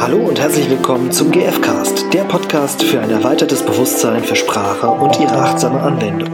Hallo 0.00 0.16
und 0.16 0.40
herzlich 0.40 0.70
willkommen 0.70 1.12
zum 1.12 1.30
GFcast, 1.30 2.10
der 2.14 2.24
Podcast 2.24 2.82
für 2.82 3.00
ein 3.02 3.10
erweitertes 3.10 3.62
Bewusstsein 3.62 4.24
für 4.24 4.34
Sprache 4.34 4.88
und 4.88 5.20
ihre 5.20 5.36
achtsame 5.36 5.78
Anwendung. 5.78 6.30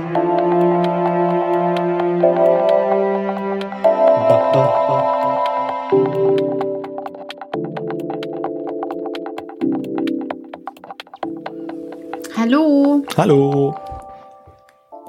Hallo. 12.37 13.03
Hallo. 13.17 13.75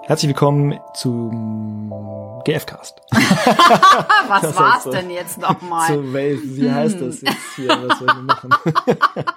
Herzlich 0.01 0.29
willkommen 0.29 0.79
zum 0.95 2.41
GFcast. 2.43 3.06
Was 4.27 4.41
Das 4.41 4.55
war's 4.55 4.83
so. 4.83 4.91
denn 4.91 5.09
jetzt 5.09 5.37
nochmal? 5.37 5.87
So, 5.93 6.13
wie 6.13 6.71
heißt 6.71 7.01
das 7.01 7.21
jetzt 7.21 7.55
hier? 7.55 7.69
Was 7.69 7.99
sollen 7.99 8.15
wir 8.15 8.23
machen? 8.23 8.49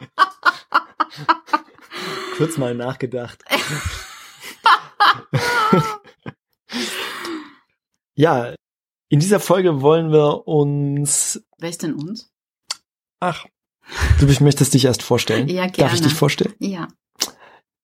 Kurz 2.36 2.56
mal 2.56 2.74
nachgedacht. 2.74 3.42
ja, 8.14 8.54
in 9.08 9.20
dieser 9.20 9.40
Folge 9.40 9.82
wollen 9.82 10.12
wir 10.12 10.46
uns. 10.46 11.42
Wer 11.58 11.70
ist 11.70 11.82
denn 11.82 11.94
uns? 11.94 12.30
Ach, 13.20 13.44
du 14.18 14.26
möchtest 14.42 14.72
dich 14.74 14.84
erst 14.84 15.02
vorstellen. 15.02 15.48
Ja, 15.48 15.62
Darf 15.66 15.70
ich 15.70 15.76
gerne. 15.76 16.00
dich 16.00 16.14
vorstellen? 16.14 16.54
Ja. 16.58 16.88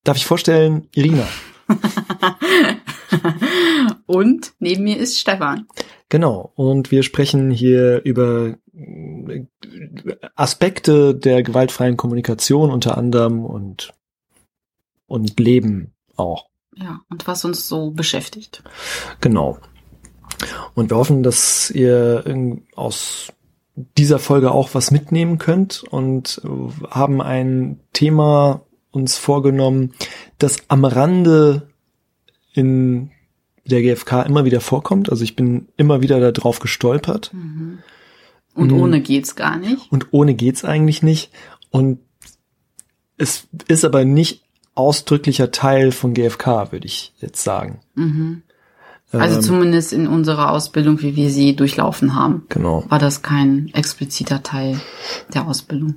Darf 0.05 0.17
ich 0.17 0.25
vorstellen, 0.27 0.89
Irina? 0.95 1.27
Und 4.07 4.53
neben 4.59 4.85
mir 4.85 4.99
ist 4.99 5.19
Stefan. 5.19 5.67
Genau. 6.09 6.53
Und 6.55 6.91
wir 6.91 7.03
sprechen 7.03 7.51
hier 7.51 8.03
über 8.05 8.55
äh, 8.75 9.45
Aspekte 10.35 11.15
der 11.15 11.43
gewaltfreien 11.43 11.97
Kommunikation 11.97 12.71
unter 12.71 12.97
anderem 12.97 13.45
und, 13.45 13.93
und 15.07 15.39
Leben 15.41 15.93
auch. 16.17 16.47
Ja, 16.77 17.01
und 17.11 17.27
was 17.27 17.45
uns 17.45 17.69
so 17.69 17.91
beschäftigt. 17.91 18.63
Genau. 19.21 19.59
Und 20.75 20.91
wir 20.91 20.99
hoffen, 20.99 21.23
dass 21.23 21.71
ihr 21.71 22.25
aus 22.75 23.33
dieser 23.75 24.19
Folge 24.19 24.53
auch 24.53 24.75
was 24.75 24.91
mitnehmen 24.91 25.39
könnt 25.39 25.85
und 25.85 26.41
äh, 26.45 26.49
haben 26.89 27.21
ein 27.21 27.81
Thema 27.93 28.63
uns 28.97 29.17
vorgenommen, 29.19 29.93
das 30.39 30.57
am 30.69 30.85
Rande 30.85 31.69
in 32.55 33.11
der 33.67 33.83
GfK 33.83 34.23
immer 34.23 34.45
wieder 34.45 34.61
vorkommt. 34.61 35.11
Also 35.11 35.23
ich 35.25 35.37
bin 35.37 35.69
immer 35.77 36.01
wieder 36.03 36.33
darauf 36.33 36.59
gestolpert. 36.61 37.31
Mhm. 37.35 37.79
Und 38.55 38.73
Mhm. 38.73 38.81
ohne 38.81 39.01
geht's 39.01 39.37
gar 39.37 39.59
nicht. 39.59 39.93
Und 39.93 40.07
ohne 40.13 40.35
geht's 40.35 40.65
eigentlich 40.65 41.03
nicht. 41.03 41.31
Und 41.71 41.99
es 43.19 43.47
ist 43.69 43.85
aber 43.85 44.05
nicht 44.05 44.43
ausdrücklicher 44.75 45.51
Teil 45.51 45.93
von 45.93 46.15
GfK, 46.15 46.73
würde 46.73 46.87
ich 46.87 47.13
jetzt 47.19 47.43
sagen. 47.45 47.81
Mhm. 47.95 48.43
Also 49.13 49.37
Ähm, 49.37 49.43
zumindest 49.43 49.93
in 49.93 50.09
unserer 50.09 50.51
Ausbildung, 50.51 51.01
wie 51.03 51.17
wir 51.17 51.31
sie 51.31 51.55
durchlaufen 51.55 52.15
haben, 52.15 52.43
Genau. 52.49 52.85
war 52.89 52.99
das 52.99 53.23
kein 53.23 53.71
expliziter 53.73 54.43
Teil 54.43 54.81
der 55.33 55.47
Ausbildung. 55.47 55.95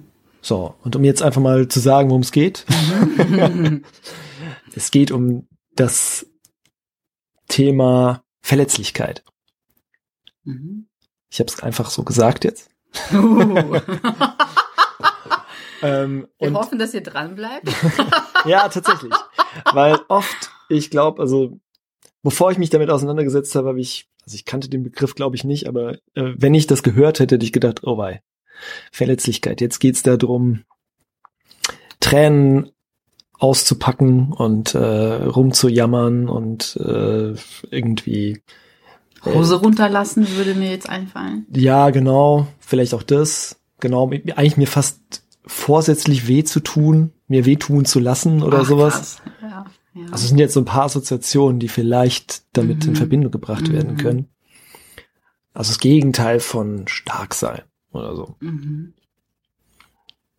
So, 0.50 0.74
und 0.84 0.96
um 0.96 1.04
jetzt 1.04 1.22
einfach 1.22 1.42
mal 1.42 1.68
zu 1.68 1.80
sagen, 1.80 2.10
worum 2.10 2.24
es 2.24 2.32
geht. 2.32 2.66
es 4.74 4.90
geht 4.90 5.12
um 5.12 5.48
das 5.76 6.26
Thema 7.48 8.24
Verletzlichkeit. 8.42 9.24
Mhm. 10.46 10.88
Ich 11.30 11.40
habe 11.40 11.52
es 11.52 11.62
einfach 11.62 11.92
so 11.92 12.04
gesagt 12.04 12.46
jetzt. 12.46 12.72
Uh. 13.14 13.80
Ähm, 15.82 16.28
Wir 16.40 16.50
und 16.50 16.56
hoffen, 16.56 16.78
dass 16.78 16.94
ihr 16.94 17.02
dran 17.02 17.36
bleibt. 17.36 17.70
Ja, 18.46 18.68
tatsächlich. 18.68 19.14
Weil 19.72 19.98
oft, 20.10 20.52
ich 20.68 20.90
glaube, 20.90 21.22
also 21.22 21.58
bevor 22.22 22.52
ich 22.52 22.58
mich 22.58 22.70
damit 22.70 22.90
auseinandergesetzt 22.90 23.56
habe, 23.56 23.70
habe 23.70 23.80
ich, 23.80 24.10
also 24.26 24.36
ich 24.36 24.44
kannte 24.44 24.70
den 24.70 24.84
Begriff, 24.84 25.16
glaube 25.16 25.38
ich, 25.38 25.46
nicht, 25.46 25.70
aber 25.70 25.94
äh, 26.16 26.34
wenn 26.36 26.54
ich 26.54 26.68
das 26.68 26.84
gehört 26.84 27.22
hätte, 27.22 27.36
hätte 27.36 27.46
ich 27.46 27.54
gedacht, 27.54 27.84
oh 27.84 27.98
wei, 27.98 28.22
Verletzlichkeit. 28.92 29.62
Jetzt 29.62 29.80
geht's 29.80 30.04
darum, 30.04 30.64
Tränen 32.00 32.72
auszupacken 33.40 34.34
und 34.34 34.76
äh, 34.76 34.80
rumzujammern 34.80 36.28
und 36.28 36.76
äh, 36.78 37.34
irgendwie 37.72 38.42
Hose 39.26 39.56
runterlassen 39.56 40.28
würde 40.38 40.56
mir 40.56 40.70
jetzt 40.72 40.90
einfallen. 40.90 41.46
ja, 41.54 41.90
genau, 41.90 42.48
vielleicht 42.60 42.94
auch 42.94 43.04
das, 43.04 43.60
genau, 43.80 44.10
eigentlich 44.10 44.58
mir 44.58 44.68
fast 44.68 45.24
vorsätzlich 45.46 46.28
weh 46.28 46.44
zu 46.44 46.60
tun, 46.62 47.12
mir 47.28 47.46
wehtun 47.46 47.86
zu 47.86 48.00
lassen 48.00 48.44
oder 48.44 48.60
Ach, 48.62 48.66
sowas. 48.66 49.22
Ja, 49.42 49.66
ja. 49.94 50.04
Also 50.12 50.24
es 50.24 50.30
sind 50.30 50.38
jetzt 50.38 50.54
so 50.54 50.62
ein 50.62 50.66
paar 50.66 50.84
Assoziationen, 50.86 51.60
die 51.60 51.68
vielleicht 51.68 52.44
damit 52.54 52.84
Mhm. 52.84 52.90
in 52.90 52.96
Verbindung 52.96 53.32
gebracht 53.32 53.72
werden 53.72 53.94
Mhm. 53.94 53.98
können. 53.98 54.30
Also 55.54 55.72
das 55.72 55.80
Gegenteil 55.80 56.40
von 56.40 56.88
stark 56.88 57.34
sein 57.34 57.62
oder 57.92 58.16
so. 58.16 58.36
mhm. 58.40 58.94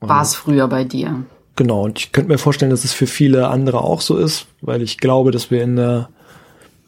War 0.01 0.23
es 0.23 0.35
früher 0.35 0.67
bei 0.69 0.85
dir? 0.85 1.25
Genau, 1.57 1.85
und 1.85 1.99
ich 1.99 2.13
könnte 2.13 2.31
mir 2.31 2.39
vorstellen, 2.39 2.71
dass 2.71 2.85
es 2.85 2.93
für 2.93 3.07
viele 3.07 3.49
andere 3.49 3.83
auch 3.83 4.01
so 4.01 4.17
ist, 4.17 4.47
weil 4.63 4.81
ich 4.81 4.97
glaube, 4.97 5.31
dass 5.31 5.51
wir 5.51 5.63
in 5.63 5.77
der, 5.77 6.09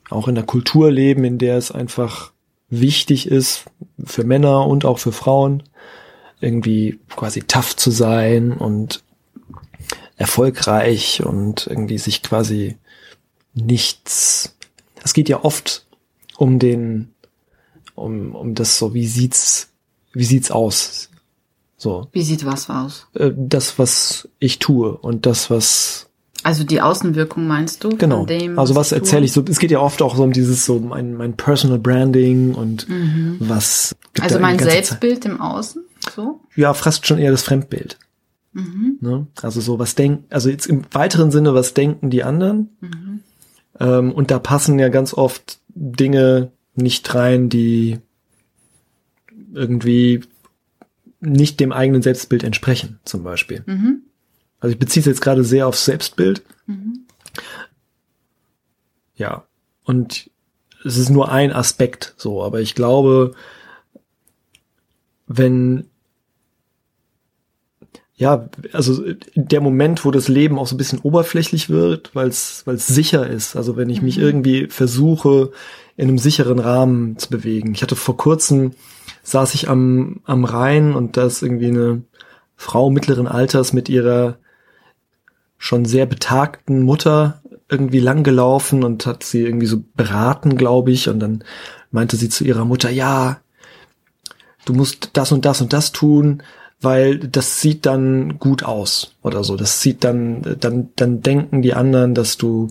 auch 0.09 0.29
in 0.29 0.35
der 0.35 0.45
Kultur 0.45 0.91
leben, 0.91 1.25
in 1.25 1.37
der 1.37 1.59
es 1.59 1.71
einfach 1.71 2.33
wichtig 2.71 3.27
ist, 3.27 3.67
für 4.03 4.25
Männer 4.25 4.67
und 4.67 4.87
auch 4.87 4.99
für 4.99 5.13
Frauen, 5.13 5.63
irgendwie 6.41 7.01
quasi 7.15 7.43
tough 7.43 7.77
zu 7.77 7.91
sein 7.91 8.53
und 8.53 9.03
erfolgreich 10.17 11.23
und 11.25 11.67
irgendwie 11.67 11.99
sich 11.99 12.23
quasi 12.23 12.77
nichts, 13.55 14.57
es 15.05 15.13
geht 15.13 15.29
ja 15.29 15.45
oft 15.45 15.87
um 16.39 16.59
den, 16.59 17.13
um, 17.95 18.35
um 18.35 18.55
das 18.55 18.79
so, 18.79 18.95
wie 18.95 19.07
sieht's, 19.07 19.72
wie 20.13 20.25
sieht's 20.25 20.51
aus? 20.51 21.09
So, 21.77 22.07
Wie 22.13 22.23
sieht 22.23 22.45
was 22.47 22.71
aus? 22.71 23.07
äh, 23.15 23.31
das, 23.37 23.79
was 23.79 24.29
ich 24.39 24.59
tue 24.61 24.97
und 24.97 25.27
das, 25.27 25.51
was 25.51 26.09
Also 26.45 26.63
die 26.65 26.81
Außenwirkung 26.81 27.47
meinst 27.49 27.83
du? 27.83 27.89
genau. 27.97 28.25
Dem, 28.25 28.59
also 28.59 28.75
was 28.77 28.93
ich 28.93 28.99
erzähle 28.99 29.25
ich 29.25 29.33
so? 29.33 29.45
Es 29.49 29.59
geht 29.59 29.71
ja 29.73 29.81
oft 29.81 30.01
auch 30.03 30.15
so 30.17 30.23
um 30.23 30.33
dieses 30.33 30.65
so 30.65 30.79
mein 30.79 31.15
mein 31.15 31.37
Personal 31.37 31.79
Branding 31.79 32.55
und 32.55 32.89
Mhm. 32.89 33.37
was. 33.41 33.97
Also 34.21 34.39
mein 34.39 34.59
Selbstbild 34.61 35.25
im 35.25 35.41
Außen? 35.41 35.83
So? 36.15 36.41
Zeit- 36.49 36.57
Ja, 36.59 36.73
fast 36.75 37.07
schon 37.07 37.19
eher 37.19 37.31
das 37.33 37.43
Fremdbild. 37.43 37.99
Mhm. 38.53 38.99
Ne? 39.01 39.27
Also 39.41 39.61
so 39.61 39.79
was 39.81 39.95
denken, 39.97 40.25
also 40.31 40.51
jetzt 40.51 40.67
im 40.67 40.83
weiteren 40.93 41.31
Sinne, 41.33 41.55
was 41.55 41.75
denken 41.75 42.11
die 42.11 42.23
anderen? 42.23 42.69
Mhm. 42.81 43.21
Ähm, 43.81 44.13
und 44.13 44.31
da 44.31 44.39
passen 44.39 44.79
ja 44.79 44.89
ganz 44.89 45.15
oft 45.15 45.59
Dinge 45.75 46.53
nicht 46.75 47.13
rein, 47.15 47.49
die 47.49 47.99
irgendwie 49.55 50.23
nicht 51.21 51.61
dem 51.61 51.73
eigenen 51.73 52.03
Selbstbild 52.03 52.43
entsprechen, 52.43 52.99
zum 53.05 53.23
Beispiel. 53.23 53.63
Mhm. 53.67 54.03
Also 54.61 54.73
ich 54.73 54.79
beziehe 54.79 55.01
es 55.01 55.07
jetzt 55.07 55.21
gerade 55.21 55.45
sehr 55.45 55.67
aufs 55.67 55.85
Selbstbild. 55.85 56.43
Mhm. 56.67 57.01
Ja. 59.15 59.45
Und 59.85 60.31
es 60.85 60.97
ist 60.97 61.11
nur 61.11 61.31
ein 61.31 61.53
Aspekt 61.53 62.15
so, 62.17 62.43
aber 62.43 62.61
ich 62.61 62.75
glaube, 62.75 63.35
wenn 65.27 65.87
ja, 68.15 68.49
also 68.73 69.03
der 69.35 69.61
Moment, 69.61 70.05
wo 70.05 70.13
das 70.13 70.29
Leben 70.29 70.59
auch 70.59 70.69
so 70.69 70.77
ein 70.77 70.79
bisschen 70.79 71.01
oberflächlich 71.01 71.71
wird, 71.71 72.15
weil 72.15 72.29
es 72.29 72.65
sicher 72.65 73.27
ist. 73.27 73.57
Also 73.57 73.77
wenn 73.77 73.91
ich 73.91 74.01
mich 74.01 74.19
Mhm. 74.19 74.23
irgendwie 74.23 74.67
versuche, 74.69 75.51
in 75.97 76.09
einem 76.09 76.19
sicheren 76.19 76.61
Rahmen 76.61 77.19
zu 77.19 77.31
bewegen. 77.31 77.73
Ich 77.75 77.83
hatte 77.83 77.97
vor 77.97 78.17
kurzem 78.17 78.75
saß 79.23 79.55
ich 79.55 79.69
am 79.69 80.21
am 80.25 80.45
Rhein 80.45 80.95
und 80.95 81.17
da 81.17 81.27
ist 81.27 81.43
irgendwie 81.43 81.69
eine 81.69 82.03
Frau 82.57 82.91
mittleren 82.91 83.27
Alters 83.27 83.73
mit 83.73 83.89
ihrer 83.89 84.37
schon 85.59 85.85
sehr 85.85 86.07
betagten 86.07 86.83
Mutter 86.83 87.41
irgendwie 87.69 88.01
langgelaufen 88.01 88.85
und 88.85 89.07
hat 89.07 89.23
sie 89.23 89.43
irgendwie 89.43 89.67
so 89.67 89.83
beraten, 89.95 90.57
glaube 90.57 90.91
ich. 90.93 91.09
Und 91.09 91.21
dann 91.21 91.45
meinte 91.91 92.17
sie 92.17 92.29
zu 92.29 92.45
ihrer 92.45 92.65
Mutter, 92.65 92.91
ja, 92.91 93.41
du 94.65 94.75
musst 94.75 95.11
das 95.15 95.33
und 95.33 95.45
das 95.45 95.61
und 95.61 95.73
das 95.73 95.93
tun, 95.93 96.43
weil 96.81 97.19
das 97.19 97.61
sieht 97.61 97.87
dann 97.87 98.39
gut 98.39 98.63
aus 98.63 99.15
oder 99.23 99.43
so. 99.45 99.57
Das 99.57 99.81
sieht 99.81 100.05
dann, 100.05 100.57
dann, 100.61 100.91
dann 100.97 101.23
denken 101.23 101.63
die 101.63 101.75
anderen, 101.75 102.15
dass 102.15 102.37
du, 102.37 102.69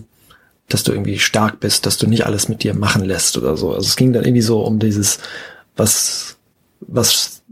dass 0.68 0.82
du 0.82 0.92
irgendwie 0.92 1.18
stark 1.18 1.60
bist, 1.60 1.86
dass 1.86 1.98
du 1.98 2.06
nicht 2.06 2.26
alles 2.26 2.48
mit 2.48 2.62
dir 2.62 2.74
machen 2.74 3.04
lässt 3.04 3.36
oder 3.36 3.56
so. 3.56 3.72
Also 3.72 3.86
es 3.86 3.96
ging 3.96 4.12
dann 4.12 4.24
irgendwie 4.24 4.42
so 4.42 4.60
um 4.60 4.78
dieses, 4.78 5.18
was, 5.76 6.36
was, 6.86 7.42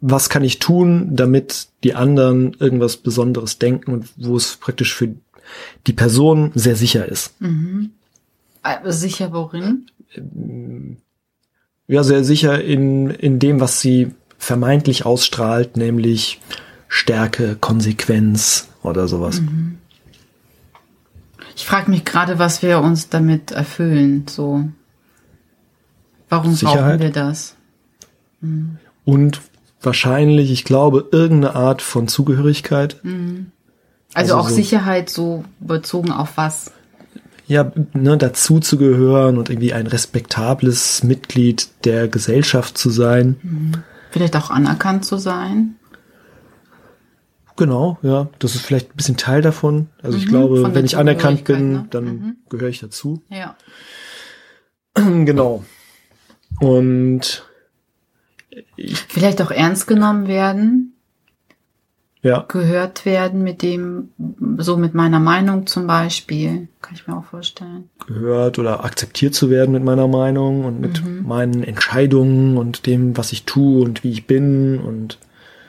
was 0.00 0.28
kann 0.28 0.44
ich 0.44 0.58
tun, 0.58 1.10
damit 1.14 1.68
die 1.84 1.94
anderen 1.94 2.54
irgendwas 2.58 2.96
Besonderes 2.96 3.58
denken 3.58 3.92
und 3.92 4.08
wo 4.16 4.36
es 4.36 4.56
praktisch 4.56 4.94
für 4.94 5.14
die 5.86 5.92
Person 5.92 6.52
sehr 6.54 6.76
sicher 6.76 7.06
ist. 7.06 7.40
Mhm. 7.40 7.90
Äh, 8.62 8.92
Sicher 8.92 9.32
worin? 9.32 9.86
Ja, 11.86 12.02
sehr 12.02 12.24
sicher 12.24 12.62
in, 12.62 13.10
in 13.10 13.38
dem, 13.38 13.60
was 13.60 13.80
sie 13.80 14.12
vermeintlich 14.38 15.04
ausstrahlt, 15.06 15.76
nämlich 15.76 16.40
Stärke, 16.88 17.56
Konsequenz 17.60 18.68
oder 18.82 19.08
sowas. 19.08 19.40
Ich 21.56 21.66
frage 21.66 21.90
mich 21.90 22.04
gerade, 22.04 22.38
was 22.38 22.62
wir 22.62 22.80
uns 22.80 23.08
damit 23.08 23.50
erfüllen. 23.50 24.26
So, 24.28 24.68
warum 26.28 26.54
brauchen 26.54 26.56
Sicherheit? 26.56 27.00
wir 27.00 27.10
das? 27.10 27.54
Und 29.04 29.40
wahrscheinlich, 29.82 30.50
ich 30.50 30.64
glaube, 30.64 31.08
irgendeine 31.12 31.54
Art 31.54 31.82
von 31.82 32.08
Zugehörigkeit. 32.08 32.96
Also, 33.04 33.14
Also 34.14 34.34
auch 34.36 34.48
so- 34.48 34.54
Sicherheit 34.56 35.10
so 35.10 35.44
bezogen 35.60 36.12
auf 36.12 36.36
was? 36.36 36.72
Ja, 37.46 37.72
ne, 37.94 38.16
dazu 38.16 38.60
zu 38.60 38.78
gehören 38.78 39.36
und 39.36 39.50
irgendwie 39.50 39.72
ein 39.72 39.86
respektables 39.88 41.02
Mitglied 41.02 41.68
der 41.84 42.06
Gesellschaft 42.06 42.78
zu 42.78 42.90
sein. 42.90 43.82
Vielleicht 44.12 44.36
auch 44.36 44.50
anerkannt 44.50 45.04
zu 45.04 45.16
sein? 45.16 45.74
Genau, 47.56 47.98
ja, 48.02 48.28
das 48.38 48.54
ist 48.54 48.62
vielleicht 48.64 48.90
ein 48.92 48.96
bisschen 48.96 49.16
Teil 49.16 49.42
davon. 49.42 49.88
Also 50.02 50.16
ich 50.16 50.26
Mhm, 50.26 50.30
glaube, 50.30 50.74
wenn 50.74 50.84
ich 50.84 50.96
anerkannt 50.96 51.44
bin, 51.44 51.72
ne? 51.72 51.86
dann 51.90 52.04
Mhm. 52.04 52.36
gehöre 52.48 52.68
ich 52.68 52.78
dazu. 52.80 53.22
Ja. 53.28 53.56
genau. 54.94 55.64
Und 56.60 57.44
Vielleicht 59.08 59.40
auch 59.42 59.50
ernst 59.50 59.86
genommen 59.86 60.26
werden, 60.28 60.94
ja, 62.22 62.44
gehört 62.48 63.06
werden 63.06 63.42
mit 63.42 63.62
dem, 63.62 64.10
so 64.58 64.76
mit 64.76 64.92
meiner 64.94 65.20
Meinung 65.20 65.66
zum 65.66 65.86
Beispiel. 65.86 66.68
Kann 66.82 66.94
ich 66.94 67.06
mir 67.06 67.16
auch 67.16 67.24
vorstellen. 67.24 67.88
gehört 68.06 68.58
oder 68.58 68.84
akzeptiert 68.84 69.34
zu 69.34 69.48
werden 69.50 69.72
mit 69.72 69.84
meiner 69.84 70.06
Meinung 70.08 70.64
und 70.64 70.80
mit 70.80 71.02
Mhm. 71.02 71.26
meinen 71.26 71.62
Entscheidungen 71.62 72.56
und 72.58 72.86
dem, 72.86 73.16
was 73.16 73.32
ich 73.32 73.44
tue 73.44 73.82
und 73.84 74.04
wie 74.04 74.10
ich 74.10 74.26
bin 74.26 74.78
und 74.80 75.18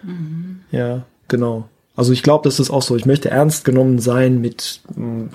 Mhm. 0.04 0.62
ja, 0.72 1.04
genau. 1.28 1.70
Also 1.96 2.12
ich 2.14 2.24
glaube, 2.24 2.44
das 2.50 2.60
ist 2.60 2.72
auch 2.72 2.82
so. 2.82 2.96
Ich 2.96 3.06
möchte 3.06 3.30
ernst 3.30 3.64
genommen 3.64 4.00
sein 4.00 4.42
mit 4.42 4.82
mm, 4.96 5.26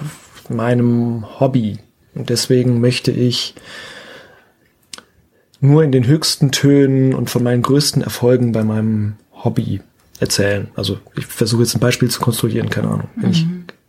meinem 0.49 1.25
Hobby 1.41 1.79
und 2.15 2.29
deswegen 2.31 2.81
möchte 2.81 3.11
ich 3.13 3.55
nur 5.61 5.83
in 5.83 5.93
den 5.93 6.07
höchsten 6.07 6.53
Tönen 6.53 7.15
und 7.15 7.31
von 7.31 7.43
meinen 7.43 7.63
größten 7.63 8.03
Erfolgen 8.03 8.53
bei 8.53 8.65
meinem 8.65 9.15
Hobby 9.33 9.81
erzählen. 10.21 10.69
Also 10.75 10.99
ich 11.17 11.27
versuche 11.27 11.63
jetzt 11.63 11.75
ein 11.75 11.81
Beispiel 11.81 12.11
zu 12.11 12.21
konstruieren, 12.21 12.71
keine 12.71 12.89
Ahnung. 12.89 13.09
Wenn 13.17 13.31
ich 13.31 13.47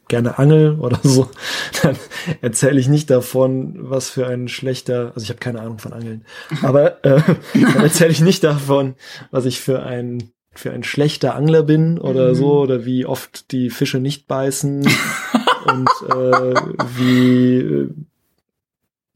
gerne 0.07 0.39
angel 0.39 0.79
oder 0.79 0.99
so, 1.03 1.29
dann 1.83 1.95
erzähle 2.41 2.79
ich 2.79 2.87
nicht 2.87 3.09
davon, 3.09 3.75
was 3.77 4.09
für 4.09 4.27
ein 4.27 4.47
schlechter, 4.47 5.11
also 5.15 5.23
ich 5.23 5.29
habe 5.29 5.39
keine 5.39 5.61
Ahnung 5.61 5.79
von 5.79 5.93
Angeln, 5.93 6.25
aber 6.61 7.03
äh, 7.03 7.21
dann 7.53 7.83
erzähle 7.83 8.11
ich 8.11 8.21
nicht 8.21 8.43
davon, 8.43 8.95
was 9.31 9.45
ich 9.45 9.59
für 9.59 9.83
ein 9.83 10.31
für 10.53 10.71
ein 10.71 10.83
schlechter 10.83 11.35
Angler 11.35 11.61
bin 11.61 11.99
oder 11.99 12.33
so 12.33 12.61
oder 12.61 12.83
wie 12.83 13.05
oft 13.05 13.51
die 13.51 13.69
Fische 13.69 13.99
nicht 13.99 14.27
beißen 14.27 14.87
und 15.65 15.89
äh, 16.09 16.55
wie 16.97 17.57
äh, 17.59 17.89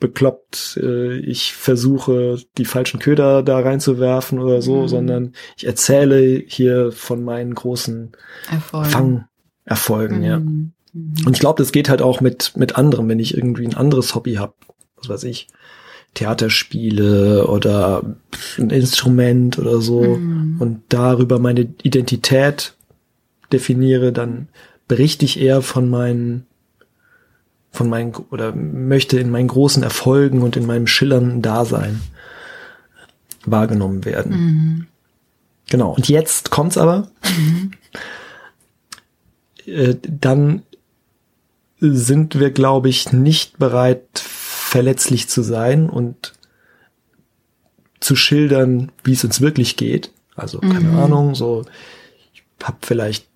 bekloppt 0.01 0.77
äh, 0.83 1.17
ich 1.19 1.53
versuche, 1.53 2.37
die 2.57 2.65
falschen 2.65 2.99
Köder 2.99 3.41
da 3.43 3.59
reinzuwerfen 3.59 4.39
oder 4.39 4.61
so, 4.61 4.81
Mhm. 4.81 4.87
sondern 4.89 5.33
ich 5.55 5.65
erzähle 5.65 6.43
hier 6.45 6.91
von 6.91 7.23
meinen 7.23 7.55
großen 7.55 8.11
Erfolg. 8.51 8.87
Fangerfolgen, 8.87 10.23
ja. 10.23 10.39
Mhm. 10.39 10.73
Mhm. 10.91 11.13
Und 11.25 11.33
ich 11.33 11.39
glaube, 11.39 11.63
das 11.63 11.71
geht 11.71 11.87
halt 11.87 12.01
auch 12.01 12.19
mit, 12.19 12.51
mit 12.57 12.75
anderen, 12.75 13.07
wenn 13.07 13.19
ich 13.19 13.37
irgendwie 13.37 13.65
ein 13.65 13.75
anderes 13.77 14.13
Hobby 14.13 14.33
habe, 14.35 14.53
was 14.97 15.07
weiß 15.07 15.23
ich, 15.23 15.47
Theaterspiele 16.15 17.47
oder 17.47 18.03
ein 18.57 18.69
Instrument 18.69 19.57
oder 19.59 19.81
so 19.81 20.01
Mhm. 20.03 20.57
und 20.59 20.81
darüber 20.89 21.39
meine 21.39 21.61
Identität 21.83 22.73
definiere, 23.51 24.11
dann 24.11 24.47
berichte 24.87 25.25
ich 25.25 25.39
eher 25.39 25.61
von 25.61 25.89
meinen 25.89 26.45
von 27.71 27.89
meinen 27.89 28.13
oder 28.29 28.53
möchte 28.53 29.19
in 29.19 29.29
meinen 29.29 29.47
großen 29.47 29.81
Erfolgen 29.83 30.41
und 30.41 30.57
in 30.57 30.65
meinem 30.65 30.87
schillernden 30.87 31.41
Dasein 31.41 32.01
wahrgenommen 33.45 34.05
werden. 34.05 34.31
Mhm. 34.31 34.87
Genau. 35.69 35.93
Und 35.93 36.09
jetzt 36.09 36.51
kommt's 36.51 36.77
aber. 36.77 37.09
Äh, 39.65 39.95
dann 40.03 40.63
sind 41.79 42.39
wir, 42.39 42.51
glaube 42.51 42.89
ich, 42.89 43.11
nicht 43.13 43.57
bereit, 43.57 44.05
verletzlich 44.13 45.29
zu 45.29 45.41
sein 45.41 45.89
und 45.89 46.33
zu 47.99 48.15
schildern, 48.15 48.91
wie 49.03 49.13
es 49.13 49.23
uns 49.23 49.41
wirklich 49.41 49.77
geht. 49.77 50.11
Also, 50.35 50.59
keine 50.59 50.89
Mhm. 50.89 50.97
Ahnung, 50.99 51.35
so, 51.35 51.65
ich 52.33 52.43
hab 52.63 52.85
vielleicht 52.85 53.27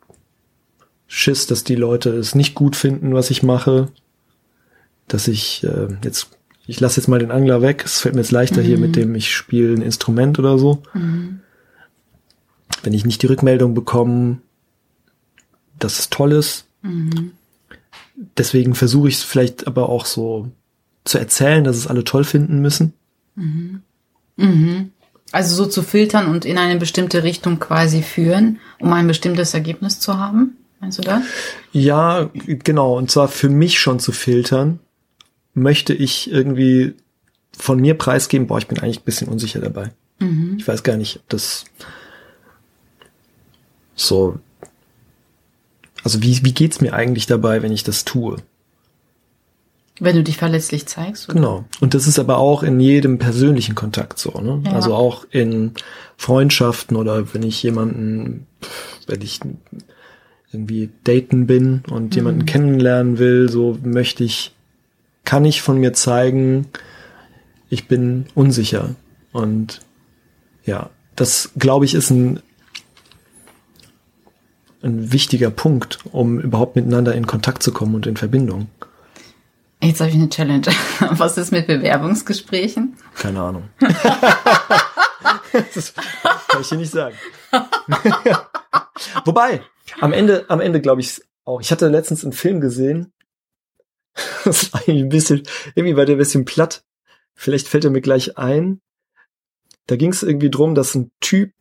Schiss, 1.07 1.47
dass 1.47 1.63
die 1.63 1.75
Leute 1.75 2.09
es 2.11 2.35
nicht 2.35 2.55
gut 2.55 2.75
finden, 2.75 3.13
was 3.13 3.29
ich 3.31 3.43
mache. 3.43 3.89
Dass 5.07 5.27
ich 5.27 5.63
äh, 5.63 5.87
jetzt, 6.03 6.29
ich 6.65 6.79
lasse 6.79 6.99
jetzt 6.99 7.07
mal 7.07 7.19
den 7.19 7.31
Angler 7.31 7.61
weg. 7.61 7.83
Es 7.85 7.99
fällt 8.01 8.15
mir 8.15 8.21
jetzt 8.21 8.31
leichter 8.31 8.61
hier 8.61 8.77
mit 8.77 8.95
dem, 8.95 9.15
ich 9.15 9.33
spiele 9.35 9.73
ein 9.73 9.81
Instrument 9.81 10.39
oder 10.39 10.57
so 10.57 10.81
Mhm. 10.93 11.41
wenn 12.83 12.93
ich 12.93 13.05
nicht 13.05 13.21
die 13.21 13.27
Rückmeldung 13.27 13.73
bekomme, 13.73 14.37
dass 15.79 15.99
es 15.99 16.09
toll 16.09 16.31
ist. 16.31 16.65
Mhm. 16.81 17.31
Deswegen 18.37 18.75
versuche 18.75 19.07
ich 19.09 19.15
es 19.15 19.23
vielleicht 19.23 19.67
aber 19.67 19.89
auch 19.89 20.05
so 20.05 20.49
zu 21.03 21.17
erzählen, 21.17 21.63
dass 21.63 21.75
es 21.77 21.87
alle 21.87 22.03
toll 22.03 22.23
finden 22.23 22.61
müssen. 22.61 22.93
Mhm. 23.35 23.81
Also 25.31 25.55
so 25.55 25.65
zu 25.65 25.83
filtern 25.83 26.27
und 26.27 26.45
in 26.45 26.57
eine 26.57 26.79
bestimmte 26.79 27.23
Richtung 27.23 27.59
quasi 27.59 28.01
führen, 28.01 28.59
um 28.79 28.93
ein 28.93 29.07
bestimmtes 29.07 29.53
Ergebnis 29.53 29.99
zu 29.99 30.17
haben. 30.17 30.57
Meinst 30.79 30.97
du 30.99 31.01
das? 31.03 31.23
Ja, 31.71 32.29
genau. 32.33 32.97
Und 32.97 33.11
zwar 33.11 33.27
für 33.27 33.49
mich 33.49 33.79
schon 33.79 33.99
zu 33.99 34.11
filtern, 34.11 34.79
möchte 35.55 35.93
ich 35.93 36.29
irgendwie 36.29 36.93
von 37.57 37.79
mir 37.79 37.97
preisgeben, 37.97 38.47
boah, 38.47 38.59
ich 38.59 38.67
bin 38.67 38.79
eigentlich 38.79 38.99
ein 38.99 39.05
bisschen 39.05 39.29
unsicher 39.29 39.59
dabei. 39.59 39.91
Mhm. 40.19 40.57
Ich 40.59 40.67
weiß 40.67 40.83
gar 40.83 40.97
nicht, 40.97 41.17
ob 41.17 41.29
das 41.29 41.65
so, 43.95 44.37
also 46.03 46.21
wie, 46.21 46.43
wie 46.43 46.53
geht's 46.53 46.81
mir 46.81 46.93
eigentlich 46.93 47.25
dabei, 47.25 47.63
wenn 47.63 47.71
ich 47.71 47.83
das 47.83 48.05
tue? 48.05 48.37
Wenn 49.99 50.17
du 50.17 50.23
dich 50.23 50.35
verletzlich 50.35 50.85
zeigst. 50.87 51.29
Oder? 51.29 51.35
Genau. 51.35 51.65
Und 51.79 51.93
das 51.93 52.05
ist 52.05 52.19
aber 52.19 52.37
auch 52.37 52.63
in 52.63 52.81
jedem 52.81 53.17
persönlichen 53.17 53.75
Kontakt 53.75 54.19
so, 54.19 54.31
ne? 54.41 54.61
Ja. 54.65 54.73
Also 54.73 54.93
auch 54.93 55.25
in 55.31 55.71
Freundschaften 56.17 56.97
oder 56.97 57.33
wenn 57.33 57.43
ich 57.43 57.63
jemanden, 57.63 58.45
wenn 59.07 59.21
ich 59.21 59.39
irgendwie 60.51 60.89
daten 61.05 61.47
bin 61.47 61.83
und 61.89 62.15
jemanden 62.15 62.45
kennenlernen 62.45 63.19
will, 63.19 63.47
so 63.49 63.77
möchte 63.83 64.25
ich, 64.25 64.54
kann 65.25 65.43
ich 65.45 65.61
von 65.61 65.79
mir 65.79 65.93
zeigen, 65.93 66.67
ich 67.69 67.87
bin 67.87 68.27
unsicher. 68.35 68.95
Und 69.31 69.81
ja, 70.63 70.89
das 71.15 71.51
glaube 71.57 71.85
ich 71.85 71.93
ist 71.93 72.09
ein, 72.11 72.39
ein 74.81 75.11
wichtiger 75.11 75.49
Punkt, 75.49 75.99
um 76.11 76.39
überhaupt 76.39 76.75
miteinander 76.75 77.15
in 77.15 77.27
Kontakt 77.27 77.63
zu 77.63 77.73
kommen 77.73 77.95
und 77.95 78.07
in 78.07 78.17
Verbindung. 78.17 78.67
Jetzt 79.81 79.99
habe 79.99 80.09
ich 80.09 80.15
eine 80.15 80.29
Challenge. 80.29 80.67
Was 81.11 81.37
ist 81.37 81.51
mit 81.51 81.67
Bewerbungsgesprächen? 81.67 82.95
Keine 83.15 83.41
Ahnung. 83.41 83.63
das 85.73 85.93
kann 86.47 86.61
ich 86.61 86.69
dir 86.69 86.77
nicht 86.77 86.91
sagen. 86.91 87.15
Wobei, 89.25 89.61
am 89.99 90.13
Ende, 90.13 90.45
am 90.47 90.61
Ende 90.61 90.81
glaube 90.81 91.01
ich 91.01 91.21
auch. 91.43 91.61
Ich 91.61 91.71
hatte 91.71 91.87
letztens 91.89 92.23
einen 92.23 92.33
Film 92.33 92.61
gesehen. 92.61 93.11
Das 94.45 94.71
war 94.73 94.81
eigentlich 94.81 95.01
ein 95.03 95.09
bisschen, 95.09 95.43
irgendwie 95.75 95.95
war 95.97 96.05
der 96.05 96.15
ein 96.15 96.19
bisschen 96.19 96.45
platt. 96.45 96.83
Vielleicht 97.33 97.67
fällt 97.67 97.83
er 97.83 97.91
mir 97.91 98.01
gleich 98.01 98.37
ein. 98.37 98.81
Da 99.87 99.95
ging 99.95 100.11
es 100.11 100.23
irgendwie 100.23 100.49
drum, 100.49 100.75
dass 100.75 100.95
ein 100.95 101.11
Typ 101.19 101.51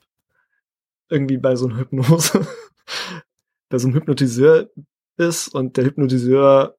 irgendwie 1.09 1.37
bei 1.39 1.57
so 1.57 1.67
einer 1.67 1.79
Hypnose, 1.79 2.47
bei 3.69 3.79
so 3.79 3.89
einem 3.89 3.97
Hypnotiseur 3.97 4.71
ist 5.17 5.49
und 5.49 5.77
der 5.77 5.85
Hypnotiseur 5.85 6.77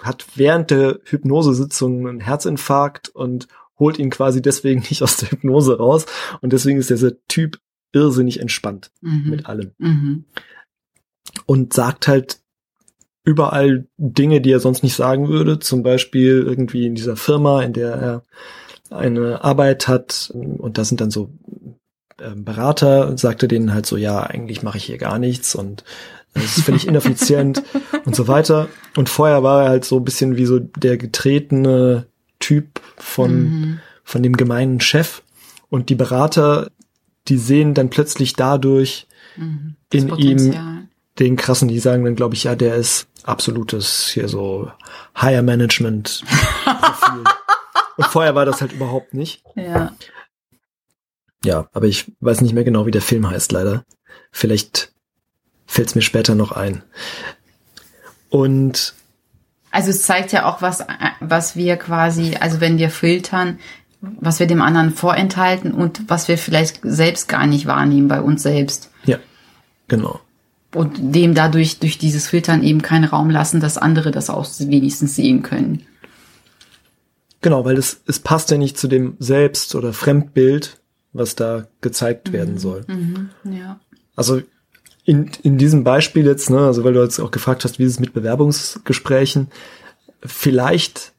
hat 0.00 0.26
während 0.36 0.70
der 0.70 1.00
Hypnosesitzung 1.04 2.08
einen 2.08 2.20
Herzinfarkt 2.20 3.08
und 3.10 3.48
holt 3.78 3.98
ihn 3.98 4.10
quasi 4.10 4.40
deswegen 4.40 4.80
nicht 4.80 5.02
aus 5.02 5.16
der 5.16 5.30
Hypnose 5.30 5.76
raus. 5.78 6.06
Und 6.40 6.52
deswegen 6.52 6.78
ist 6.78 6.90
dieser 6.90 7.12
Typ 7.28 7.58
irrsinnig 7.92 8.40
entspannt 8.40 8.90
Mhm. 9.00 9.30
mit 9.30 9.46
allem. 9.46 9.72
Mhm. 9.78 10.24
Und 11.46 11.72
sagt 11.72 12.08
halt 12.08 12.41
überall 13.24 13.86
Dinge, 13.96 14.40
die 14.40 14.50
er 14.52 14.60
sonst 14.60 14.82
nicht 14.82 14.94
sagen 14.96 15.28
würde. 15.28 15.58
Zum 15.58 15.82
Beispiel 15.82 16.42
irgendwie 16.46 16.86
in 16.86 16.94
dieser 16.94 17.16
Firma, 17.16 17.62
in 17.62 17.72
der 17.72 17.92
er 17.94 18.22
eine 18.90 19.42
Arbeit 19.44 19.88
hat. 19.88 20.30
Und 20.34 20.76
da 20.78 20.84
sind 20.84 21.00
dann 21.00 21.10
so 21.10 21.30
ähm, 22.20 22.44
Berater, 22.44 23.16
sagte 23.16 23.48
denen 23.48 23.72
halt 23.72 23.86
so, 23.86 23.96
ja, 23.96 24.22
eigentlich 24.22 24.62
mache 24.62 24.78
ich 24.78 24.84
hier 24.84 24.98
gar 24.98 25.18
nichts 25.18 25.54
und 25.54 25.84
es 26.34 26.56
ist 26.58 26.64
völlig 26.64 26.86
ineffizient 26.88 27.62
und 28.04 28.16
so 28.16 28.26
weiter. 28.28 28.68
Und 28.96 29.08
vorher 29.08 29.42
war 29.42 29.64
er 29.64 29.68
halt 29.70 29.84
so 29.84 29.98
ein 29.98 30.04
bisschen 30.04 30.36
wie 30.36 30.46
so 30.46 30.58
der 30.58 30.96
getretene 30.96 32.06
Typ 32.38 32.80
von, 32.96 33.32
Mhm. 33.32 33.78
von 34.04 34.22
dem 34.22 34.36
gemeinen 34.36 34.80
Chef. 34.80 35.22
Und 35.70 35.88
die 35.90 35.94
Berater, 35.94 36.70
die 37.28 37.38
sehen 37.38 37.74
dann 37.74 37.88
plötzlich 37.90 38.34
dadurch, 38.34 39.06
Mhm. 39.36 39.76
In 39.92 40.14
ihm. 40.16 40.81
Den 41.18 41.36
krassen, 41.36 41.68
die 41.68 41.78
sagen 41.78 42.04
dann, 42.04 42.16
glaube 42.16 42.34
ich, 42.34 42.44
ja, 42.44 42.54
der 42.54 42.76
ist 42.76 43.06
absolutes 43.24 44.08
hier 44.08 44.28
so 44.28 44.70
Higher 45.20 45.42
Management. 45.42 46.24
Und 47.96 48.06
vorher 48.06 48.34
war 48.34 48.46
das 48.46 48.60
halt 48.60 48.72
überhaupt 48.72 49.14
nicht. 49.14 49.42
Ja. 49.54 49.92
Ja, 51.44 51.68
aber 51.72 51.86
ich 51.86 52.12
weiß 52.20 52.40
nicht 52.40 52.54
mehr 52.54 52.64
genau, 52.64 52.86
wie 52.86 52.92
der 52.92 53.02
Film 53.02 53.28
heißt, 53.28 53.52
leider. 53.52 53.84
Vielleicht 54.30 54.92
fällt 55.66 55.88
es 55.88 55.94
mir 55.94 56.02
später 56.02 56.34
noch 56.34 56.52
ein. 56.52 56.82
Und 58.30 58.94
Also 59.70 59.90
es 59.90 60.02
zeigt 60.02 60.32
ja 60.32 60.46
auch, 60.46 60.62
was, 60.62 60.84
was 61.20 61.56
wir 61.56 61.76
quasi, 61.76 62.36
also 62.36 62.60
wenn 62.60 62.78
wir 62.78 62.90
filtern, 62.90 63.58
was 64.00 64.40
wir 64.40 64.46
dem 64.46 64.62
anderen 64.62 64.92
vorenthalten 64.92 65.72
und 65.72 66.08
was 66.08 66.28
wir 66.28 66.38
vielleicht 66.38 66.80
selbst 66.82 67.28
gar 67.28 67.46
nicht 67.46 67.66
wahrnehmen 67.66 68.08
bei 68.08 68.20
uns 68.20 68.42
selbst. 68.42 68.90
ja, 69.04 69.18
genau. 69.88 70.20
Und 70.74 71.14
dem 71.14 71.34
dadurch, 71.34 71.78
durch 71.80 71.98
dieses 71.98 72.28
Filtern 72.28 72.62
eben 72.62 72.80
keinen 72.80 73.04
Raum 73.04 73.28
lassen, 73.28 73.60
dass 73.60 73.76
andere 73.76 74.10
das 74.10 74.30
auch 74.30 74.46
wenigstens 74.58 75.16
sehen 75.16 75.42
können. 75.42 75.82
Genau, 77.42 77.64
weil 77.64 77.76
es, 77.76 78.00
es 78.06 78.20
passt 78.20 78.50
ja 78.50 78.56
nicht 78.56 78.78
zu 78.78 78.88
dem 78.88 79.16
Selbst- 79.18 79.74
oder 79.74 79.92
Fremdbild, 79.92 80.80
was 81.12 81.34
da 81.34 81.66
gezeigt 81.80 82.32
werden 82.32 82.58
soll. 82.58 82.86
Ja. 83.44 83.80
Also 84.16 84.40
in, 85.04 85.30
in 85.42 85.58
diesem 85.58 85.84
Beispiel 85.84 86.24
jetzt, 86.26 86.50
ne, 86.50 86.60
also 86.60 86.84
weil 86.84 86.92
du 86.92 87.02
jetzt 87.02 87.18
auch 87.18 87.30
gefragt 87.32 87.64
hast, 87.64 87.78
wie 87.78 87.84
ist 87.84 87.92
es 87.92 88.00
mit 88.00 88.14
Bewerbungsgesprächen, 88.14 89.48
vielleicht, 90.24 91.11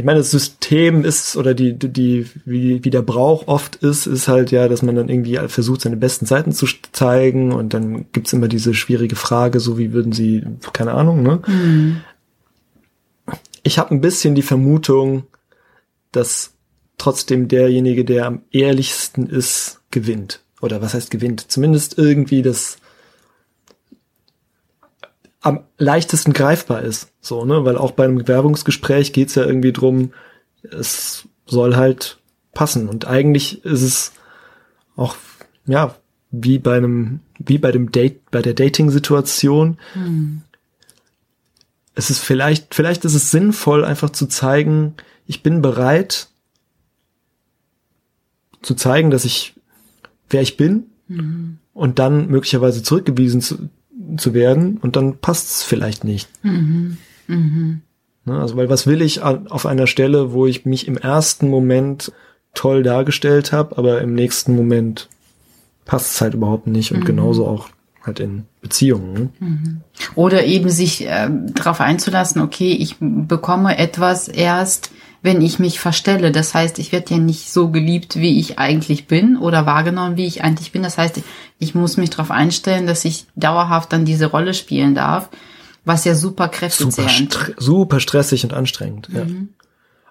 ich 0.00 0.06
meine, 0.06 0.20
das 0.20 0.30
System 0.30 1.04
ist 1.04 1.36
oder 1.36 1.52
die, 1.52 1.74
die, 1.78 2.26
wie, 2.46 2.82
wie 2.82 2.90
der 2.90 3.02
Brauch 3.02 3.48
oft 3.48 3.76
ist, 3.76 4.06
ist 4.06 4.28
halt 4.28 4.50
ja, 4.50 4.66
dass 4.66 4.80
man 4.80 4.96
dann 4.96 5.10
irgendwie 5.10 5.36
versucht, 5.48 5.82
seine 5.82 5.98
besten 5.98 6.24
Seiten 6.24 6.52
zu 6.52 6.66
zeigen 6.92 7.52
und 7.52 7.74
dann 7.74 8.06
gibt's 8.12 8.32
immer 8.32 8.48
diese 8.48 8.72
schwierige 8.72 9.14
Frage, 9.14 9.60
so 9.60 9.76
wie 9.76 9.92
würden 9.92 10.12
sie, 10.12 10.42
keine 10.72 10.92
Ahnung, 10.92 11.22
ne? 11.22 11.42
Ich 13.62 13.78
habe 13.78 13.94
ein 13.94 14.00
bisschen 14.00 14.34
die 14.34 14.42
Vermutung, 14.42 15.24
dass 16.12 16.54
trotzdem 16.96 17.48
derjenige, 17.48 18.06
der 18.06 18.26
am 18.26 18.40
ehrlichsten 18.50 19.26
ist, 19.26 19.82
gewinnt. 19.90 20.40
Oder 20.62 20.80
was 20.80 20.94
heißt 20.94 21.10
gewinnt? 21.10 21.52
Zumindest 21.52 21.98
irgendwie 21.98 22.40
das 22.40 22.78
am 25.40 25.60
leichtesten 25.78 26.32
greifbar 26.32 26.82
ist. 26.82 27.12
So, 27.20 27.44
ne? 27.44 27.64
Weil 27.64 27.76
auch 27.78 27.92
bei 27.92 28.04
einem 28.04 28.18
Bewerbungsgespräch 28.18 29.12
geht's 29.12 29.34
ja 29.34 29.44
irgendwie 29.44 29.72
drum, 29.72 30.12
es 30.62 31.26
soll 31.46 31.76
halt 31.76 32.18
passen. 32.52 32.88
Und 32.88 33.06
eigentlich 33.06 33.64
ist 33.64 33.82
es 33.82 34.12
auch, 34.96 35.16
ja, 35.66 35.96
wie 36.30 36.58
bei 36.58 36.76
einem, 36.76 37.20
wie 37.38 37.58
bei 37.58 37.72
dem 37.72 37.90
Date, 37.90 38.30
bei 38.30 38.42
der 38.42 38.54
Dating-Situation. 38.54 39.78
Es 41.94 42.10
ist 42.10 42.20
vielleicht, 42.20 42.74
vielleicht 42.74 43.04
ist 43.04 43.14
es 43.14 43.30
sinnvoll, 43.30 43.84
einfach 43.84 44.10
zu 44.10 44.26
zeigen, 44.26 44.94
ich 45.26 45.42
bin 45.42 45.60
bereit, 45.62 46.28
zu 48.62 48.74
zeigen, 48.74 49.10
dass 49.10 49.24
ich, 49.24 49.54
wer 50.28 50.42
ich 50.42 50.56
bin, 50.56 50.84
und 51.74 51.98
dann 51.98 52.28
möglicherweise 52.28 52.82
zurückgewiesen 52.82 53.40
zu, 53.40 53.68
zu 54.18 54.34
werden, 54.34 54.78
und 54.78 54.96
dann 54.96 55.18
passt 55.18 55.48
es 55.48 55.62
vielleicht 55.62 56.04
nicht. 56.04 56.28
Ne, 58.24 58.38
Also, 58.40 58.56
weil 58.56 58.68
was 58.68 58.86
will 58.86 59.02
ich 59.02 59.22
an, 59.22 59.48
auf 59.48 59.66
einer 59.66 59.86
Stelle, 59.86 60.32
wo 60.32 60.46
ich 60.46 60.64
mich 60.66 60.86
im 60.86 60.96
ersten 60.96 61.48
Moment 61.48 62.12
toll 62.54 62.82
dargestellt 62.82 63.52
habe, 63.52 63.78
aber 63.78 64.00
im 64.00 64.14
nächsten 64.14 64.54
Moment 64.56 65.08
passt 65.84 66.14
es 66.14 66.20
halt 66.20 66.34
überhaupt 66.34 66.66
nicht 66.66 66.92
und 66.92 67.04
genauso 67.04 67.46
auch 67.46 67.68
halt 68.02 68.20
in 68.20 68.44
Beziehungen. 68.60 69.12
Ne? 69.12 69.28
Oder 70.14 70.44
eben 70.44 70.70
sich 70.70 71.06
äh, 71.06 71.28
darauf 71.54 71.80
einzulassen, 71.80 72.40
okay, 72.42 72.72
ich 72.72 72.96
bekomme 73.00 73.76
etwas 73.78 74.28
erst, 74.28 74.90
wenn 75.22 75.42
ich 75.42 75.58
mich 75.58 75.80
verstelle. 75.80 76.32
Das 76.32 76.54
heißt, 76.54 76.78
ich 76.78 76.92
werde 76.92 77.14
ja 77.14 77.18
nicht 77.20 77.50
so 77.52 77.70
geliebt, 77.70 78.16
wie 78.16 78.38
ich 78.40 78.58
eigentlich 78.58 79.06
bin 79.06 79.36
oder 79.36 79.66
wahrgenommen, 79.66 80.16
wie 80.16 80.26
ich 80.26 80.42
eigentlich 80.42 80.72
bin. 80.72 80.82
Das 80.82 80.96
heißt, 80.98 81.20
ich, 81.58 81.74
muss 81.74 81.96
mich 81.96 82.10
darauf 82.10 82.30
einstellen, 82.30 82.86
dass 82.86 83.04
ich 83.04 83.26
dauerhaft 83.36 83.92
dann 83.92 84.04
diese 84.04 84.26
Rolle 84.26 84.54
spielen 84.54 84.94
darf, 84.94 85.28
was 85.84 86.04
ja 86.04 86.14
super 86.14 86.44
Super, 86.44 86.48
kräftezehrend 86.48 87.32
stre 87.32 87.54
super 87.58 88.00
stressig 88.00 88.44
und 88.44 88.52
anstrengend. 88.54 89.08
Ja. 89.12 89.26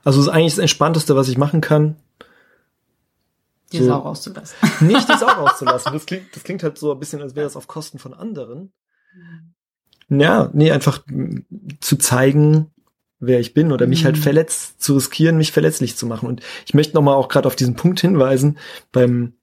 Also 0.03 0.19
es 0.19 0.27
ist 0.27 0.31
eigentlich 0.31 0.53
das 0.53 0.59
Entspannteste, 0.59 1.15
was 1.15 1.27
ich 1.27 1.37
machen 1.37 1.61
kann, 1.61 1.95
die 3.71 3.79
so- 3.79 3.85
Sau 3.85 3.99
rauszulassen. 3.99 4.55
nicht 4.87 5.09
die 5.09 5.17
Sau 5.17 5.27
rauszulassen. 5.27 5.91
Das 5.93 6.05
klingt, 6.05 6.35
das 6.35 6.43
klingt 6.43 6.63
halt 6.63 6.77
so 6.77 6.91
ein 6.91 6.99
bisschen, 6.99 7.21
als 7.21 7.35
wäre 7.35 7.45
das 7.45 7.55
auf 7.55 7.67
Kosten 7.67 7.99
von 7.99 8.13
anderen. 8.13 8.71
Ja, 10.09 10.49
nee, 10.53 10.71
einfach 10.71 11.03
zu 11.81 11.95
zeigen, 11.97 12.71
wer 13.19 13.39
ich 13.39 13.53
bin 13.53 13.71
oder 13.71 13.85
mich 13.87 14.05
halt 14.05 14.17
verletzt 14.17 14.81
zu 14.81 14.95
riskieren, 14.95 15.37
mich 15.37 15.51
verletzlich 15.51 15.95
zu 15.97 16.05
machen. 16.05 16.27
Und 16.27 16.41
ich 16.65 16.73
möchte 16.73 16.95
nochmal 16.95 17.15
auch 17.15 17.27
gerade 17.27 17.47
auf 17.47 17.55
diesen 17.55 17.75
Punkt 17.75 17.99
hinweisen, 17.99 18.57
beim 18.91 19.33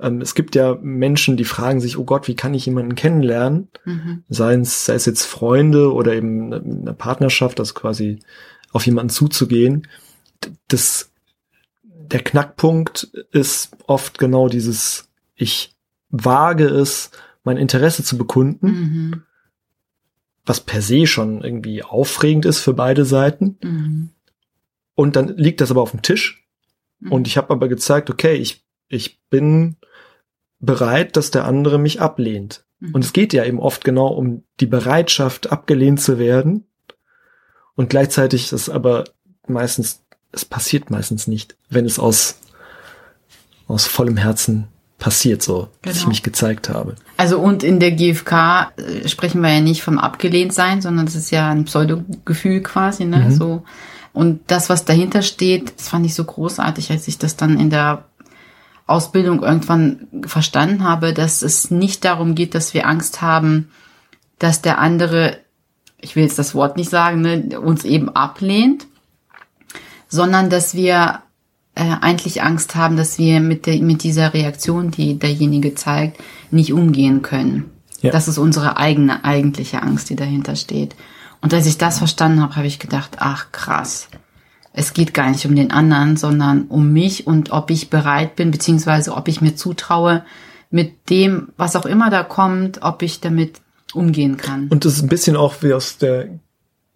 ähm, 0.00 0.20
es 0.20 0.34
gibt 0.34 0.54
ja 0.54 0.78
Menschen, 0.80 1.36
die 1.36 1.44
fragen 1.46 1.80
sich, 1.80 1.96
oh 1.98 2.04
Gott, 2.04 2.28
wie 2.28 2.36
kann 2.36 2.54
ich 2.54 2.66
jemanden 2.66 2.94
kennenlernen? 2.94 3.68
Mhm. 3.84 4.22
Sei 4.28 4.54
es, 4.54 4.84
sei 4.84 4.94
es 4.94 5.06
jetzt 5.06 5.24
Freunde 5.24 5.92
oder 5.92 6.14
eben 6.14 6.52
eine- 6.52 6.62
eine 6.62 6.94
Partnerschaft, 6.94 7.58
also 7.58 7.74
quasi 7.74 8.20
auf 8.72 8.84
jemanden 8.86 9.10
zuzugehen. 9.10 9.88
Das, 10.68 11.10
der 11.82 12.22
Knackpunkt 12.22 13.04
ist 13.32 13.70
oft 13.86 14.18
genau 14.18 14.48
dieses, 14.48 15.08
ich 15.34 15.74
wage 16.10 16.66
es, 16.66 17.10
mein 17.42 17.56
Interesse 17.56 18.04
zu 18.04 18.18
bekunden, 18.18 18.66
Mhm. 18.66 19.22
Was 20.48 20.60
per 20.60 20.82
se 20.82 21.06
schon 21.06 21.42
irgendwie 21.42 21.82
aufregend 21.82 22.44
ist 22.44 22.60
für 22.60 22.74
beide 22.74 23.04
Seiten. 23.04 23.58
Mhm. 23.62 24.10
Und 24.94 25.16
dann 25.16 25.36
liegt 25.36 25.60
das 25.60 25.70
aber 25.70 25.82
auf 25.82 25.92
dem 25.92 26.02
Tisch. 26.02 26.46
Mhm. 27.00 27.12
Und 27.12 27.26
ich 27.26 27.36
habe 27.36 27.50
aber 27.50 27.68
gezeigt, 27.68 28.10
okay, 28.10 28.34
ich, 28.34 28.64
ich 28.88 29.20
bin 29.30 29.76
bereit, 30.58 31.16
dass 31.16 31.30
der 31.30 31.44
andere 31.44 31.78
mich 31.78 32.00
ablehnt. 32.00 32.64
Mhm. 32.80 32.94
Und 32.94 33.04
es 33.04 33.12
geht 33.12 33.32
ja 33.32 33.44
eben 33.44 33.60
oft 33.60 33.84
genau 33.84 34.08
um 34.08 34.44
die 34.60 34.66
Bereitschaft, 34.66 35.52
abgelehnt 35.52 36.00
zu 36.00 36.18
werden. 36.18 36.66
Und 37.74 37.90
gleichzeitig 37.90 38.52
ist 38.52 38.68
aber 38.68 39.04
meistens, 39.46 40.02
es 40.32 40.44
passiert 40.44 40.90
meistens 40.90 41.26
nicht, 41.26 41.56
wenn 41.68 41.84
es 41.84 41.98
aus, 41.98 42.40
aus 43.66 43.86
vollem 43.86 44.16
Herzen 44.16 44.68
passiert, 44.98 45.42
so, 45.42 45.68
dass 45.82 45.94
ich 45.94 46.00
Genau. 46.00 46.08
mich 46.10 46.22
gezeigt 46.22 46.68
habe. 46.68 46.96
Also 47.16 47.38
und 47.38 47.62
in 47.62 47.78
der 47.80 47.92
GfK 47.92 48.72
äh, 48.76 49.08
sprechen 49.08 49.40
wir 49.42 49.50
ja 49.52 49.60
nicht 49.60 49.82
vom 49.82 49.98
abgelehnt 49.98 50.52
sein, 50.52 50.82
sondern 50.82 51.06
das 51.06 51.14
ist 51.14 51.30
ja 51.30 51.50
ein 51.50 51.64
Pseudogefühl 51.64 52.62
quasi, 52.62 53.04
ne? 53.04 53.18
Mhm. 53.18 53.32
So. 53.32 53.62
Und 54.12 54.40
das, 54.48 54.68
was 54.68 54.84
dahinter 54.84 55.22
steht, 55.22 55.78
das 55.78 55.88
fand 55.88 56.04
ich 56.04 56.14
so 56.14 56.24
großartig, 56.24 56.90
als 56.90 57.06
ich 57.06 57.18
das 57.18 57.36
dann 57.36 57.60
in 57.60 57.70
der 57.70 58.04
Ausbildung 58.86 59.42
irgendwann 59.42 60.08
verstanden 60.26 60.82
habe, 60.82 61.12
dass 61.12 61.42
es 61.42 61.70
nicht 61.70 62.04
darum 62.04 62.34
geht, 62.34 62.54
dass 62.54 62.74
wir 62.74 62.86
Angst 62.88 63.20
haben, 63.22 63.68
dass 64.38 64.62
der 64.62 64.78
andere, 64.78 65.36
ich 66.00 66.16
will 66.16 66.24
jetzt 66.24 66.38
das 66.38 66.54
Wort 66.54 66.76
nicht 66.76 66.90
sagen, 66.90 67.20
ne, 67.20 67.60
uns 67.60 67.84
eben 67.84 68.08
ablehnt, 68.08 68.86
sondern 70.08 70.48
dass 70.48 70.74
wir 70.74 71.20
äh, 71.78 71.96
eigentlich 72.00 72.42
Angst 72.42 72.74
haben, 72.74 72.96
dass 72.96 73.18
wir 73.18 73.40
mit, 73.40 73.66
der, 73.66 73.80
mit 73.80 74.02
dieser 74.02 74.34
Reaktion, 74.34 74.90
die 74.90 75.18
derjenige 75.18 75.74
zeigt, 75.76 76.18
nicht 76.50 76.72
umgehen 76.72 77.22
können. 77.22 77.70
Ja. 78.00 78.10
Das 78.10 78.26
ist 78.26 78.38
unsere 78.38 78.76
eigene 78.76 79.24
eigentliche 79.24 79.82
Angst, 79.82 80.10
die 80.10 80.16
dahinter 80.16 80.56
steht. 80.56 80.96
Und 81.40 81.54
als 81.54 81.66
ich 81.66 81.78
das 81.78 81.98
verstanden 81.98 82.42
habe, 82.42 82.56
habe 82.56 82.66
ich 82.66 82.80
gedacht, 82.80 83.18
ach 83.20 83.52
krass, 83.52 84.08
es 84.72 84.92
geht 84.92 85.14
gar 85.14 85.30
nicht 85.30 85.46
um 85.46 85.54
den 85.54 85.70
anderen, 85.70 86.16
sondern 86.16 86.62
um 86.62 86.92
mich 86.92 87.26
und 87.28 87.52
ob 87.52 87.70
ich 87.70 87.90
bereit 87.90 88.34
bin, 88.34 88.50
beziehungsweise 88.50 89.14
ob 89.14 89.28
ich 89.28 89.40
mir 89.40 89.54
zutraue, 89.54 90.24
mit 90.70 91.10
dem, 91.10 91.48
was 91.56 91.76
auch 91.76 91.86
immer 91.86 92.10
da 92.10 92.24
kommt, 92.24 92.82
ob 92.82 93.02
ich 93.02 93.20
damit 93.20 93.60
umgehen 93.94 94.36
kann. 94.36 94.68
Und 94.68 94.84
das 94.84 94.94
ist 94.94 95.02
ein 95.02 95.08
bisschen 95.08 95.36
auch 95.36 95.62
wie 95.62 95.72
aus 95.72 95.96
der, 95.98 96.28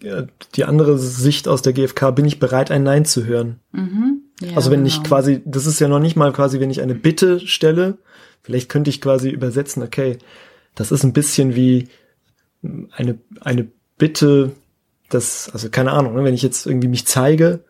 ja, 0.02 0.24
die 0.56 0.64
andere 0.64 0.98
Sicht 0.98 1.46
aus 1.46 1.62
der 1.62 1.72
GfK, 1.72 2.10
bin 2.10 2.24
ich 2.24 2.38
bereit, 2.38 2.70
ein 2.70 2.82
Nein 2.82 3.04
zu 3.04 3.24
hören. 3.24 3.60
Ja, 4.40 4.56
Also 4.56 4.70
wenn 4.70 4.86
ich 4.86 4.96
genau. 4.96 5.08
quasi, 5.08 5.42
das 5.44 5.66
ist 5.66 5.80
ja 5.80 5.88
noch 5.88 6.00
nicht 6.00 6.16
mal 6.16 6.32
quasi, 6.32 6.60
wenn 6.60 6.70
ich 6.70 6.80
eine 6.80 6.94
Bitte 6.94 7.40
stelle, 7.40 7.98
vielleicht 8.42 8.68
könnte 8.68 8.90
ich 8.90 9.00
quasi 9.00 9.30
übersetzen, 9.30 9.82
okay, 9.82 10.18
das 10.74 10.90
ist 10.90 11.04
ein 11.04 11.12
bisschen 11.12 11.54
wie 11.54 11.88
eine, 12.92 13.18
eine 13.40 13.68
Bitte, 13.98 14.52
das, 15.10 15.50
also 15.52 15.68
keine 15.68 15.92
Ahnung, 15.92 16.14
ne, 16.14 16.24
wenn 16.24 16.34
ich 16.34 16.42
jetzt 16.42 16.66
irgendwie 16.66 16.88
mich 16.88 17.06
zeige 17.06 17.60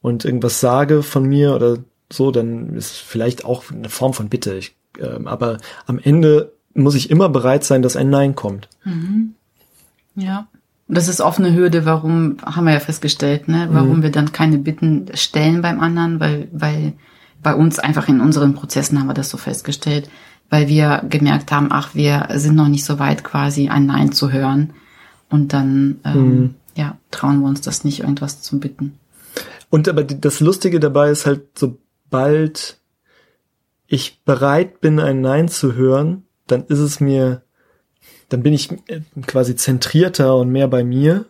und 0.00 0.24
irgendwas 0.24 0.60
sage 0.60 1.02
von 1.02 1.24
mir 1.24 1.54
oder 1.54 1.78
so, 2.10 2.30
dann 2.30 2.74
ist 2.76 2.96
vielleicht 2.96 3.44
auch 3.44 3.70
eine 3.70 3.88
Form 3.88 4.14
von 4.14 4.28
Bitte. 4.28 4.54
Ich, 4.54 4.74
ähm, 4.98 5.26
aber 5.26 5.58
am 5.86 5.98
Ende 5.98 6.52
muss 6.74 6.94
ich 6.94 7.10
immer 7.10 7.28
bereit 7.28 7.64
sein, 7.64 7.82
dass 7.82 7.96
ein 7.96 8.10
Nein 8.10 8.34
kommt. 8.34 8.68
Ja. 10.14 10.48
Und 10.90 10.96
das 10.96 11.06
ist 11.06 11.20
oft 11.20 11.38
eine 11.38 11.54
Hürde, 11.54 11.84
warum, 11.84 12.38
haben 12.44 12.64
wir 12.66 12.72
ja 12.72 12.80
festgestellt, 12.80 13.46
ne, 13.46 13.68
warum 13.70 14.02
wir 14.02 14.10
dann 14.10 14.32
keine 14.32 14.58
Bitten 14.58 15.06
stellen 15.14 15.62
beim 15.62 15.78
anderen, 15.78 16.18
weil, 16.18 16.48
weil 16.50 16.94
bei 17.44 17.54
uns 17.54 17.78
einfach 17.78 18.08
in 18.08 18.20
unseren 18.20 18.54
Prozessen 18.54 18.98
haben 18.98 19.06
wir 19.06 19.14
das 19.14 19.30
so 19.30 19.36
festgestellt. 19.38 20.10
weil 20.52 20.66
wir 20.66 21.04
gemerkt 21.08 21.52
haben, 21.52 21.68
ach, 21.70 21.94
wir 21.94 22.26
sind 22.34 22.56
noch 22.56 22.66
nicht 22.66 22.84
so 22.84 22.98
weit, 22.98 23.22
quasi 23.22 23.68
ein 23.68 23.86
Nein 23.86 24.10
zu 24.10 24.32
hören. 24.32 24.72
Und 25.28 25.52
dann 25.52 26.00
ähm, 26.04 26.24
Mhm. 26.40 26.54
ja, 26.74 26.98
trauen 27.12 27.40
wir 27.42 27.48
uns 27.48 27.60
das 27.60 27.84
nicht, 27.84 28.00
irgendwas 28.00 28.42
zu 28.42 28.58
bitten. 28.58 28.98
Und 29.70 29.88
aber 29.88 30.02
das 30.02 30.40
Lustige 30.40 30.80
dabei 30.80 31.10
ist 31.10 31.24
halt, 31.24 31.42
sobald 31.56 32.80
ich 33.86 34.20
bereit 34.24 34.80
bin, 34.80 34.98
ein 34.98 35.20
Nein 35.20 35.46
zu 35.48 35.74
hören, 35.74 36.24
dann 36.48 36.64
ist 36.64 36.80
es 36.80 36.98
mir, 36.98 37.42
dann 38.30 38.42
bin 38.42 38.52
ich 38.54 38.70
äh, 38.88 39.00
quasi 39.26 39.54
zentrierter 39.56 40.36
und 40.36 40.50
mehr 40.50 40.68
bei 40.68 40.82
mir. 40.84 41.26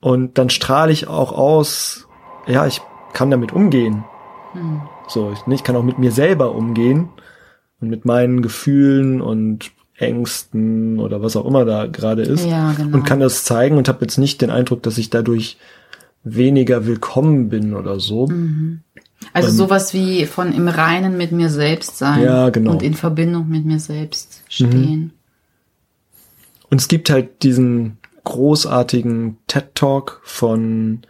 Und 0.00 0.38
dann 0.38 0.50
strahle 0.50 0.92
ich 0.92 1.06
auch 1.06 1.32
aus, 1.32 2.08
ja, 2.46 2.66
ich 2.66 2.80
kann 3.12 3.30
damit 3.30 3.52
umgehen. 3.52 4.04
So, 5.08 5.32
ich, 5.32 5.52
ich 5.52 5.64
kann 5.64 5.76
auch 5.76 5.82
mit 5.82 5.98
mir 5.98 6.12
selber 6.12 6.54
umgehen 6.54 7.08
und 7.80 7.88
mit 7.90 8.04
meinen 8.04 8.42
Gefühlen 8.42 9.20
und 9.20 9.70
Ängsten 9.96 10.98
oder 10.98 11.22
was 11.22 11.36
auch 11.36 11.46
immer 11.46 11.64
da 11.64 11.86
gerade 11.86 12.22
ist 12.22 12.44
Ja, 12.44 12.72
genau. 12.72 12.96
und 12.96 13.04
kann 13.04 13.20
das 13.20 13.44
zeigen 13.44 13.76
und 13.76 13.88
habe 13.88 14.00
jetzt 14.02 14.18
nicht 14.18 14.40
den 14.42 14.50
Eindruck, 14.50 14.82
dass 14.82 14.98
ich 14.98 15.10
dadurch 15.10 15.58
weniger 16.24 16.86
willkommen 16.86 17.48
bin 17.48 17.74
oder 17.74 18.00
so. 18.00 18.28
Also 19.32 19.50
sowas 19.50 19.94
wie 19.94 20.26
von 20.26 20.52
im 20.52 20.68
Reinen 20.68 21.16
mit 21.16 21.32
mir 21.32 21.48
selbst 21.48 21.98
sein 21.98 22.22
Ja, 22.22 22.50
genau. 22.50 22.72
und 22.72 22.82
in 22.82 22.94
Verbindung 22.94 23.48
mit 23.48 23.64
mir 23.64 23.78
selbst 23.78 24.42
stehen. 24.48 25.12
Und 26.72 26.80
es 26.80 26.88
gibt 26.88 27.10
halt 27.10 27.42
diesen 27.42 27.98
großartigen 28.24 29.36
TED 29.46 29.74
Talk 29.74 30.22
von 30.24 31.02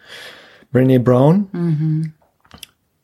Brené 0.75 0.99
Brown 0.99 1.47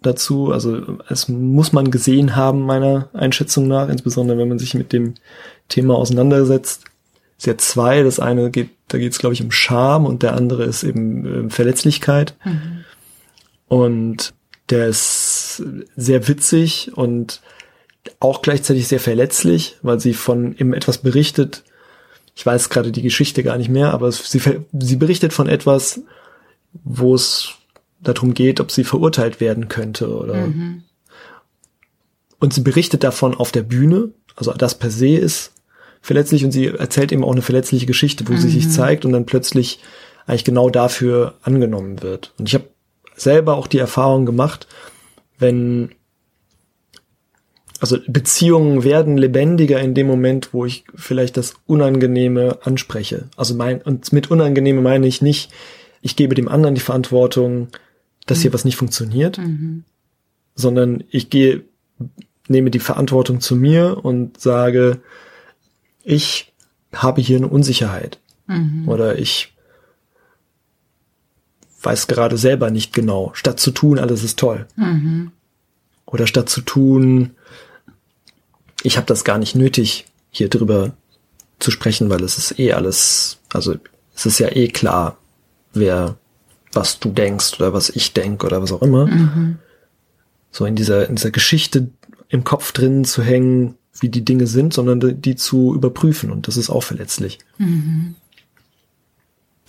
dazu. 0.02 0.50
Also 0.50 0.98
es 1.08 1.28
muss 1.28 1.72
man 1.72 1.92
gesehen 1.92 2.34
haben, 2.34 2.62
meiner 2.62 3.10
Einschätzung 3.12 3.68
nach, 3.68 3.88
insbesondere 3.88 4.38
wenn 4.38 4.48
man 4.48 4.58
sich 4.58 4.74
mit 4.74 4.92
dem 4.92 5.14
Thema 5.68 5.94
auseinandersetzt. 5.94 6.82
Es 7.36 7.44
ist 7.44 7.46
ja 7.46 7.56
zwei. 7.58 8.02
Das 8.02 8.18
eine 8.18 8.50
geht, 8.50 8.70
da 8.88 8.98
geht 8.98 9.12
es, 9.12 9.20
glaube 9.20 9.34
ich, 9.34 9.42
um 9.42 9.52
Scham 9.52 10.04
und 10.04 10.24
der 10.24 10.34
andere 10.34 10.64
ist 10.64 10.82
eben 10.82 11.46
äh, 11.46 11.50
Verletzlichkeit. 11.50 12.34
Und 13.68 14.34
der 14.70 14.88
ist 14.88 15.62
sehr 15.94 16.26
witzig 16.26 16.90
und 16.96 17.40
auch 18.18 18.42
gleichzeitig 18.42 18.88
sehr 18.88 18.98
verletzlich, 18.98 19.76
weil 19.82 20.00
sie 20.00 20.12
von 20.12 20.56
eben 20.56 20.74
etwas 20.74 20.98
berichtet. 20.98 21.62
Ich 22.38 22.46
weiß 22.46 22.68
gerade 22.68 22.92
die 22.92 23.02
Geschichte 23.02 23.42
gar 23.42 23.58
nicht 23.58 23.68
mehr, 23.68 23.92
aber 23.92 24.12
sie, 24.12 24.40
sie 24.72 24.96
berichtet 24.96 25.32
von 25.32 25.48
etwas, 25.48 26.02
wo 26.84 27.16
es 27.16 27.54
darum 28.00 28.32
geht, 28.32 28.60
ob 28.60 28.70
sie 28.70 28.84
verurteilt 28.84 29.40
werden 29.40 29.66
könnte 29.66 30.08
oder. 30.16 30.44
Und 32.38 32.54
sie 32.54 32.60
berichtet 32.60 33.02
davon 33.02 33.34
auf 33.34 33.50
der 33.50 33.64
Bühne. 33.64 34.10
Also 34.36 34.52
das 34.52 34.78
per 34.78 34.92
se 34.92 35.16
ist 35.16 35.52
verletzlich 36.00 36.44
und 36.44 36.52
sie 36.52 36.66
erzählt 36.66 37.10
eben 37.10 37.24
auch 37.24 37.32
eine 37.32 37.42
verletzliche 37.42 37.86
Geschichte, 37.86 38.28
wo 38.28 38.36
sie 38.36 38.50
sich 38.50 38.70
zeigt 38.70 39.04
und 39.04 39.10
dann 39.10 39.26
plötzlich 39.26 39.80
eigentlich 40.28 40.44
genau 40.44 40.70
dafür 40.70 41.34
angenommen 41.42 42.02
wird. 42.02 42.34
Und 42.38 42.48
ich 42.48 42.54
habe 42.54 42.68
selber 43.16 43.56
auch 43.56 43.66
die 43.66 43.78
Erfahrung 43.78 44.26
gemacht, 44.26 44.68
wenn 45.40 45.90
also 47.80 47.98
Beziehungen 48.08 48.82
werden 48.82 49.16
lebendiger 49.16 49.80
in 49.80 49.94
dem 49.94 50.06
Moment, 50.06 50.52
wo 50.52 50.64
ich 50.64 50.84
vielleicht 50.94 51.36
das 51.36 51.54
Unangenehme 51.66 52.58
anspreche. 52.62 53.28
Also 53.36 53.54
mein, 53.54 53.82
und 53.82 54.12
mit 54.12 54.30
Unangenehme 54.30 54.80
meine 54.80 55.06
ich 55.06 55.22
nicht, 55.22 55.52
ich 56.02 56.16
gebe 56.16 56.34
dem 56.34 56.48
anderen 56.48 56.74
die 56.74 56.80
Verantwortung, 56.80 57.68
dass 58.26 58.40
hier 58.40 58.52
was 58.52 58.64
nicht 58.64 58.76
funktioniert, 58.76 59.38
sondern 60.54 61.04
ich 61.10 61.30
gehe, 61.30 61.64
nehme 62.48 62.70
die 62.70 62.78
Verantwortung 62.78 63.40
zu 63.40 63.56
mir 63.56 64.04
und 64.04 64.40
sage, 64.40 65.00
ich 66.02 66.52
habe 66.92 67.20
hier 67.20 67.36
eine 67.36 67.48
Unsicherheit. 67.48 68.18
Oder 68.88 69.18
ich 69.18 69.54
weiß 71.82 72.06
gerade 72.08 72.36
selber 72.36 72.70
nicht 72.70 72.92
genau. 72.92 73.30
Statt 73.34 73.60
zu 73.60 73.70
tun, 73.70 73.98
alles 73.98 74.24
ist 74.24 74.38
toll. 74.38 74.66
Oder 76.06 76.26
statt 76.26 76.48
zu 76.48 76.60
tun, 76.62 77.30
ich 78.82 78.96
habe 78.96 79.06
das 79.06 79.24
gar 79.24 79.38
nicht 79.38 79.54
nötig, 79.54 80.06
hier 80.30 80.48
drüber 80.48 80.92
zu 81.58 81.70
sprechen, 81.70 82.10
weil 82.10 82.22
es 82.22 82.38
ist 82.38 82.58
eh 82.58 82.72
alles, 82.72 83.38
also 83.52 83.74
es 84.14 84.26
ist 84.26 84.38
ja 84.38 84.48
eh 84.54 84.68
klar, 84.68 85.16
wer, 85.72 86.16
was 86.72 87.00
du 87.00 87.10
denkst 87.10 87.54
oder 87.58 87.72
was 87.72 87.90
ich 87.90 88.12
denk 88.12 88.44
oder 88.44 88.62
was 88.62 88.72
auch 88.72 88.82
immer. 88.82 89.06
So 90.50 90.64
in 90.64 90.76
dieser, 90.76 91.08
in 91.08 91.16
dieser 91.16 91.30
Geschichte 91.30 91.88
im 92.28 92.44
Kopf 92.44 92.72
drin 92.72 93.04
zu 93.04 93.22
hängen, 93.22 93.74
wie 94.00 94.08
die 94.08 94.24
Dinge 94.24 94.46
sind, 94.46 94.72
sondern 94.72 95.20
die, 95.20 95.36
zu 95.36 95.74
überprüfen 95.74 96.30
und 96.30 96.46
das 96.46 96.56
ist 96.56 96.70
auch 96.70 96.82
verletzlich. 96.82 97.38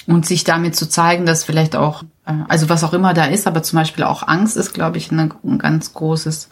Und 0.06 0.26
sich 0.26 0.44
damit 0.44 0.76
zu 0.76 0.88
zeigen, 0.88 1.26
dass 1.26 1.44
vielleicht 1.44 1.76
auch, 1.76 2.04
äh, 2.26 2.34
also 2.48 2.70
was 2.70 2.84
auch 2.84 2.94
immer 2.94 3.14
da 3.14 3.26
ist, 3.26 3.48
aber 3.48 3.64
zum 3.64 3.78
Beispiel 3.78 4.04
auch 4.04 4.28
Angst 4.28 4.58
ist, 4.58 4.74
glaube 4.74 4.98
ich, 4.98 5.12
eine, 5.12 5.30
ein 5.44 5.58
ganz 5.58 5.94
großes 5.94 6.50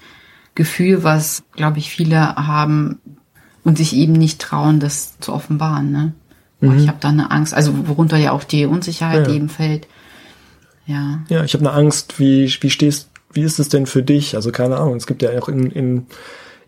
Gefühl, 0.57 1.03
was, 1.03 1.43
glaube 1.55 1.77
ich, 1.77 1.91
viele 1.91 2.35
haben 2.35 2.99
und 3.63 3.77
sich 3.77 3.95
eben 3.95 4.13
nicht 4.13 4.39
trauen, 4.41 4.79
das 4.79 5.19
zu 5.19 5.31
offenbaren. 5.31 5.91
Ne? 5.91 6.13
Boah, 6.59 6.73
Ich 6.73 6.87
habe 6.87 6.97
da 6.99 7.09
eine 7.09 7.29
Angst, 7.29 7.53
also 7.53 7.87
worunter 7.87 8.17
ja 8.17 8.31
auch 8.31 8.43
die 8.43 8.65
Unsicherheit 8.65 9.27
Ja. 9.27 9.33
eben 9.35 9.49
fällt. 9.49 9.87
Ja. 10.87 11.19
Ja, 11.29 11.43
ich 11.43 11.53
habe 11.53 11.63
eine 11.67 11.77
Angst, 11.77 12.17
wie, 12.19 12.51
wie 12.61 12.69
stehst, 12.71 13.09
wie 13.31 13.43
ist 13.43 13.59
es 13.59 13.69
denn 13.69 13.85
für 13.85 14.01
dich? 14.01 14.35
Also 14.35 14.51
keine 14.51 14.77
Ahnung, 14.77 14.95
es 14.95 15.05
gibt 15.05 15.21
ja 15.21 15.29
auch 15.39 15.47
in, 15.47 15.69
in, 15.69 16.07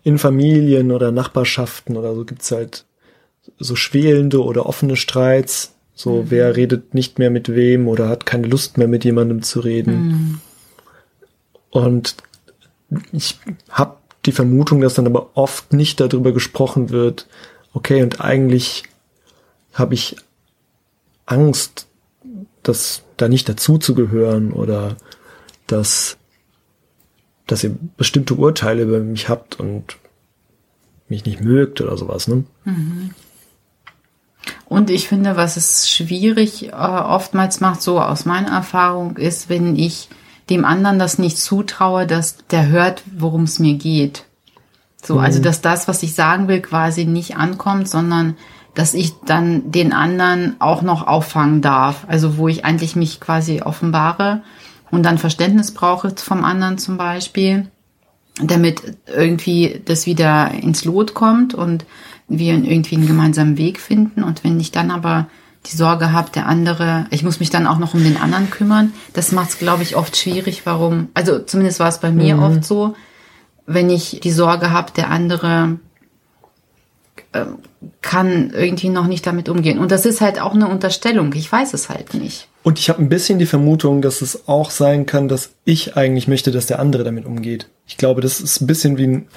in 0.04 0.18
Familien 0.18 0.92
oder 0.92 1.10
Nachbarschaften 1.10 1.96
oder 1.96 2.14
so 2.14 2.24
gibt's 2.24 2.52
halt 2.52 2.84
so 3.58 3.74
schwelende 3.74 4.44
oder 4.44 4.66
offene 4.66 4.94
Streits. 4.96 5.74
So, 5.96 6.26
wer 6.28 6.54
redet 6.56 6.94
nicht 6.94 7.18
mehr 7.18 7.30
mit 7.30 7.48
wem 7.54 7.88
oder 7.88 8.08
hat 8.08 8.24
keine 8.24 8.46
Lust 8.46 8.78
mehr 8.78 8.86
mit 8.88 9.04
jemandem 9.04 9.42
zu 9.42 9.58
reden. 9.60 10.40
Und 11.70 12.14
ich 13.12 13.38
habe 13.70 13.96
die 14.26 14.32
Vermutung, 14.32 14.80
dass 14.80 14.94
dann 14.94 15.06
aber 15.06 15.30
oft 15.34 15.72
nicht 15.72 16.00
darüber 16.00 16.32
gesprochen 16.32 16.90
wird, 16.90 17.26
okay, 17.72 18.02
und 18.02 18.20
eigentlich 18.20 18.84
habe 19.72 19.94
ich 19.94 20.16
Angst, 21.26 21.86
das 22.62 23.02
da 23.16 23.28
nicht 23.28 23.48
dazuzugehören 23.48 24.52
oder 24.52 24.96
dass, 25.66 26.16
dass 27.46 27.64
ihr 27.64 27.76
bestimmte 27.96 28.34
Urteile 28.34 28.82
über 28.82 28.98
mich 28.98 29.28
habt 29.28 29.58
und 29.58 29.96
mich 31.08 31.24
nicht 31.24 31.40
mögt 31.40 31.80
oder 31.80 31.96
sowas, 31.96 32.28
ne? 32.28 32.44
Und 34.66 34.88
ich 34.90 35.08
finde, 35.08 35.36
was 35.36 35.56
es 35.56 35.90
schwierig 35.90 36.68
äh, 36.68 36.72
oftmals 36.72 37.60
macht, 37.60 37.82
so 37.82 38.00
aus 38.00 38.24
meiner 38.24 38.50
Erfahrung, 38.52 39.16
ist, 39.16 39.48
wenn 39.48 39.76
ich 39.76 40.08
dem 40.50 40.64
anderen 40.64 40.98
das 40.98 41.18
nicht 41.18 41.38
zutraue, 41.38 42.06
dass 42.06 42.36
der 42.50 42.68
hört, 42.68 43.02
worum 43.16 43.44
es 43.44 43.58
mir 43.58 43.74
geht. 43.74 44.24
So, 45.02 45.18
also 45.18 45.40
dass 45.40 45.62
das, 45.62 45.88
was 45.88 46.02
ich 46.02 46.14
sagen 46.14 46.48
will, 46.48 46.60
quasi 46.60 47.06
nicht 47.06 47.36
ankommt, 47.36 47.88
sondern 47.88 48.36
dass 48.74 48.94
ich 48.94 49.14
dann 49.24 49.70
den 49.70 49.92
anderen 49.92 50.56
auch 50.60 50.82
noch 50.82 51.06
auffangen 51.06 51.62
darf. 51.62 52.04
Also 52.08 52.36
wo 52.36 52.48
ich 52.48 52.64
eigentlich 52.64 52.96
mich 52.96 53.20
quasi 53.20 53.62
offenbare 53.62 54.42
und 54.90 55.04
dann 55.04 55.18
Verständnis 55.18 55.72
brauche 55.72 56.10
vom 56.16 56.44
anderen 56.44 56.78
zum 56.78 56.96
Beispiel 56.98 57.70
damit 58.42 58.96
irgendwie 59.06 59.82
das 59.84 60.06
wieder 60.06 60.50
ins 60.52 60.84
Lot 60.84 61.14
kommt 61.14 61.54
und 61.54 61.84
wir 62.28 62.54
irgendwie 62.54 62.96
einen 62.96 63.06
gemeinsamen 63.06 63.58
Weg 63.58 63.80
finden. 63.80 64.22
Und 64.22 64.44
wenn 64.44 64.58
ich 64.60 64.70
dann 64.70 64.90
aber 64.90 65.26
die 65.66 65.76
Sorge 65.76 66.12
habe, 66.12 66.30
der 66.30 66.46
andere, 66.46 67.06
ich 67.10 67.22
muss 67.22 67.40
mich 67.40 67.50
dann 67.50 67.66
auch 67.66 67.78
noch 67.78 67.94
um 67.94 68.02
den 68.02 68.16
anderen 68.16 68.50
kümmern, 68.50 68.92
das 69.12 69.32
macht 69.32 69.50
es, 69.50 69.58
glaube 69.58 69.82
ich, 69.82 69.96
oft 69.96 70.16
schwierig, 70.16 70.62
warum, 70.64 71.08
also 71.14 71.38
zumindest 71.38 71.80
war 71.80 71.88
es 71.88 71.98
bei 71.98 72.10
mir 72.10 72.38
oft 72.38 72.64
so, 72.64 72.94
wenn 73.66 73.90
ich 73.90 74.20
die 74.22 74.32
Sorge 74.32 74.72
habe, 74.72 74.92
der 74.92 75.10
andere 75.10 75.78
ähm, 77.32 77.58
kann 78.02 78.50
irgendwie 78.50 78.88
noch 78.88 79.06
nicht 79.06 79.26
damit 79.26 79.48
umgehen. 79.48 79.78
Und 79.78 79.92
das 79.92 80.04
ist 80.04 80.20
halt 80.20 80.40
auch 80.40 80.54
eine 80.54 80.68
Unterstellung. 80.68 81.32
Ich 81.34 81.50
weiß 81.50 81.72
es 81.74 81.88
halt 81.88 82.14
nicht. 82.14 82.48
Und 82.62 82.78
ich 82.78 82.88
habe 82.88 83.00
ein 83.00 83.08
bisschen 83.08 83.38
die 83.38 83.46
Vermutung, 83.46 84.02
dass 84.02 84.20
es 84.20 84.48
auch 84.48 84.70
sein 84.70 85.06
kann, 85.06 85.28
dass 85.28 85.52
ich 85.64 85.96
eigentlich 85.96 86.28
möchte, 86.28 86.50
dass 86.50 86.66
der 86.66 86.80
andere 86.80 87.04
damit 87.04 87.24
umgeht. 87.24 87.68
Ich 87.86 87.96
glaube, 87.96 88.20
das 88.20 88.40
ist 88.40 88.60
ein 88.60 88.66
bisschen 88.66 88.98
wie, 88.98 89.06
ein, 89.06 89.28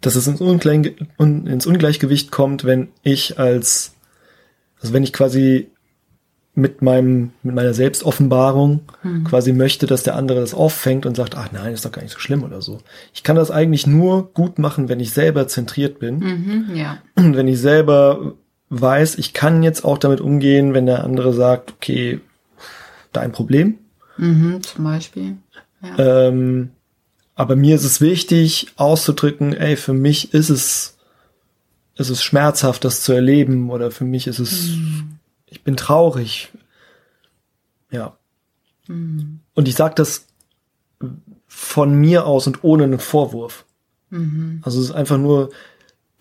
dass 0.00 0.14
es 0.14 0.26
ins, 0.26 0.40
Ungleich, 0.40 0.94
un, 1.18 1.46
ins 1.46 1.66
Ungleichgewicht 1.66 2.30
kommt, 2.30 2.64
wenn 2.64 2.88
ich 3.02 3.38
als, 3.38 3.92
also 4.80 4.92
wenn 4.94 5.02
ich 5.02 5.12
quasi 5.12 5.68
mit 6.54 6.82
meinem, 6.82 7.30
mit 7.42 7.54
meiner 7.54 7.74
Selbstoffenbarung 7.74 8.80
quasi 9.24 9.52
möchte, 9.52 9.86
dass 9.86 10.02
der 10.02 10.16
andere 10.16 10.40
das 10.40 10.52
auffängt 10.52 11.06
und 11.06 11.16
sagt, 11.16 11.36
ach 11.36 11.52
nein, 11.52 11.72
ist 11.72 11.84
doch 11.84 11.92
gar 11.92 12.02
nicht 12.02 12.12
so 12.12 12.18
schlimm 12.18 12.42
oder 12.42 12.60
so. 12.60 12.78
Ich 13.14 13.22
kann 13.22 13.36
das 13.36 13.50
eigentlich 13.50 13.86
nur 13.86 14.32
gut 14.32 14.58
machen, 14.58 14.88
wenn 14.88 15.00
ich 15.00 15.12
selber 15.12 15.46
zentriert 15.46 16.00
bin. 16.00 16.18
Mhm, 16.18 16.74
ja. 16.74 16.98
Und 17.14 17.36
wenn 17.36 17.48
ich 17.48 17.60
selber 17.60 18.34
weiß, 18.68 19.16
ich 19.18 19.32
kann 19.32 19.62
jetzt 19.62 19.84
auch 19.84 19.98
damit 19.98 20.20
umgehen, 20.20 20.74
wenn 20.74 20.86
der 20.86 21.04
andere 21.04 21.32
sagt, 21.32 21.72
okay, 21.72 22.20
dein 23.12 23.32
Problem. 23.32 23.78
Mhm, 24.16 24.62
zum 24.62 24.84
Beispiel. 24.84 25.36
Ja. 25.82 26.28
Ähm, 26.28 26.70
aber 27.34 27.56
mir 27.56 27.74
ist 27.74 27.84
es 27.84 28.00
wichtig 28.00 28.68
auszudrücken, 28.76 29.54
ey, 29.54 29.76
für 29.76 29.94
mich 29.94 30.34
ist 30.34 30.50
es, 30.50 30.98
ist 32.00 32.08
es 32.08 32.22
schmerzhaft, 32.22 32.84
das 32.84 33.02
zu 33.02 33.12
erleben 33.12 33.70
oder 33.70 33.90
für 33.90 34.04
mich 34.04 34.26
ist 34.26 34.38
es, 34.38 34.70
mhm. 34.70 35.18
ich 35.46 35.62
bin 35.62 35.76
traurig. 35.76 36.50
Ja. 37.90 38.16
Mhm. 38.88 39.40
Und 39.54 39.68
ich 39.68 39.74
sage 39.74 39.94
das 39.94 40.26
von 41.46 41.94
mir 41.94 42.26
aus 42.26 42.46
und 42.46 42.64
ohne 42.64 42.84
einen 42.84 42.98
Vorwurf. 42.98 43.66
Mhm. 44.08 44.60
Also 44.62 44.80
es 44.80 44.86
ist 44.86 44.94
einfach 44.94 45.18
nur, 45.18 45.50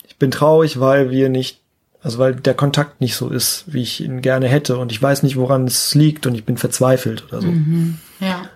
ich 0.06 0.18
bin 0.18 0.32
traurig, 0.32 0.80
weil 0.82 1.12
wir 1.12 1.30
nicht, 1.30 1.62
also 2.02 2.18
weil 2.18 2.36
der 2.36 2.56
Kontakt 2.56 3.00
nicht 3.00 3.16
so 3.16 3.30
ist, 3.30 3.64
wie 3.68 3.82
ich 3.82 4.02
ihn 4.02 4.22
gerne 4.22 4.48
hätte 4.48 4.78
und 4.78 4.92
ich 4.92 5.02
weiß 5.02 5.24
nicht, 5.24 5.38
woran 5.38 5.66
es 5.66 5.96
liegt 5.96 6.28
und 6.28 6.36
ich 6.36 6.44
bin 6.44 6.58
verzweifelt 6.58 7.24
oder 7.30 7.42
so. 7.42 7.48
Mhm. 7.48 8.00
Ja. 8.20 8.50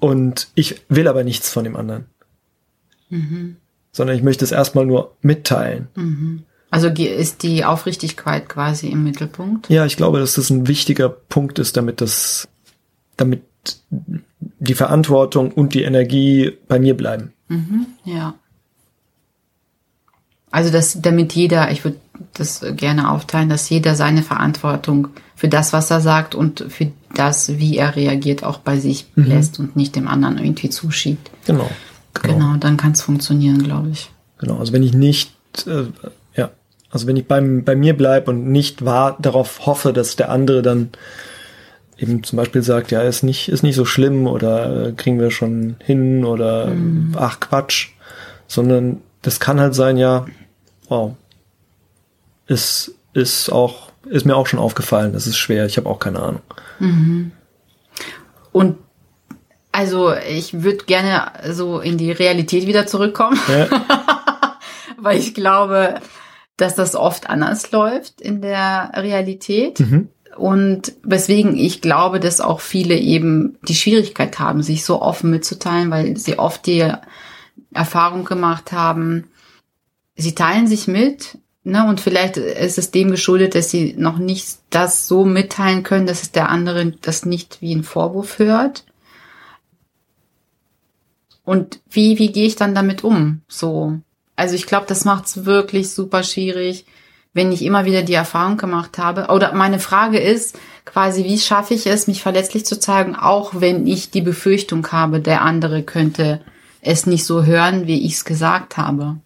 Und 0.00 0.48
ich 0.54 0.82
will 0.88 1.06
aber 1.06 1.22
nichts 1.22 1.50
von 1.50 1.64
dem 1.64 1.76
anderen. 1.76 2.06
Mhm. 3.10 3.56
Sondern 3.92 4.16
ich 4.16 4.22
möchte 4.22 4.44
es 4.44 4.52
erstmal 4.52 4.86
nur 4.86 5.14
mitteilen. 5.20 5.88
Also 6.72 6.88
ist 6.88 7.42
die 7.42 7.66
Aufrichtigkeit 7.66 8.48
quasi 8.48 8.88
im 8.88 9.04
Mittelpunkt? 9.04 9.68
Ja, 9.68 9.84
ich 9.84 9.98
glaube, 9.98 10.18
dass 10.20 10.36
das 10.36 10.48
ein 10.48 10.68
wichtiger 10.68 11.10
Punkt 11.10 11.58
ist, 11.58 11.76
damit 11.76 12.00
das, 12.00 12.48
damit 13.18 13.42
die 14.40 14.72
Verantwortung 14.72 15.52
und 15.52 15.74
die 15.74 15.82
Energie 15.82 16.56
bei 16.68 16.78
mir 16.78 16.96
bleiben. 16.96 17.34
Mhm, 17.48 17.88
ja. 18.06 18.36
Also 20.50 20.72
dass 20.72 21.02
damit 21.02 21.34
jeder, 21.34 21.70
ich 21.70 21.84
würde 21.84 21.98
das 22.32 22.64
gerne 22.76 23.10
aufteilen, 23.10 23.50
dass 23.50 23.68
jeder 23.68 23.94
seine 23.94 24.22
Verantwortung 24.22 25.08
für 25.36 25.48
das, 25.48 25.74
was 25.74 25.90
er 25.90 26.00
sagt 26.00 26.34
und 26.34 26.64
für 26.70 26.90
das, 27.14 27.58
wie 27.58 27.76
er 27.76 27.96
reagiert, 27.96 28.44
auch 28.44 28.60
bei 28.60 28.78
sich 28.78 29.08
mhm. 29.14 29.24
lässt 29.24 29.60
und 29.60 29.76
nicht 29.76 29.94
dem 29.94 30.08
anderen 30.08 30.38
irgendwie 30.38 30.70
zuschiebt. 30.70 31.30
Genau. 31.46 31.70
Genau, 32.14 32.34
genau 32.34 32.56
dann 32.56 32.78
kann 32.78 32.92
es 32.92 33.02
funktionieren, 33.02 33.62
glaube 33.62 33.90
ich. 33.90 34.10
Genau, 34.38 34.56
also 34.56 34.72
wenn 34.72 34.82
ich 34.82 34.94
nicht, 34.94 35.34
äh, 35.66 35.84
also 36.92 37.06
wenn 37.06 37.16
ich 37.16 37.26
beim, 37.26 37.64
bei 37.64 37.74
mir 37.74 37.96
bleibe 37.96 38.30
und 38.30 38.46
nicht 38.46 38.84
wahr, 38.84 39.16
darauf 39.18 39.66
hoffe, 39.66 39.92
dass 39.92 40.14
der 40.14 40.30
andere 40.30 40.60
dann 40.60 40.90
eben 41.96 42.22
zum 42.22 42.36
Beispiel 42.36 42.62
sagt, 42.62 42.90
ja, 42.90 43.00
ist 43.00 43.22
nicht, 43.22 43.48
ist 43.48 43.62
nicht 43.62 43.76
so 43.76 43.84
schlimm 43.84 44.26
oder 44.26 44.88
äh, 44.88 44.92
kriegen 44.92 45.18
wir 45.18 45.30
schon 45.30 45.76
hin 45.82 46.24
oder 46.24 46.66
mhm. 46.66 47.16
ach 47.16 47.40
Quatsch, 47.40 47.90
sondern 48.46 49.00
das 49.22 49.40
kann 49.40 49.58
halt 49.58 49.74
sein, 49.74 49.96
ja, 49.96 50.26
wow, 50.88 51.14
ist, 52.46 52.92
ist 53.14 53.50
auch, 53.50 53.90
ist 54.10 54.26
mir 54.26 54.36
auch 54.36 54.46
schon 54.46 54.58
aufgefallen, 54.58 55.14
das 55.14 55.26
ist 55.26 55.38
schwer, 55.38 55.64
ich 55.64 55.78
habe 55.78 55.88
auch 55.88 55.98
keine 55.98 56.20
Ahnung. 56.20 56.42
Mhm. 56.78 57.32
Und 58.52 58.76
also 59.70 60.12
ich 60.12 60.62
würde 60.62 60.84
gerne 60.84 61.32
so 61.50 61.80
in 61.80 61.96
die 61.96 62.12
Realität 62.12 62.66
wieder 62.66 62.86
zurückkommen, 62.86 63.40
ja. 63.48 63.68
weil 64.98 65.18
ich 65.18 65.32
glaube, 65.32 65.94
dass 66.56 66.74
das 66.74 66.94
oft 66.94 67.28
anders 67.28 67.70
läuft 67.72 68.20
in 68.20 68.40
der 68.42 68.92
Realität. 68.94 69.80
Mhm. 69.80 70.08
Und 70.36 70.94
weswegen 71.02 71.58
ich 71.58 71.80
glaube, 71.82 72.18
dass 72.18 72.40
auch 72.40 72.60
viele 72.60 72.96
eben 72.96 73.58
die 73.68 73.74
Schwierigkeit 73.74 74.38
haben, 74.38 74.62
sich 74.62 74.84
so 74.84 75.02
offen 75.02 75.30
mitzuteilen, 75.30 75.90
weil 75.90 76.16
sie 76.16 76.38
oft 76.38 76.66
die 76.66 76.90
Erfahrung 77.72 78.24
gemacht 78.24 78.72
haben, 78.72 79.24
sie 80.16 80.34
teilen 80.34 80.66
sich 80.66 80.88
mit, 80.88 81.38
ne, 81.64 81.86
und 81.86 82.00
vielleicht 82.00 82.36
ist 82.36 82.78
es 82.78 82.90
dem 82.90 83.10
geschuldet, 83.10 83.54
dass 83.54 83.70
sie 83.70 83.94
noch 83.96 84.18
nicht 84.18 84.58
das 84.70 85.06
so 85.06 85.24
mitteilen 85.24 85.82
können, 85.82 86.06
dass 86.06 86.22
es 86.22 86.32
der 86.32 86.48
andere 86.48 86.92
das 87.02 87.26
nicht 87.26 87.60
wie 87.60 87.74
ein 87.74 87.84
Vorwurf 87.84 88.38
hört. 88.38 88.84
Und 91.44 91.80
wie, 91.90 92.18
wie 92.18 92.30
gehe 92.30 92.46
ich 92.46 92.56
dann 92.56 92.74
damit 92.74 93.04
um? 93.04 93.42
So. 93.48 93.98
Also 94.42 94.56
ich 94.56 94.66
glaube, 94.66 94.86
das 94.88 95.04
macht 95.04 95.26
es 95.26 95.44
wirklich 95.44 95.90
super 95.90 96.24
schwierig, 96.24 96.84
wenn 97.32 97.52
ich 97.52 97.64
immer 97.64 97.84
wieder 97.84 98.02
die 98.02 98.14
Erfahrung 98.14 98.56
gemacht 98.56 98.98
habe. 98.98 99.28
Oder 99.28 99.52
meine 99.52 99.78
Frage 99.78 100.18
ist 100.18 100.58
quasi, 100.84 101.22
wie 101.22 101.38
schaffe 101.38 101.74
ich 101.74 101.86
es, 101.86 102.08
mich 102.08 102.22
verletzlich 102.22 102.66
zu 102.66 102.80
zeigen, 102.80 103.14
auch 103.14 103.52
wenn 103.60 103.86
ich 103.86 104.10
die 104.10 104.20
Befürchtung 104.20 104.84
habe, 104.90 105.20
der 105.20 105.42
andere 105.42 105.84
könnte 105.84 106.40
es 106.80 107.06
nicht 107.06 107.24
so 107.24 107.44
hören, 107.44 107.86
wie 107.86 108.04
ich 108.04 108.14
es 108.14 108.24
gesagt 108.24 108.76
habe. 108.78 109.18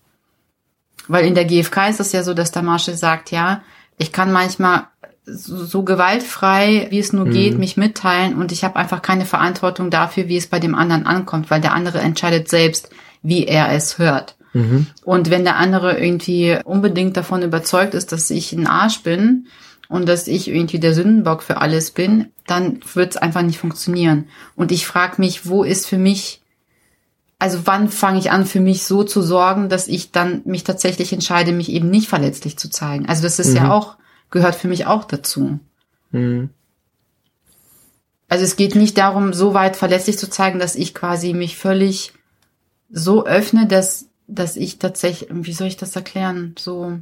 Weil 1.08 1.24
in 1.24 1.34
der 1.34 1.46
GfK 1.46 1.88
ist 1.88 2.00
es 2.00 2.12
ja 2.12 2.22
so, 2.22 2.34
dass 2.34 2.52
der 2.52 2.62
Marshall 2.62 2.96
sagt, 2.96 3.30
ja, 3.30 3.62
ich 3.96 4.12
kann 4.12 4.30
manchmal 4.30 4.88
so, 5.24 5.82
gewaltfrei, 5.82 6.88
wie 6.90 6.98
es 6.98 7.14
nur 7.14 7.24
mhm. 7.24 7.30
geht, 7.30 7.58
mich 7.58 7.78
mitteilen 7.78 8.34
und 8.34 8.52
ich 8.52 8.64
habe 8.64 8.76
einfach 8.76 9.00
keine 9.00 9.24
Verantwortung 9.24 9.88
dafür, 9.88 10.28
wie 10.28 10.36
es 10.36 10.46
bei 10.46 10.60
dem 10.60 10.74
anderen 10.74 11.06
ankommt, 11.06 11.50
weil 11.50 11.62
der 11.62 11.72
andere 11.72 12.00
entscheidet 12.00 12.50
selbst, 12.50 12.90
wie 13.22 13.46
er 13.46 13.72
es 13.72 13.96
hört. 13.96 14.36
Mhm. 14.56 14.86
Und 15.04 15.30
wenn 15.30 15.44
der 15.44 15.56
andere 15.56 15.98
irgendwie 15.98 16.58
unbedingt 16.64 17.16
davon 17.16 17.42
überzeugt 17.42 17.94
ist, 17.94 18.12
dass 18.12 18.30
ich 18.30 18.52
ein 18.52 18.66
Arsch 18.66 19.02
bin 19.02 19.46
und 19.88 20.08
dass 20.08 20.26
ich 20.26 20.48
irgendwie 20.48 20.78
der 20.78 20.94
Sündenbock 20.94 21.42
für 21.42 21.58
alles 21.58 21.90
bin, 21.90 22.28
dann 22.46 22.80
wird 22.94 23.10
es 23.12 23.16
einfach 23.16 23.42
nicht 23.42 23.58
funktionieren. 23.58 24.28
Und 24.54 24.72
ich 24.72 24.86
frage 24.86 25.16
mich, 25.18 25.46
wo 25.46 25.62
ist 25.62 25.86
für 25.86 25.98
mich 25.98 26.42
also 27.38 27.66
wann 27.66 27.90
fange 27.90 28.18
ich 28.18 28.30
an, 28.30 28.46
für 28.46 28.60
mich 28.60 28.84
so 28.84 29.04
zu 29.04 29.20
sorgen, 29.20 29.68
dass 29.68 29.88
ich 29.88 30.10
dann 30.10 30.40
mich 30.46 30.64
tatsächlich 30.64 31.12
entscheide, 31.12 31.52
mich 31.52 31.70
eben 31.70 31.90
nicht 31.90 32.08
verletzlich 32.08 32.58
zu 32.58 32.70
zeigen. 32.70 33.06
Also 33.06 33.22
das 33.22 33.38
ist 33.38 33.50
mhm. 33.50 33.56
ja 33.56 33.70
auch, 33.72 33.96
gehört 34.30 34.54
für 34.54 34.68
mich 34.68 34.86
auch 34.86 35.04
dazu. 35.04 35.58
Mhm. 36.12 36.48
Also 38.28 38.44
es 38.44 38.56
geht 38.56 38.74
nicht 38.74 38.96
darum, 38.96 39.34
so 39.34 39.54
weit 39.54 39.76
verletzlich 39.76 40.18
zu 40.18 40.30
zeigen, 40.30 40.58
dass 40.58 40.74
ich 40.74 40.94
quasi 40.94 41.34
mich 41.34 41.56
völlig 41.56 42.12
so 42.90 43.26
öffne, 43.26 43.66
dass, 43.66 44.06
dass 44.28 44.56
ich 44.56 44.78
tatsächlich, 44.78 45.30
wie 45.32 45.52
soll 45.52 45.68
ich 45.68 45.76
das 45.76 45.94
erklären, 45.96 46.54
so 46.58 46.98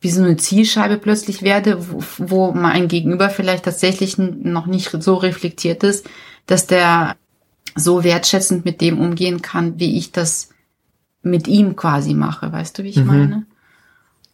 wie 0.00 0.10
so 0.10 0.22
eine 0.22 0.36
Zielscheibe 0.36 0.96
plötzlich 0.98 1.42
werde, 1.42 1.90
wo, 1.90 2.02
wo 2.18 2.52
mein 2.52 2.88
Gegenüber 2.88 3.30
vielleicht 3.30 3.64
tatsächlich 3.64 4.16
noch 4.18 4.66
nicht 4.66 4.90
so 5.02 5.14
reflektiert 5.14 5.82
ist, 5.82 6.08
dass 6.46 6.66
der 6.66 7.16
so 7.74 8.04
wertschätzend 8.04 8.64
mit 8.64 8.80
dem 8.80 9.00
umgehen 9.00 9.42
kann, 9.42 9.78
wie 9.80 9.98
ich 9.98 10.12
das 10.12 10.50
mit 11.22 11.48
ihm 11.48 11.76
quasi 11.76 12.14
mache. 12.14 12.52
Weißt 12.52 12.78
du, 12.78 12.84
wie 12.84 12.90
ich 12.90 12.96
mhm. 12.96 13.06
meine? 13.06 13.46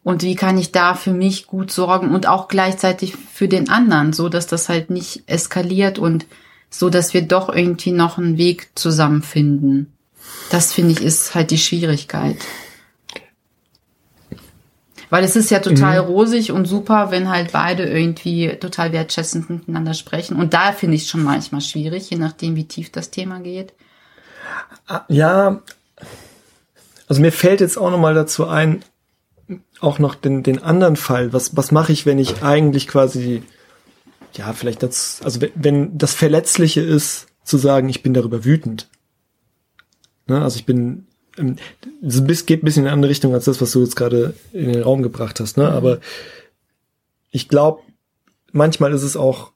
Und 0.02 0.22
wie 0.22 0.34
kann 0.34 0.58
ich 0.58 0.70
da 0.70 0.94
für 0.94 1.12
mich 1.12 1.46
gut 1.46 1.70
sorgen 1.70 2.14
und 2.14 2.26
auch 2.28 2.48
gleichzeitig 2.48 3.16
für 3.16 3.48
den 3.48 3.70
anderen, 3.70 4.12
so 4.12 4.28
dass 4.28 4.46
das 4.46 4.68
halt 4.68 4.90
nicht 4.90 5.22
eskaliert 5.26 5.98
und 5.98 6.26
so, 6.68 6.90
dass 6.90 7.14
wir 7.14 7.22
doch 7.22 7.48
irgendwie 7.48 7.92
noch 7.92 8.18
einen 8.18 8.36
Weg 8.36 8.68
zusammenfinden. 8.74 9.93
Das 10.50 10.72
finde 10.72 10.92
ich 10.92 11.02
ist 11.02 11.34
halt 11.34 11.50
die 11.50 11.58
Schwierigkeit. 11.58 12.36
Weil 15.10 15.24
es 15.24 15.36
ist 15.36 15.50
ja 15.50 15.60
total 15.60 16.02
mhm. 16.02 16.08
rosig 16.08 16.50
und 16.50 16.66
super, 16.66 17.10
wenn 17.10 17.28
halt 17.28 17.52
beide 17.52 17.84
irgendwie 17.84 18.56
total 18.58 18.92
wertschätzend 18.92 19.48
miteinander 19.48 19.94
sprechen. 19.94 20.36
Und 20.36 20.54
da 20.54 20.72
finde 20.72 20.96
ich 20.96 21.02
es 21.02 21.08
schon 21.08 21.22
manchmal 21.22 21.60
schwierig, 21.60 22.10
je 22.10 22.18
nachdem, 22.18 22.56
wie 22.56 22.66
tief 22.66 22.90
das 22.90 23.10
Thema 23.10 23.38
geht. 23.38 23.74
Ah, 24.86 25.02
ja, 25.08 25.62
also 27.06 27.20
mir 27.20 27.32
fällt 27.32 27.60
jetzt 27.60 27.78
auch 27.78 27.90
nochmal 27.90 28.14
dazu 28.14 28.46
ein, 28.46 28.84
auch 29.80 29.98
noch 29.98 30.14
den, 30.14 30.42
den 30.42 30.62
anderen 30.62 30.96
Fall. 30.96 31.32
Was, 31.32 31.56
was 31.56 31.70
mache 31.70 31.92
ich, 31.92 32.06
wenn 32.06 32.18
ich 32.18 32.42
eigentlich 32.42 32.88
quasi, 32.88 33.42
ja, 34.32 34.52
vielleicht 34.52 34.82
das, 34.82 35.20
also 35.22 35.40
wenn, 35.40 35.52
wenn 35.54 35.98
das 35.98 36.14
Verletzliche 36.14 36.80
ist, 36.80 37.26
zu 37.44 37.58
sagen, 37.58 37.88
ich 37.88 38.02
bin 38.02 38.14
darüber 38.14 38.44
wütend. 38.44 38.88
Ne? 40.26 40.42
Also 40.42 40.58
ich 40.58 40.66
bin 40.66 41.06
ähm, 41.38 41.56
es 42.02 42.46
geht 42.46 42.62
ein 42.62 42.64
bisschen 42.64 42.84
in 42.84 42.86
eine 42.88 42.94
andere 42.94 43.10
Richtung 43.10 43.34
als 43.34 43.44
das, 43.46 43.60
was 43.60 43.72
du 43.72 43.82
jetzt 43.82 43.96
gerade 43.96 44.34
in 44.52 44.72
den 44.72 44.82
Raum 44.82 45.02
gebracht 45.02 45.40
hast, 45.40 45.56
ne? 45.56 45.64
Mhm. 45.64 45.76
Aber 45.76 45.98
ich 47.30 47.48
glaube, 47.48 47.82
manchmal 48.52 48.92
ist 48.92 49.02
es 49.02 49.16
auch 49.16 49.52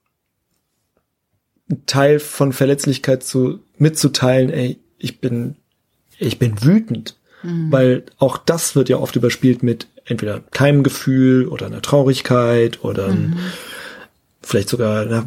ein 1.71 1.85
Teil 1.87 2.19
von 2.19 2.53
Verletzlichkeit 2.53 3.23
zu 3.23 3.61
mitzuteilen, 3.77 4.51
ey, 4.51 4.79
ich 4.99 5.21
bin, 5.21 5.57
ich 6.19 6.39
bin 6.39 6.63
wütend. 6.63 7.17
Mhm. 7.43 7.71
Weil 7.71 8.05
auch 8.19 8.39
das 8.39 8.75
wird 8.75 8.89
ja 8.89 8.99
oft 8.99 9.15
überspielt 9.15 9.63
mit 9.63 9.87
entweder 10.05 10.41
keinem 10.41 10.83
Gefühl 10.83 11.47
oder 11.47 11.67
einer 11.67 11.83
Traurigkeit 11.83 12.83
oder 12.83 13.09
mhm. 13.09 13.39
vielleicht 14.41 14.69
sogar 14.69 15.03
einer 15.03 15.27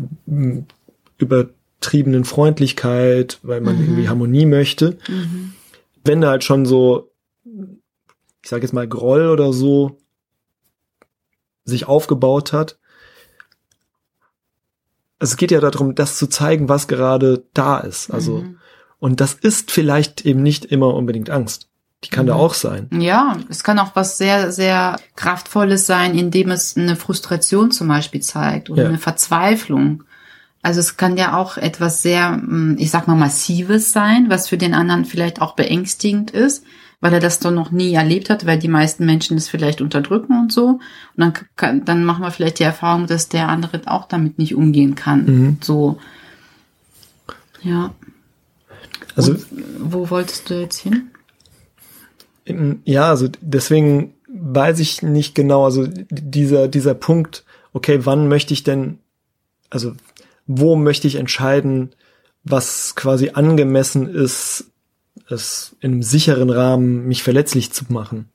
übertriebenen 1.81 2.25
Freundlichkeit, 2.25 3.39
weil 3.41 3.61
man 3.61 3.75
mhm. 3.75 3.83
irgendwie 3.83 4.09
Harmonie 4.09 4.45
möchte. 4.45 4.97
Mhm 5.07 5.53
wenn 6.03 6.21
da 6.21 6.29
halt 6.29 6.43
schon 6.43 6.65
so, 6.65 7.11
ich 7.43 8.49
sage 8.49 8.63
jetzt 8.63 8.73
mal 8.73 8.87
Groll 8.87 9.27
oder 9.27 9.53
so 9.53 9.97
sich 11.63 11.87
aufgebaut 11.87 12.53
hat. 12.53 12.79
Also 15.19 15.33
es 15.33 15.37
geht 15.37 15.51
ja 15.51 15.59
darum, 15.59 15.93
das 15.93 16.17
zu 16.17 16.27
zeigen, 16.27 16.67
was 16.67 16.87
gerade 16.87 17.45
da 17.53 17.79
ist. 17.79 18.11
Also 18.11 18.39
mhm. 18.39 18.57
und 18.99 19.21
das 19.21 19.35
ist 19.35 19.71
vielleicht 19.71 20.25
eben 20.25 20.41
nicht 20.41 20.65
immer 20.65 20.93
unbedingt 20.95 21.29
Angst. 21.29 21.69
Die 22.03 22.09
kann 22.09 22.25
mhm. 22.25 22.29
da 22.29 22.35
auch 22.35 22.55
sein. 22.55 22.89
Ja, 22.99 23.37
es 23.47 23.63
kann 23.63 23.77
auch 23.77 23.95
was 23.95 24.17
sehr, 24.17 24.51
sehr 24.51 24.99
Kraftvolles 25.15 25.85
sein, 25.85 26.17
indem 26.17 26.49
es 26.49 26.75
eine 26.75 26.95
Frustration 26.95 27.69
zum 27.69 27.87
Beispiel 27.87 28.21
zeigt 28.21 28.71
oder 28.71 28.83
ja. 28.83 28.89
eine 28.89 28.97
Verzweiflung. 28.97 30.03
Also 30.61 30.79
es 30.79 30.97
kann 30.97 31.17
ja 31.17 31.37
auch 31.37 31.57
etwas 31.57 32.01
sehr, 32.01 32.31
mm, 32.31 32.77
ich 32.77 32.91
sag 32.91 33.07
mal, 33.07 33.15
massives 33.15 33.91
sein, 33.91 34.29
was 34.29 34.47
für 34.47 34.57
den 34.57 34.73
anderen 34.73 35.05
vielleicht 35.05 35.41
auch 35.41 35.55
beängstigend 35.55 36.31
ist, 36.31 36.63
weil 36.99 37.13
er 37.13 37.19
das 37.19 37.39
doch 37.39 37.51
noch 37.51 37.71
nie 37.71 37.93
erlebt 37.93 38.29
hat, 38.29 38.45
weil 38.45 38.59
die 38.59 38.67
meisten 38.67 39.05
Menschen 39.05 39.37
es 39.37 39.49
vielleicht 39.49 39.81
unterdrücken 39.81 40.39
und 40.39 40.51
so. 40.51 40.67
Und 40.67 40.79
dann, 41.15 41.33
kann, 41.55 41.83
dann 41.83 42.03
machen 42.03 42.21
wir 42.21 42.31
vielleicht 42.31 42.59
die 42.59 42.63
Erfahrung, 42.63 43.07
dass 43.07 43.27
der 43.27 43.49
andere 43.49 43.81
auch 43.87 44.07
damit 44.07 44.37
nicht 44.37 44.55
umgehen 44.55 44.93
kann. 44.93 45.25
Mhm. 45.25 45.57
So. 45.61 45.99
Ja. 47.63 47.93
Also 49.15 49.31
Und 49.31 49.45
wo 49.79 50.09
wolltest 50.11 50.49
du 50.49 50.59
jetzt 50.59 50.77
hin? 50.77 51.09
Ja, 52.85 53.09
also 53.09 53.29
deswegen 53.41 54.13
weiß 54.27 54.79
ich 54.79 55.01
nicht 55.01 55.35
genau, 55.35 55.65
also 55.65 55.87
dieser, 55.87 56.67
dieser 56.67 56.93
Punkt, 56.93 57.45
okay, 57.73 57.99
wann 58.03 58.27
möchte 58.27 58.53
ich 58.53 58.63
denn, 58.63 58.99
also 59.69 59.93
wo 60.59 60.75
möchte 60.75 61.07
ich 61.07 61.15
entscheiden, 61.15 61.91
was 62.43 62.95
quasi 62.95 63.31
angemessen 63.33 64.07
ist, 64.07 64.71
es 65.29 65.75
in 65.79 65.93
einem 65.93 66.03
sicheren 66.03 66.49
Rahmen 66.49 67.07
mich 67.07 67.23
verletzlich 67.23 67.71
zu 67.71 67.85
machen. 67.89 68.29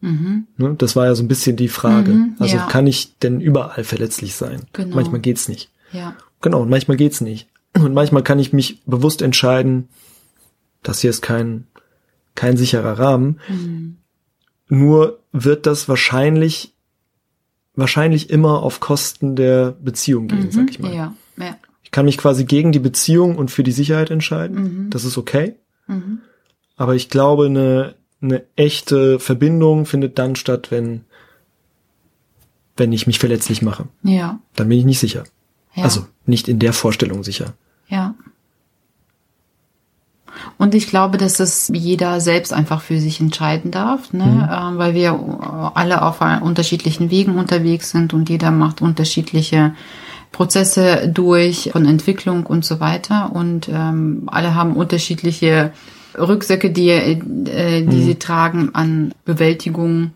Mhm. 0.00 0.46
Ne? 0.56 0.74
Das 0.78 0.96
war 0.96 1.06
ja 1.06 1.14
so 1.14 1.22
ein 1.22 1.28
bisschen 1.28 1.56
die 1.56 1.68
Frage. 1.68 2.12
Mhm, 2.12 2.36
also 2.38 2.56
ja. 2.56 2.66
kann 2.66 2.86
ich 2.86 3.18
denn 3.18 3.40
überall 3.40 3.84
verletzlich 3.84 4.34
sein? 4.34 4.62
Genau. 4.72 4.96
Manchmal 4.96 5.20
geht's 5.20 5.48
nicht. 5.48 5.70
Ja. 5.92 6.16
Genau, 6.40 6.62
und 6.62 6.70
manchmal 6.70 6.96
geht's 6.96 7.20
nicht. 7.20 7.48
Und 7.74 7.92
manchmal 7.92 8.22
kann 8.22 8.38
ich 8.38 8.52
mich 8.52 8.82
bewusst 8.84 9.22
entscheiden, 9.22 9.88
das 10.82 11.00
hier 11.00 11.10
ist 11.10 11.20
kein, 11.20 11.66
kein 12.34 12.56
sicherer 12.56 12.98
Rahmen. 12.98 13.40
Mhm. 13.48 13.96
Nur 14.68 15.20
wird 15.32 15.66
das 15.66 15.88
wahrscheinlich, 15.88 16.72
wahrscheinlich 17.74 18.30
immer 18.30 18.62
auf 18.62 18.80
Kosten 18.80 19.36
der 19.36 19.72
Beziehung 19.72 20.28
gehen, 20.28 20.50
sag 20.50 20.70
ich 20.70 20.78
mal. 20.78 20.88
Mhm. 20.88 20.96
Ja. 20.96 21.14
Ja. 21.40 21.56
Ich 21.82 21.90
kann 21.90 22.04
mich 22.04 22.18
quasi 22.18 22.44
gegen 22.44 22.72
die 22.72 22.78
Beziehung 22.78 23.36
und 23.36 23.50
für 23.50 23.62
die 23.62 23.72
Sicherheit 23.72 24.10
entscheiden. 24.10 24.62
Mhm. 24.62 24.90
Das 24.90 25.04
ist 25.04 25.18
okay. 25.18 25.56
Mhm. 25.86 26.20
Aber 26.76 26.94
ich 26.94 27.10
glaube, 27.10 27.46
eine, 27.46 27.94
eine 28.22 28.44
echte 28.56 29.18
Verbindung 29.18 29.86
findet 29.86 30.18
dann 30.18 30.36
statt, 30.36 30.70
wenn, 30.70 31.02
wenn 32.76 32.92
ich 32.92 33.06
mich 33.06 33.18
verletzlich 33.18 33.60
mache. 33.60 33.88
Ja. 34.02 34.38
Dann 34.56 34.68
bin 34.68 34.78
ich 34.78 34.84
nicht 34.84 35.00
sicher. 35.00 35.24
Ja. 35.74 35.84
Also 35.84 36.06
nicht 36.26 36.48
in 36.48 36.58
der 36.58 36.72
Vorstellung 36.72 37.24
sicher. 37.24 37.54
Ja. 37.88 38.14
Und 40.58 40.74
ich 40.74 40.88
glaube, 40.88 41.18
dass 41.18 41.34
das 41.34 41.70
jeder 41.74 42.20
selbst 42.20 42.52
einfach 42.52 42.82
für 42.82 43.00
sich 43.00 43.20
entscheiden 43.20 43.70
darf, 43.70 44.12
ne? 44.12 44.24
Mhm. 44.24 44.48
Ähm, 44.50 44.78
weil 44.78 44.94
wir 44.94 45.72
alle 45.74 46.02
auf 46.02 46.20
unterschiedlichen 46.40 47.10
Wegen 47.10 47.36
unterwegs 47.36 47.90
sind 47.90 48.14
und 48.14 48.28
jeder 48.28 48.50
macht 48.50 48.80
unterschiedliche 48.80 49.74
Prozesse 50.32 51.10
durch 51.12 51.70
von 51.72 51.86
Entwicklung 51.86 52.46
und 52.46 52.64
so 52.64 52.80
weiter 52.80 53.32
und 53.34 53.68
ähm, 53.68 54.24
alle 54.26 54.54
haben 54.54 54.76
unterschiedliche 54.76 55.72
Rucksäcke, 56.18 56.70
die, 56.70 56.88
äh, 56.90 57.82
die 57.84 58.02
sie 58.02 58.14
tragen 58.16 58.70
an 58.74 59.12
Bewältigung, 59.24 60.12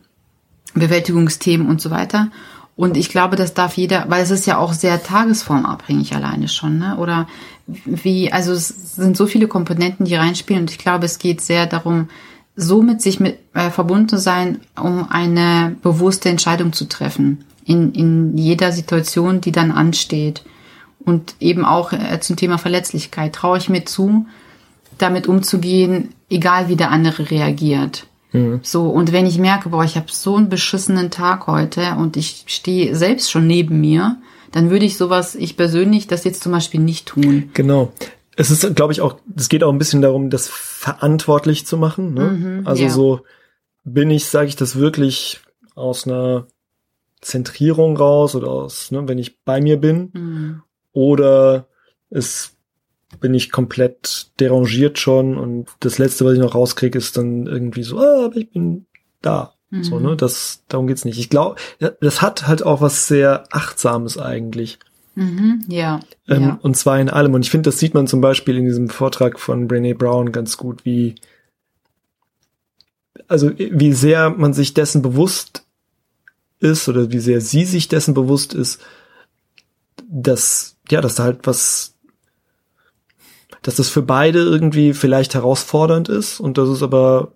Bewältigungsthemen 0.74 1.68
und 1.68 1.80
so 1.80 1.90
weiter. 1.90 2.30
Und 2.76 2.96
ich 2.96 3.08
glaube, 3.08 3.36
das 3.36 3.54
darf 3.54 3.76
jeder, 3.76 4.06
weil 4.08 4.22
es 4.22 4.32
ist 4.32 4.46
ja 4.46 4.58
auch 4.58 4.72
sehr 4.72 5.00
tagesformabhängig 5.02 6.14
alleine 6.14 6.48
schon, 6.48 6.78
ne? 6.78 6.96
Oder 6.96 7.28
wie, 7.66 8.32
also 8.32 8.52
es 8.52 8.96
sind 8.96 9.16
so 9.16 9.26
viele 9.26 9.46
Komponenten, 9.46 10.06
die 10.06 10.16
reinspielen 10.16 10.62
und 10.62 10.70
ich 10.70 10.78
glaube, 10.78 11.06
es 11.06 11.18
geht 11.18 11.40
sehr 11.40 11.66
darum, 11.66 12.08
so 12.56 12.82
mit 12.82 13.00
sich 13.00 13.20
mit 13.20 13.38
äh, 13.54 13.70
verbunden 13.70 14.08
zu 14.08 14.18
sein, 14.18 14.60
um 14.80 15.08
eine 15.08 15.76
bewusste 15.82 16.28
Entscheidung 16.28 16.72
zu 16.72 16.88
treffen 16.88 17.44
in, 17.64 17.92
in 17.92 18.36
jeder 18.36 18.72
Situation, 18.72 19.40
die 19.40 19.52
dann 19.52 19.70
ansteht. 19.70 20.44
Und 20.98 21.34
eben 21.40 21.64
auch 21.64 21.92
äh, 21.92 22.18
zum 22.20 22.36
Thema 22.36 22.58
Verletzlichkeit. 22.58 23.34
Traue 23.34 23.58
ich 23.58 23.68
mir 23.68 23.84
zu, 23.84 24.26
damit 24.98 25.26
umzugehen, 25.26 26.14
egal 26.30 26.68
wie 26.68 26.76
der 26.76 26.90
andere 26.90 27.30
reagiert. 27.30 28.06
So, 28.62 28.88
und 28.88 29.12
wenn 29.12 29.26
ich 29.26 29.38
merke, 29.38 29.68
boah, 29.68 29.84
ich 29.84 29.94
habe 29.94 30.06
so 30.10 30.34
einen 30.34 30.48
beschissenen 30.48 31.12
Tag 31.12 31.46
heute 31.46 31.94
und 31.98 32.16
ich 32.16 32.42
stehe 32.48 32.96
selbst 32.96 33.30
schon 33.30 33.46
neben 33.46 33.80
mir, 33.80 34.16
dann 34.50 34.70
würde 34.70 34.84
ich 34.84 34.96
sowas, 34.96 35.36
ich 35.36 35.56
persönlich, 35.56 36.08
das 36.08 36.24
jetzt 36.24 36.42
zum 36.42 36.50
Beispiel 36.50 36.80
nicht 36.80 37.06
tun. 37.06 37.50
Genau. 37.54 37.92
Es 38.34 38.50
ist, 38.50 38.74
glaube 38.74 38.92
ich, 38.92 39.00
auch, 39.00 39.20
es 39.36 39.48
geht 39.48 39.62
auch 39.62 39.72
ein 39.72 39.78
bisschen 39.78 40.02
darum, 40.02 40.30
das 40.30 40.48
verantwortlich 40.48 41.64
zu 41.64 41.76
machen. 41.76 42.14
Ne? 42.14 42.24
Mhm, 42.24 42.66
also 42.66 42.82
ja. 42.82 42.90
so 42.90 43.20
bin 43.84 44.10
ich, 44.10 44.24
sage 44.24 44.48
ich 44.48 44.56
das 44.56 44.74
wirklich 44.74 45.40
aus 45.76 46.04
einer 46.08 46.48
Zentrierung 47.24 47.96
raus 47.96 48.34
oder 48.34 48.48
aus, 48.48 48.90
ne, 48.90 49.08
wenn 49.08 49.18
ich 49.18 49.40
bei 49.44 49.60
mir 49.60 49.78
bin, 49.78 50.10
Mhm. 50.12 50.62
oder 50.92 51.66
es 52.10 52.52
bin 53.20 53.34
ich 53.34 53.50
komplett 53.52 54.28
derangiert 54.40 54.98
schon 54.98 55.36
und 55.38 55.68
das 55.80 55.98
letzte, 55.98 56.24
was 56.24 56.34
ich 56.34 56.40
noch 56.40 56.54
rauskriege, 56.54 56.98
ist 56.98 57.16
dann 57.16 57.46
irgendwie 57.46 57.82
so, 57.82 57.98
ah, 57.98 58.26
aber 58.26 58.36
ich 58.36 58.50
bin 58.50 58.86
da. 59.22 59.54
So, 59.82 59.96
Mhm. 59.96 60.02
ne, 60.06 60.16
das, 60.16 60.62
darum 60.68 60.86
geht's 60.86 61.04
nicht. 61.04 61.18
Ich 61.18 61.30
glaube, 61.30 61.56
das 62.00 62.22
hat 62.22 62.46
halt 62.46 62.64
auch 62.64 62.80
was 62.80 63.08
sehr 63.08 63.44
Achtsames 63.50 64.18
eigentlich. 64.18 64.78
Mhm. 65.16 65.64
Ja. 65.68 66.00
Ähm, 66.28 66.42
ja. 66.42 66.58
Und 66.62 66.76
zwar 66.76 67.00
in 67.00 67.08
allem. 67.10 67.34
Und 67.34 67.44
ich 67.44 67.50
finde, 67.50 67.68
das 67.70 67.78
sieht 67.80 67.94
man 67.94 68.06
zum 68.06 68.20
Beispiel 68.20 68.56
in 68.56 68.64
diesem 68.66 68.88
Vortrag 68.88 69.40
von 69.40 69.68
Brené 69.68 69.96
Brown 69.96 70.30
ganz 70.32 70.56
gut, 70.56 70.84
wie, 70.84 71.16
also 73.28 73.50
wie 73.56 73.92
sehr 73.92 74.30
man 74.30 74.52
sich 74.52 74.74
dessen 74.74 75.02
bewusst 75.02 75.63
ist 76.60 76.88
oder 76.88 77.10
wie 77.10 77.18
sehr 77.18 77.40
sie 77.40 77.64
sich 77.64 77.88
dessen 77.88 78.14
bewusst 78.14 78.54
ist, 78.54 78.80
dass, 80.08 80.76
ja, 80.88 81.00
dass 81.00 81.16
da 81.16 81.24
halt 81.24 81.46
was, 81.46 81.94
dass 83.62 83.76
das 83.76 83.88
für 83.88 84.02
beide 84.02 84.40
irgendwie 84.40 84.94
vielleicht 84.94 85.34
herausfordernd 85.34 86.08
ist 86.08 86.40
und 86.40 86.58
dass 86.58 86.68
es 86.68 86.82
aber 86.82 87.32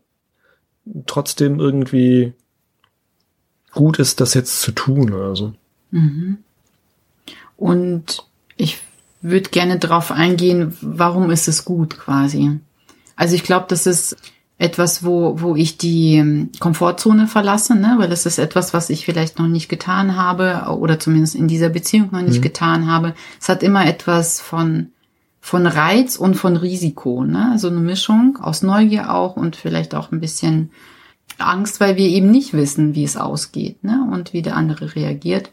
trotzdem 1.07 1.61
irgendwie 1.61 2.33
gut 3.73 3.99
ist, 3.99 4.21
das 4.21 4.35
jetzt 4.35 4.61
zu 4.61 4.73
tun 4.73 5.13
oder 5.13 5.37
so. 5.37 5.55
Mhm. 5.91 6.39
Und 7.57 8.25
ich 8.57 8.79
würde 9.21 9.51
gerne 9.51 9.79
darauf 9.79 10.11
eingehen, 10.11 10.77
warum 10.81 11.31
ist 11.31 11.49
es 11.49 11.65
gut 11.65 11.99
quasi. 11.99 12.61
Also 13.17 13.35
ich 13.35 13.43
glaube, 13.43 13.67
das 13.69 13.87
ist 13.87 14.17
etwas, 14.59 15.05
wo, 15.05 15.41
wo 15.41 15.55
ich 15.55 15.79
die 15.79 16.17
ähm, 16.17 16.51
Komfortzone 16.59 17.29
verlasse, 17.29 17.77
ne? 17.77 17.95
weil 17.99 18.09
das 18.09 18.27
ist 18.27 18.39
etwas, 18.39 18.75
was 18.75 18.91
ich 18.91 19.05
vielleicht 19.05 19.39
noch 19.39 19.47
nicht 19.47 19.69
getan 19.69 20.17
habe 20.17 20.67
oder 20.77 20.99
zumindest 20.99 21.37
in 21.37 21.47
dieser 21.47 21.69
Beziehung 21.69 22.09
noch 22.11 22.23
nicht 22.23 22.43
getan 22.43 22.89
habe. 22.89 23.15
Es 23.41 23.49
hat 23.49 23.63
immer 23.63 23.87
etwas 23.87 24.41
von, 24.41 24.89
von 25.41 25.67
Reiz 25.67 26.17
und 26.17 26.35
von 26.35 26.57
Risiko, 26.57 27.25
ne? 27.25 27.55
so 27.57 27.69
eine 27.69 27.79
Mischung 27.79 28.39
aus 28.43 28.63
Neugier 28.63 29.15
auch 29.15 29.37
und 29.37 29.55
vielleicht 29.55 29.95
auch 29.95 30.11
ein 30.11 30.21
bisschen 30.21 30.71
Angst, 31.39 31.79
weil 31.79 31.97
wir 31.97 32.09
eben 32.09 32.33
nicht 32.33 32.53
wissen, 32.53 32.97
wie 32.97 33.05
es 33.05 33.17
ausgeht 33.17 33.85
ne? 33.85 34.09
und 34.13 34.33
wie 34.33 34.43
der 34.43 34.57
andere 34.57 34.97
reagiert. 34.97 35.51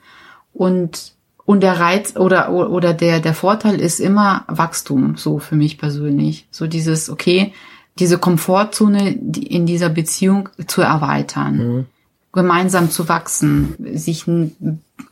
Und 0.52 1.14
und 1.48 1.62
der 1.62 1.80
Reiz 1.80 2.16
oder 2.16 2.50
oder 2.52 2.96
der 2.96 3.20
der 3.20 3.36
Vorteil 3.36 3.80
ist 3.80 4.00
immer 4.00 4.46
Wachstum, 4.48 5.16
so 5.16 5.38
für 5.38 5.56
mich 5.56 5.78
persönlich. 5.78 6.48
So 6.50 6.66
dieses 6.66 7.08
okay, 7.08 7.54
diese 8.00 8.18
Komfortzone 8.18 9.12
in 9.14 9.66
dieser 9.66 9.90
Beziehung 9.90 10.50
zu 10.68 10.82
erweitern, 10.82 11.88
gemeinsam 12.34 12.92
zu 12.92 13.08
wachsen, 13.08 13.76
sich 13.98 14.26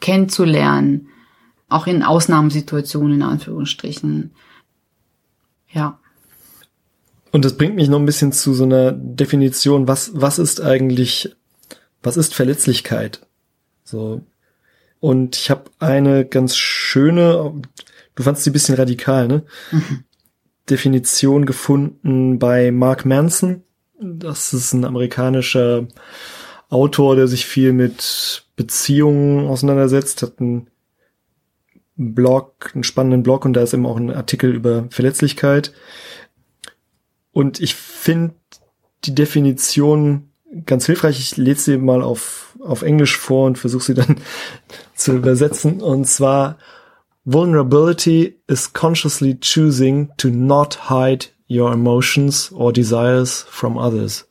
kennenzulernen, 0.01 1.07
auch 1.69 1.87
in 1.87 2.03
Ausnahmesituationen 2.03 3.15
in 3.15 3.23
Anführungsstrichen. 3.23 4.31
Ja. 5.71 5.97
Und 7.31 7.45
das 7.45 7.57
bringt 7.57 7.75
mich 7.75 7.89
noch 7.89 7.99
ein 7.99 8.05
bisschen 8.05 8.31
zu 8.31 8.53
so 8.53 8.65
einer 8.65 8.91
Definition, 8.91 9.87
was, 9.87 10.11
was 10.13 10.37
ist 10.37 10.61
eigentlich, 10.61 11.35
was 12.03 12.17
ist 12.17 12.35
Verletzlichkeit? 12.35 13.25
So. 13.83 14.21
Und 14.99 15.35
ich 15.35 15.49
habe 15.49 15.71
eine 15.79 16.25
ganz 16.25 16.55
schöne, 16.55 17.53
du 18.15 18.23
fandst 18.23 18.43
sie 18.43 18.51
ein 18.51 18.53
bisschen 18.53 18.75
radikal, 18.75 19.27
ne? 19.27 19.43
Definition 20.69 21.45
gefunden 21.45 22.39
bei 22.39 22.71
Mark 22.71 23.05
Manson. 23.05 23.63
Das 23.99 24.53
ist 24.53 24.73
ein 24.73 24.85
amerikanischer 24.85 25.87
Autor, 26.69 27.15
der 27.15 27.27
sich 27.27 27.45
viel 27.45 27.73
mit 27.73 28.45
Beziehungen 28.55 29.47
auseinandersetzt, 29.47 30.21
hat 30.21 30.39
einen 30.39 30.67
Blog, 31.95 32.71
einen 32.73 32.83
spannenden 32.83 33.23
Blog 33.23 33.45
und 33.45 33.53
da 33.53 33.61
ist 33.61 33.73
eben 33.73 33.85
auch 33.85 33.97
ein 33.97 34.11
Artikel 34.11 34.53
über 34.53 34.87
Verletzlichkeit. 34.89 35.73
Und 37.31 37.59
ich 37.59 37.75
finde 37.75 38.35
die 39.05 39.15
Definition 39.15 40.29
ganz 40.65 40.85
hilfreich. 40.85 41.19
Ich 41.19 41.37
lese 41.37 41.61
sie 41.61 41.77
mal 41.77 42.01
auf, 42.01 42.57
auf 42.59 42.81
Englisch 42.81 43.17
vor 43.17 43.47
und 43.47 43.57
versuche 43.57 43.83
sie 43.83 43.93
dann 43.93 44.17
zu 44.95 45.15
übersetzen. 45.15 45.81
Und 45.81 46.05
zwar, 46.05 46.57
Vulnerability 47.25 48.35
is 48.47 48.67
consciously 48.67 49.35
choosing 49.35 50.09
to 50.17 50.29
not 50.29 50.75
hide 50.89 51.27
your 51.47 51.71
emotions 51.71 52.51
or 52.51 52.73
desires 52.73 53.43
from 53.43 53.77
others. 53.77 54.25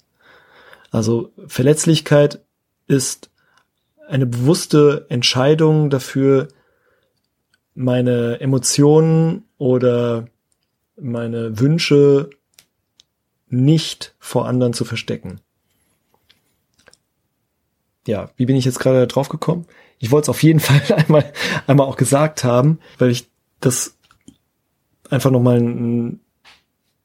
Also 0.90 1.32
Verletzlichkeit 1.46 2.40
ist 2.86 3.30
eine 4.08 4.26
bewusste 4.26 5.06
Entscheidung 5.08 5.88
dafür, 5.88 6.48
meine 7.74 8.40
Emotionen 8.40 9.44
oder 9.56 10.26
meine 10.96 11.58
Wünsche 11.58 12.28
nicht 13.48 14.14
vor 14.18 14.46
anderen 14.46 14.74
zu 14.74 14.84
verstecken. 14.84 15.40
Ja, 18.06 18.30
wie 18.36 18.46
bin 18.46 18.56
ich 18.56 18.64
jetzt 18.64 18.80
gerade 18.80 19.06
drauf 19.06 19.28
gekommen? 19.28 19.66
Ich 20.02 20.10
wollte 20.10 20.24
es 20.26 20.28
auf 20.28 20.42
jeden 20.42 20.60
Fall 20.60 20.82
einmal, 20.94 21.32
einmal 21.66 21.86
auch 21.86 21.96
gesagt 21.96 22.44
haben, 22.44 22.80
weil 22.98 23.10
ich 23.10 23.28
das 23.60 23.96
einfach 25.08 25.30
nochmal 25.30 25.58
einen 25.58 26.20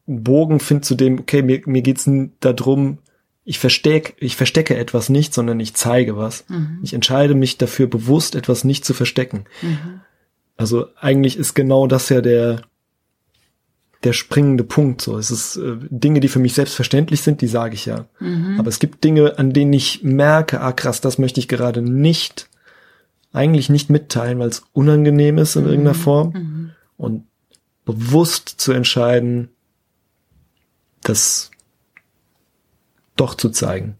Bogen 0.08 0.60
finde 0.60 0.82
zu 0.82 0.96
dem, 0.96 1.20
okay, 1.20 1.42
mir, 1.42 1.62
mir 1.66 1.82
geht's 1.82 2.10
darum, 2.40 2.98
ich 3.44 3.60
verstecke, 3.60 4.14
ich 4.18 4.36
verstecke 4.36 4.76
etwas 4.76 5.10
nicht, 5.10 5.34
sondern 5.34 5.60
ich 5.60 5.74
zeige 5.74 6.18
was. 6.18 6.44
Mhm. 6.50 6.80
Ich 6.82 6.94
entscheide 6.94 7.36
mich 7.36 7.58
dafür 7.58 7.88
bewusst, 7.88 8.36
etwas 8.36 8.64
nicht 8.64 8.84
zu 8.84 8.94
verstecken. 8.94 9.46
Mhm. 9.62 10.02
Also 10.58 10.88
eigentlich 11.00 11.38
ist 11.38 11.54
genau 11.54 11.88
das 11.88 12.10
ja 12.10 12.22
der, 12.22 12.64
der 14.04 14.14
springende 14.14 14.64
Punkt. 14.64 15.02
So, 15.02 15.18
es 15.18 15.30
ist 15.30 15.58
äh, 15.58 15.76
Dinge, 15.90 16.20
die 16.20 16.28
für 16.30 16.40
mich 16.40 16.56
selbstverständlich 16.56 17.22
sind, 17.22 17.42
die 17.42 17.48
sage 17.48 17.76
ich 17.76 17.86
ja. 17.86 18.08
Mhm. 18.20 18.60
Aber 18.60 18.70
es 18.70 18.80
gibt 18.80 19.04
Dinge, 19.04 19.38
an 19.38 19.54
denen 19.54 19.74
ich 19.74 20.04
merke, 20.04 20.62
ah 20.62 20.72
krass, 20.72 21.00
das 21.00 21.18
möchte 21.18 21.40
ich 21.40 21.48
gerade 21.48 21.82
nicht, 21.82 22.50
eigentlich 23.38 23.70
nicht 23.70 23.90
mitteilen, 23.90 24.40
weil 24.40 24.50
es 24.50 24.64
unangenehm 24.74 25.38
ist 25.38 25.56
in 25.56 25.64
mhm. 25.64 25.70
irgendeiner 25.70 25.96
Form. 25.96 26.34
Mhm. 26.34 26.72
Und 26.98 27.24
bewusst 27.86 28.50
zu 28.50 28.74
entscheiden, 28.74 29.50
das 31.02 31.52
doch 33.16 33.36
zu 33.36 33.50
zeigen. 33.50 33.96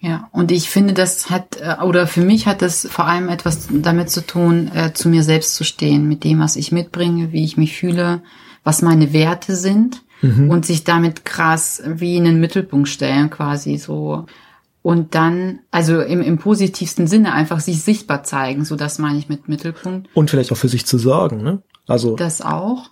Ja, 0.00 0.28
und 0.30 0.52
ich 0.52 0.70
finde, 0.70 0.94
das 0.94 1.28
hat, 1.28 1.60
äh, 1.60 1.82
oder 1.82 2.06
für 2.06 2.20
mich 2.20 2.46
hat 2.46 2.62
das 2.62 2.86
vor 2.88 3.06
allem 3.06 3.28
etwas 3.28 3.66
damit 3.70 4.10
zu 4.10 4.24
tun, 4.24 4.70
äh, 4.72 4.92
zu 4.92 5.08
mir 5.08 5.24
selbst 5.24 5.56
zu 5.56 5.64
stehen, 5.64 6.06
mit 6.06 6.22
dem, 6.22 6.38
was 6.38 6.54
ich 6.54 6.70
mitbringe, 6.70 7.32
wie 7.32 7.44
ich 7.44 7.56
mich 7.56 7.76
fühle, 7.76 8.22
was 8.62 8.82
meine 8.82 9.12
Werte 9.12 9.56
sind 9.56 10.02
mhm. 10.22 10.50
und 10.50 10.64
sich 10.64 10.84
damit 10.84 11.24
krass 11.24 11.82
wie 11.84 12.16
in 12.16 12.24
den 12.24 12.38
Mittelpunkt 12.38 12.88
stellen, 12.88 13.30
quasi 13.30 13.76
so. 13.76 14.26
Und 14.82 15.14
dann, 15.14 15.60
also 15.70 16.00
im, 16.00 16.22
im 16.22 16.38
positivsten 16.38 17.06
Sinne 17.06 17.32
einfach 17.32 17.60
sich 17.60 17.82
sichtbar 17.82 18.22
zeigen, 18.22 18.64
so 18.64 18.76
das 18.76 18.98
meine 18.98 19.18
ich 19.18 19.28
mit 19.28 19.48
Mittelpunkt. 19.48 20.08
Und 20.14 20.30
vielleicht 20.30 20.52
auch 20.52 20.56
für 20.56 20.68
sich 20.68 20.86
zu 20.86 20.98
sorgen, 20.98 21.42
ne? 21.42 21.62
Also. 21.86 22.16
Das 22.16 22.42
auch. 22.42 22.90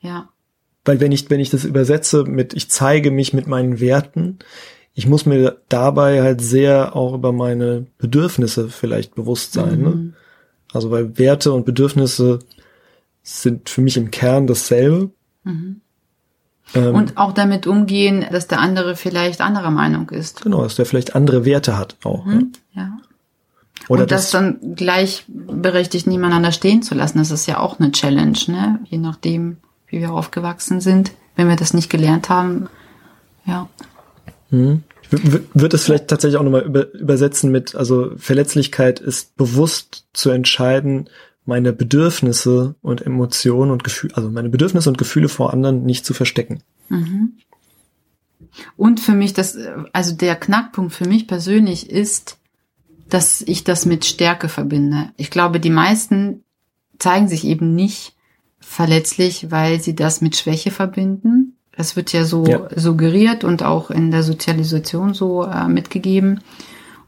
Ja. 0.00 0.28
Weil 0.84 1.00
wenn 1.00 1.12
ich, 1.12 1.30
wenn 1.30 1.40
ich 1.40 1.50
das 1.50 1.64
übersetze 1.64 2.24
mit, 2.24 2.54
ich 2.54 2.70
zeige 2.70 3.10
mich 3.10 3.32
mit 3.32 3.46
meinen 3.46 3.80
Werten, 3.80 4.38
ich 4.94 5.06
muss 5.06 5.26
mir 5.26 5.60
dabei 5.68 6.22
halt 6.22 6.40
sehr 6.40 6.96
auch 6.96 7.14
über 7.14 7.32
meine 7.32 7.86
Bedürfnisse 7.98 8.70
vielleicht 8.70 9.14
bewusst 9.14 9.52
sein. 9.52 9.80
Ne? 9.80 9.90
Mhm. 9.90 10.04
Ne? 10.06 10.12
Also 10.72 10.90
weil 10.90 11.18
Werte 11.18 11.52
und 11.52 11.66
Bedürfnisse 11.66 12.38
sind 13.22 13.68
für 13.68 13.82
mich 13.82 13.96
im 13.96 14.10
Kern 14.10 14.46
dasselbe. 14.46 15.10
Mhm. 15.44 15.82
Ähm, 16.74 16.94
und 16.94 17.16
auch 17.16 17.32
damit 17.32 17.66
umgehen, 17.66 18.24
dass 18.30 18.48
der 18.48 18.60
andere 18.60 18.96
vielleicht 18.96 19.40
anderer 19.40 19.70
Meinung 19.70 20.10
ist. 20.10 20.42
Genau, 20.42 20.62
dass 20.62 20.76
der 20.76 20.86
vielleicht 20.86 21.14
andere 21.14 21.44
Werte 21.44 21.78
hat 21.78 21.96
auch. 22.04 22.24
Mhm. 22.24 22.52
Ja. 22.72 22.82
ja. 22.82 22.98
Oder 23.88 24.02
und 24.02 24.10
das, 24.10 24.22
das 24.22 24.30
dann 24.32 24.74
gleichberechtigt 24.74 26.06
nebeneinander 26.06 26.52
stehen 26.52 26.82
zu 26.82 26.94
lassen, 26.94 27.18
das 27.18 27.30
ist 27.30 27.46
ja 27.46 27.58
auch 27.58 27.78
eine 27.78 27.92
Challenge, 27.92 28.38
ne? 28.48 28.80
Je 28.84 28.98
nachdem, 28.98 29.58
wie 29.86 30.00
wir 30.00 30.12
aufgewachsen 30.12 30.80
sind, 30.80 31.12
wenn 31.36 31.48
wir 31.48 31.56
das 31.56 31.72
nicht 31.72 31.90
gelernt 31.90 32.28
haben. 32.28 32.68
Ja. 33.44 33.68
Hm. 34.50 34.82
Ich 35.12 35.22
würde 35.54 35.76
es 35.76 35.84
vielleicht 35.84 36.08
tatsächlich 36.08 36.36
auch 36.36 36.42
nochmal 36.42 36.62
über, 36.62 36.92
übersetzen 36.94 37.52
mit, 37.52 37.76
also 37.76 38.10
Verletzlichkeit 38.16 38.98
ist 38.98 39.36
bewusst 39.36 40.06
zu 40.12 40.30
entscheiden, 40.30 41.08
meine 41.46 41.72
Bedürfnisse 41.72 42.74
und 42.82 43.04
Emotionen 43.04 43.70
und 43.70 43.84
Gefühle, 43.84 44.16
also 44.16 44.30
meine 44.30 44.48
Bedürfnisse 44.48 44.88
und 44.88 44.98
Gefühle 44.98 45.28
vor 45.28 45.52
anderen 45.52 45.84
nicht 45.84 46.04
zu 46.04 46.14
verstecken. 46.14 46.62
Mhm. 46.88 47.32
Und 48.76 49.00
für 49.00 49.12
mich 49.12 49.32
das, 49.32 49.56
also 49.92 50.14
der 50.14 50.36
Knackpunkt 50.36 50.92
für 50.92 51.06
mich 51.06 51.26
persönlich 51.26 51.90
ist, 51.90 52.38
dass 53.08 53.42
ich 53.42 53.64
das 53.64 53.86
mit 53.86 54.04
Stärke 54.04 54.48
verbinde. 54.48 55.10
Ich 55.16 55.30
glaube, 55.30 55.60
die 55.60 55.70
meisten 55.70 56.42
zeigen 56.98 57.28
sich 57.28 57.44
eben 57.44 57.74
nicht 57.74 58.14
verletzlich, 58.58 59.50
weil 59.50 59.80
sie 59.80 59.94
das 59.94 60.20
mit 60.20 60.36
Schwäche 60.36 60.70
verbinden. 60.70 61.56
Das 61.76 61.94
wird 61.94 62.12
ja 62.12 62.24
so 62.24 62.46
ja. 62.46 62.68
suggeriert 62.74 63.44
und 63.44 63.62
auch 63.62 63.90
in 63.90 64.10
der 64.10 64.22
Sozialisation 64.22 65.14
so 65.14 65.44
äh, 65.44 65.68
mitgegeben. 65.68 66.40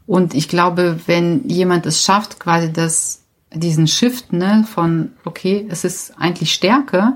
Und 0.05 0.33
ich 0.33 0.47
glaube, 0.47 0.99
wenn 1.05 1.47
jemand 1.49 1.85
es 1.85 2.03
schafft, 2.03 2.39
quasi 2.39 2.71
das, 2.71 3.18
diesen 3.53 3.87
Shift 3.87 4.33
ne, 4.33 4.65
von, 4.71 5.11
okay, 5.25 5.65
es 5.69 5.83
ist 5.83 6.13
eigentlich 6.17 6.53
Stärke, 6.53 7.13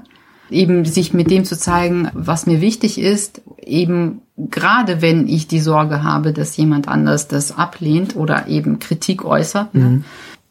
eben 0.49 0.85
sich 0.85 1.13
mit 1.13 1.31
dem 1.31 1.45
zu 1.45 1.57
zeigen, 1.57 2.09
was 2.13 2.45
mir 2.45 2.61
wichtig 2.61 2.99
ist, 2.99 3.41
eben 3.57 4.21
gerade 4.37 5.01
wenn 5.01 5.27
ich 5.27 5.47
die 5.47 5.59
Sorge 5.59 6.03
habe, 6.03 6.33
dass 6.33 6.57
jemand 6.57 6.87
anders 6.87 7.27
das 7.27 7.55
ablehnt 7.57 8.15
oder 8.15 8.47
eben 8.47 8.79
Kritik 8.79 9.23
äußert, 9.25 9.73
ne, 9.73 9.81
mhm. 9.81 9.95
ne, 9.97 10.03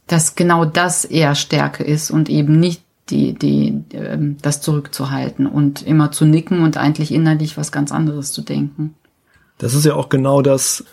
dass 0.06 0.34
genau 0.34 0.64
das 0.64 1.04
eher 1.04 1.34
Stärke 1.34 1.84
ist 1.84 2.10
und 2.10 2.28
eben 2.28 2.58
nicht 2.58 2.82
die, 3.08 3.34
die, 3.34 3.82
ähm, 3.92 4.36
das 4.42 4.60
zurückzuhalten 4.60 5.46
und 5.46 5.82
immer 5.82 6.12
zu 6.12 6.24
nicken 6.24 6.62
und 6.62 6.76
eigentlich 6.76 7.12
innerlich 7.12 7.56
was 7.56 7.72
ganz 7.72 7.92
anderes 7.92 8.32
zu 8.32 8.42
denken. 8.42 8.94
Das 9.58 9.74
ist 9.74 9.84
ja 9.84 9.94
auch 9.94 10.08
genau 10.08 10.42
das, 10.42 10.84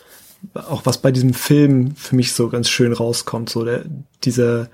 auch 0.54 0.86
was 0.86 0.98
bei 0.98 1.12
diesem 1.12 1.34
Film 1.34 1.94
für 1.96 2.16
mich 2.16 2.32
so 2.32 2.48
ganz 2.48 2.68
schön 2.68 2.92
rauskommt, 2.92 3.50
so 3.50 3.64
der, 3.64 3.84
dieser 4.24 4.68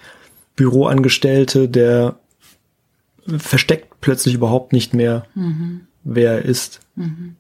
Büroangestellte, 0.54 1.68
der 1.68 2.16
versteckt 3.38 4.00
plötzlich 4.00 4.34
überhaupt 4.34 4.72
nicht 4.72 4.94
mehr, 4.94 5.26
mhm. 5.34 5.82
wer 6.04 6.32
er 6.32 6.44
ist. 6.44 6.80
Mhm. 6.94 7.36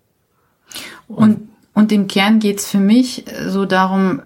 Und, 1.08 1.48
und 1.74 1.92
im 1.92 2.08
Kern 2.08 2.40
geht's 2.40 2.68
für 2.68 2.80
mich 2.80 3.24
so 3.46 3.64
darum, 3.64 4.22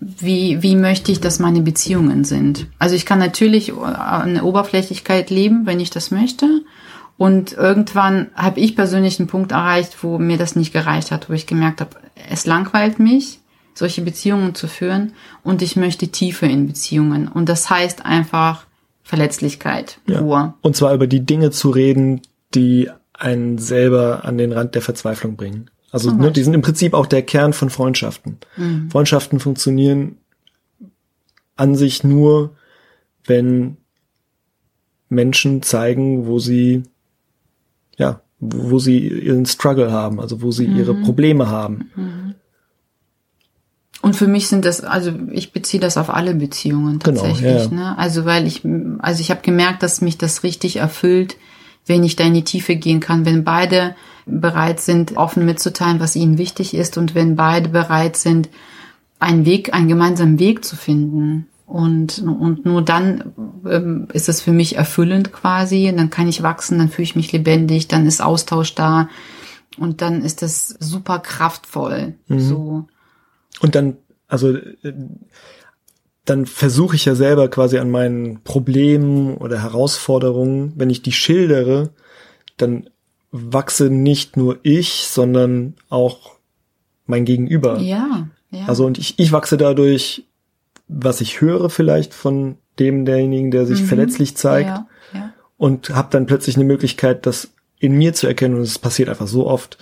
wie, 0.00 0.62
wie 0.62 0.76
möchte 0.76 1.12
ich, 1.12 1.20
dass 1.20 1.38
meine 1.38 1.60
Beziehungen 1.60 2.24
sind. 2.24 2.66
Also 2.78 2.94
ich 2.96 3.06
kann 3.06 3.18
natürlich 3.18 3.72
eine 3.74 4.42
Oberflächlichkeit 4.42 5.30
leben, 5.30 5.66
wenn 5.66 5.80
ich 5.80 5.90
das 5.90 6.10
möchte. 6.10 6.62
Und 7.16 7.52
irgendwann 7.52 8.28
habe 8.34 8.60
ich 8.60 8.76
persönlich 8.76 9.18
einen 9.18 9.28
Punkt 9.28 9.52
erreicht, 9.52 10.02
wo 10.02 10.18
mir 10.18 10.36
das 10.36 10.56
nicht 10.56 10.72
gereicht 10.72 11.10
hat, 11.10 11.30
wo 11.30 11.32
ich 11.32 11.46
gemerkt 11.46 11.80
habe, 11.80 11.96
es 12.30 12.46
langweilt 12.46 12.98
mich, 12.98 13.40
solche 13.74 14.02
Beziehungen 14.02 14.54
zu 14.54 14.68
führen 14.68 15.12
und 15.42 15.62
ich 15.62 15.76
möchte 15.76 16.08
Tiefe 16.08 16.46
in 16.46 16.66
Beziehungen. 16.66 17.28
Und 17.28 17.48
das 17.48 17.68
heißt 17.68 18.04
einfach 18.04 18.66
Verletzlichkeit 19.02 20.00
Ja. 20.40 20.54
Und 20.62 20.76
zwar 20.76 20.94
über 20.94 21.06
die 21.06 21.24
Dinge 21.24 21.50
zu 21.50 21.70
reden, 21.70 22.22
die 22.54 22.90
einen 23.12 23.58
selber 23.58 24.24
an 24.24 24.38
den 24.38 24.52
Rand 24.52 24.74
der 24.74 24.82
Verzweiflung 24.82 25.36
bringen. 25.36 25.70
Also 25.92 26.10
ne, 26.10 26.32
die 26.32 26.42
sind 26.42 26.54
im 26.54 26.62
Prinzip 26.62 26.92
auch 26.94 27.06
der 27.06 27.22
Kern 27.22 27.52
von 27.52 27.70
Freundschaften. 27.70 28.38
Mhm. 28.56 28.90
Freundschaften 28.90 29.40
funktionieren 29.40 30.18
an 31.56 31.74
sich 31.74 32.04
nur, 32.04 32.56
wenn 33.24 33.76
Menschen 35.08 35.62
zeigen, 35.62 36.26
wo 36.26 36.38
sie 36.38 36.82
ja, 37.96 38.20
wo 38.38 38.78
sie 38.78 39.08
ihren 39.08 39.46
Struggle 39.46 39.90
haben, 39.90 40.20
also 40.20 40.42
wo 40.42 40.50
sie 40.50 40.68
mhm. 40.68 40.76
ihre 40.76 40.94
Probleme 40.94 41.48
haben. 41.48 41.90
Mhm. 41.96 42.34
Und 44.02 44.14
für 44.14 44.28
mich 44.28 44.48
sind 44.48 44.64
das, 44.64 44.82
also 44.82 45.12
ich 45.32 45.52
beziehe 45.52 45.80
das 45.80 45.96
auf 45.96 46.10
alle 46.10 46.34
Beziehungen 46.34 46.98
genau, 46.98 47.22
tatsächlich. 47.22 47.70
Genau, 47.70 47.82
ja. 47.82 47.90
ne? 47.90 47.98
Also 47.98 48.24
weil 48.24 48.46
ich, 48.46 48.62
also 48.98 49.20
ich 49.20 49.30
habe 49.30 49.40
gemerkt, 49.42 49.82
dass 49.82 50.00
mich 50.00 50.18
das 50.18 50.42
richtig 50.42 50.76
erfüllt, 50.76 51.36
wenn 51.86 52.04
ich 52.04 52.16
da 52.16 52.24
in 52.24 52.34
die 52.34 52.44
Tiefe 52.44 52.76
gehen 52.76 53.00
kann, 53.00 53.24
wenn 53.24 53.44
beide 53.44 53.96
bereit 54.26 54.80
sind, 54.80 55.16
offen 55.16 55.46
mitzuteilen, 55.46 56.00
was 56.00 56.16
ihnen 56.16 56.36
wichtig 56.36 56.74
ist 56.74 56.98
und 56.98 57.14
wenn 57.14 57.36
beide 57.36 57.68
bereit 57.68 58.16
sind, 58.16 58.48
einen 59.18 59.46
Weg, 59.46 59.72
einen 59.72 59.88
gemeinsamen 59.88 60.38
Weg 60.38 60.64
zu 60.64 60.76
finden. 60.76 61.46
Und, 61.66 62.20
und 62.20 62.64
nur 62.64 62.82
dann 62.82 63.32
ähm, 63.68 64.08
ist 64.12 64.28
es 64.28 64.40
für 64.40 64.52
mich 64.52 64.76
erfüllend 64.76 65.32
quasi. 65.32 65.92
Dann 65.96 66.10
kann 66.10 66.28
ich 66.28 66.42
wachsen, 66.42 66.78
dann 66.78 66.88
fühle 66.88 67.04
ich 67.04 67.16
mich 67.16 67.32
lebendig, 67.32 67.88
dann 67.88 68.06
ist 68.06 68.22
Austausch 68.22 68.74
da 68.74 69.08
und 69.78 70.02
dann 70.02 70.22
ist 70.22 70.42
das 70.42 70.68
super 70.68 71.18
kraftvoll. 71.18 72.14
Mhm. 72.28 72.40
So. 72.40 72.84
Und 73.60 73.74
dann, 73.74 73.96
also 74.28 74.54
äh, 74.54 74.92
dann 76.24 76.46
versuche 76.46 76.96
ich 76.96 77.04
ja 77.04 77.14
selber 77.14 77.48
quasi 77.48 77.78
an 77.78 77.90
meinen 77.90 78.42
Problemen 78.42 79.36
oder 79.36 79.62
Herausforderungen, 79.62 80.72
wenn 80.76 80.90
ich 80.90 81.02
die 81.02 81.12
schildere, 81.12 81.90
dann 82.56 82.90
wachse 83.30 83.90
nicht 83.90 84.36
nur 84.36 84.58
ich, 84.62 85.06
sondern 85.06 85.74
auch 85.88 86.36
mein 87.06 87.24
Gegenüber. 87.24 87.78
Ja, 87.78 88.28
ja. 88.50 88.66
Also 88.66 88.86
und 88.86 88.98
ich, 88.98 89.18
ich 89.18 89.32
wachse 89.32 89.56
dadurch, 89.56 90.24
was 90.88 91.20
ich 91.20 91.40
höre 91.40 91.70
vielleicht 91.70 92.14
von 92.14 92.56
dem 92.78 93.04
derjenigen, 93.04 93.50
der 93.50 93.66
sich 93.66 93.82
mhm. 93.82 93.86
verletzlich 93.86 94.36
zeigt 94.36 94.68
ja, 94.68 94.86
ja. 95.14 95.32
und 95.56 95.90
habe 95.90 96.08
dann 96.10 96.26
plötzlich 96.26 96.56
eine 96.56 96.64
Möglichkeit, 96.64 97.26
das 97.26 97.50
in 97.78 97.92
mir 97.96 98.14
zu 98.14 98.26
erkennen 98.26 98.54
und 98.54 98.62
es 98.62 98.78
passiert 98.78 99.08
einfach 99.08 99.26
so 99.26 99.46
oft. 99.46 99.78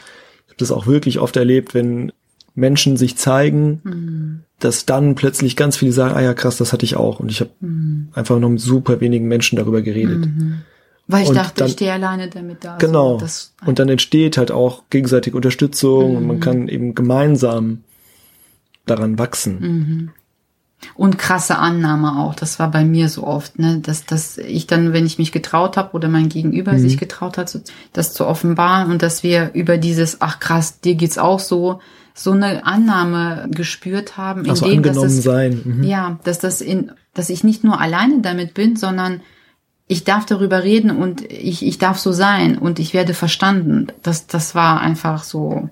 Ich 0.47 0.51
habe 0.51 0.59
das 0.59 0.73
auch 0.73 0.87
wirklich 0.87 1.19
oft 1.21 1.37
erlebt, 1.37 1.75
wenn 1.75 2.13
Menschen 2.55 2.97
sich 2.97 3.17
zeigen, 3.17 4.45
dass 4.61 4.87
dann 4.87 5.15
plötzlich 5.17 5.57
ganz 5.57 5.77
viele 5.77 5.93
sagen, 5.93 6.15
ah 6.15 6.23
ja 6.23 6.35
krass, 6.35 6.57
das 6.57 6.73
hatte 6.73 6.85
ich 6.85 6.97
auch. 6.97 7.19
Und 7.19 7.31
ich 7.31 7.41
habe 7.41 7.51
einfach 8.13 8.39
noch 8.39 8.49
mit 8.49 8.61
super 8.61 9.01
wenigen 9.01 9.27
Menschen 9.27 9.57
darüber 9.57 9.83
geredet. 9.83 10.29
Weil 11.07 11.25
ich 11.25 11.29
Und 11.29 11.35
dachte, 11.35 11.59
dann- 11.59 11.67
ich 11.67 11.75
stehe 11.75 11.93
alleine 11.93 12.29
damit 12.29 12.65
da. 12.65 12.75
Also 12.75 12.87
Genau. 12.87 13.19
das, 13.19 13.55
und 13.67 13.79
dann 13.79 13.89
entsteht 13.89 14.39
halt 14.39 14.51
auch 14.53 14.85
gegenseitige 14.91 15.37
Unterstützung 15.37 16.17
und 16.17 16.27
man 16.27 16.41
kann 16.41 16.69
eben 16.69 16.95
gemeinsam 16.95 17.83
daran 18.87 19.19
wachsen. 19.19 20.13
Und 20.95 21.19
krasse 21.19 21.59
Annahme 21.59 22.19
auch. 22.19 22.35
Das 22.35 22.59
war 22.59 22.71
bei 22.71 22.85
mir 22.85 23.09
so 23.09 23.25
oft, 23.27 23.59
ne, 23.59 23.79
dass, 23.81 24.05
dass 24.07 24.39
ich 24.39 24.67
dann, 24.67 24.93
wenn 24.93 25.07
ich 25.07 25.19
mich 25.19 25.33
getraut 25.33 25.77
habe 25.77 25.93
oder 25.93 26.09
mein 26.09 26.29
Gegenüber 26.29 26.73
Mhm. 26.73 26.79
sich 26.79 26.99
getraut 26.99 27.39
hat, 27.39 27.49
so, 27.49 27.61
das 27.93 28.13
zu 28.15 28.27
offenbaren 28.27 28.91
und 28.91 29.03
dass 29.03 29.23
wir 29.23 29.53
über 29.55 29.77
dieses, 29.79 30.21
ach 30.21 30.41
krass, 30.41 30.81
dir 30.81 30.95
geht's 30.95 31.19
auch 31.19 31.41
so, 31.41 31.81
so 32.15 32.31
eine 32.31 32.65
Annahme 32.65 33.49
gespürt 33.51 34.17
haben, 34.17 34.49
Also 34.49 34.67
indem 34.67 34.83
dass 34.85 34.97
angenommen 34.97 35.19
es, 35.19 35.25
sein. 35.25 35.61
Mhm. 35.65 35.83
ja, 35.85 36.19
dass 36.25 36.39
das 36.39 36.61
in, 36.61 36.93
dass 37.13 37.29
ich 37.31 37.43
nicht 37.45 37.65
nur 37.65 37.81
alleine 37.81 38.21
damit 38.21 38.55
bin, 38.55 38.77
sondern 38.77 39.21
ich 39.87 40.05
darf 40.05 40.25
darüber 40.25 40.63
reden 40.63 40.91
und 40.91 41.21
ich, 41.31 41.65
ich 41.67 41.79
darf 41.79 41.99
so 41.99 42.13
sein 42.13 42.57
und 42.57 42.79
ich 42.79 42.95
werde 42.95 43.15
verstanden. 43.15 43.89
Das, 44.03 44.27
das 44.27 44.55
war 44.55 44.81
einfach 44.81 45.23
so 45.25 45.69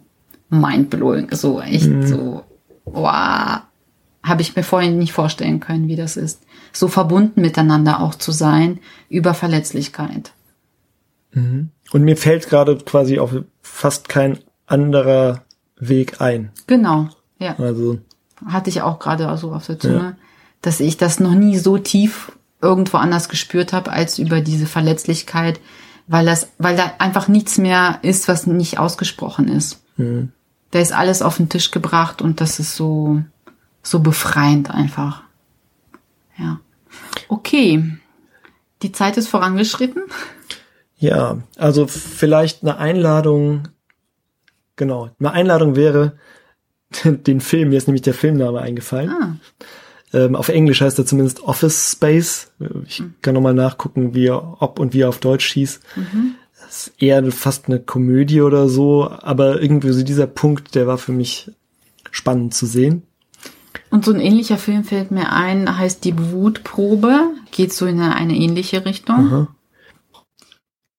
mindblowing, 0.51 1.29
so 1.33 1.61
echt 1.61 1.91
so, 2.09 2.43
wow, 2.85 3.61
habe 4.23 4.43
ich 4.43 4.55
mir 4.55 4.63
vorhin 4.63 4.99
nicht 4.99 5.13
vorstellen 5.13 5.61
können, 5.61 5.89
wie 5.89 5.97
das 5.97 6.17
ist. 6.17 6.43
So 6.73 6.89
verbunden 6.89 7.41
miteinander 7.41 8.01
auch 8.01 8.15
zu 8.15 8.33
sein 8.33 8.79
über 9.09 9.35
Verletzlichkeit. 9.35 10.33
Und 11.35 12.05
mir 12.05 12.17
fällt 12.17 12.49
gerade 12.49 12.77
quasi 12.77 13.19
auch 13.19 13.33
fast 13.63 14.09
kein 14.09 14.39
anderer 14.67 15.43
Weg 15.77 16.21
ein. 16.21 16.51
Genau, 16.67 17.09
ja. 17.39 17.59
Also 17.59 17.99
hatte 18.47 18.71
ich 18.71 18.83
auch 18.83 18.99
gerade 18.99 19.37
so 19.37 19.53
auf 19.53 19.67
der 19.67 19.79
Zunge, 19.79 20.17
dass 20.63 20.81
ich 20.81 20.97
das 20.97 21.21
noch 21.21 21.35
nie 21.35 21.59
so 21.59 21.79
tief 21.79 22.33
irgendwo 22.61 22.99
anders 22.99 23.29
gespürt 23.29 23.73
habe 23.73 23.91
als 23.91 24.19
über 24.19 24.41
diese 24.41 24.67
Verletzlichkeit, 24.67 25.61
weil 26.07 26.27
das, 26.27 26.49
weil 26.59 26.77
da 26.77 26.93
einfach 26.99 27.29
nichts 27.29 27.59
mehr 27.59 27.99
ist, 28.03 28.29
was 28.29 28.47
nicht 28.47 28.79
ausgesprochen 28.79 29.49
ist. 29.49 29.83
Da 30.71 30.79
ist 30.79 30.93
alles 30.93 31.23
auf 31.23 31.37
den 31.37 31.49
Tisch 31.49 31.71
gebracht 31.71 32.23
und 32.23 32.41
das 32.41 32.59
ist 32.59 32.77
so 32.77 33.23
so 33.83 34.01
befreiend 34.01 34.71
einfach. 34.71 35.23
Ja. 36.39 36.61
Okay. 37.29 37.97
Die 38.83 38.93
Zeit 38.93 39.17
ist 39.17 39.29
vorangeschritten. 39.29 40.03
Ja, 40.97 41.43
also 41.57 41.87
vielleicht 41.87 42.63
eine 42.63 42.79
Einladung, 42.79 43.69
genau, 44.77 45.11
eine 45.19 45.33
Einladung 45.33 45.75
wäre, 45.75 46.17
den 47.05 47.41
Film, 47.41 47.71
mir 47.71 47.77
ist 47.77 47.89
nämlich 47.89 48.03
der 48.03 48.15
Filmname 48.15 48.61
eingefallen. 48.61 49.11
Ah. 49.11 49.37
Ähm, 50.13 50.37
auf 50.37 50.49
Englisch 50.49 50.81
heißt 50.81 50.99
er 50.99 51.07
zumindest 51.07 51.43
Office 51.43 51.93
Space. 51.93 52.53
Ich 52.87 53.03
kann 53.23 53.35
nochmal 53.35 53.55
nachgucken, 53.55 54.15
wie 54.15 54.27
er, 54.27 54.63
ob 54.63 54.79
und 54.79 54.93
wie 54.93 55.01
er 55.01 55.09
auf 55.09 55.19
Deutsch 55.19 55.53
hieß. 55.53 55.81
Das 56.61 56.87
ist 56.89 57.03
eher 57.03 57.33
fast 57.33 57.67
eine 57.67 57.81
Komödie 57.81 58.43
oder 58.43 58.69
so, 58.69 59.11
aber 59.11 59.61
irgendwie 59.61 59.91
so 59.91 60.03
dieser 60.03 60.27
Punkt, 60.27 60.75
der 60.75 60.87
war 60.87 60.99
für 60.99 61.13
mich 61.13 61.51
spannend 62.11 62.55
zu 62.55 62.67
sehen. 62.67 63.03
Und 63.91 64.05
so 64.05 64.13
ein 64.13 64.21
ähnlicher 64.21 64.59
Film 64.59 64.85
fällt 64.85 65.11
mir 65.11 65.33
ein, 65.33 65.79
heißt 65.79 66.05
Die 66.05 66.33
Wutprobe. 66.33 67.31
Geht 67.51 67.73
so 67.73 67.87
in 67.87 68.01
eine, 68.01 68.15
eine 68.15 68.35
ähnliche 68.37 68.85
Richtung. 68.85 69.29
Mal 69.31 69.49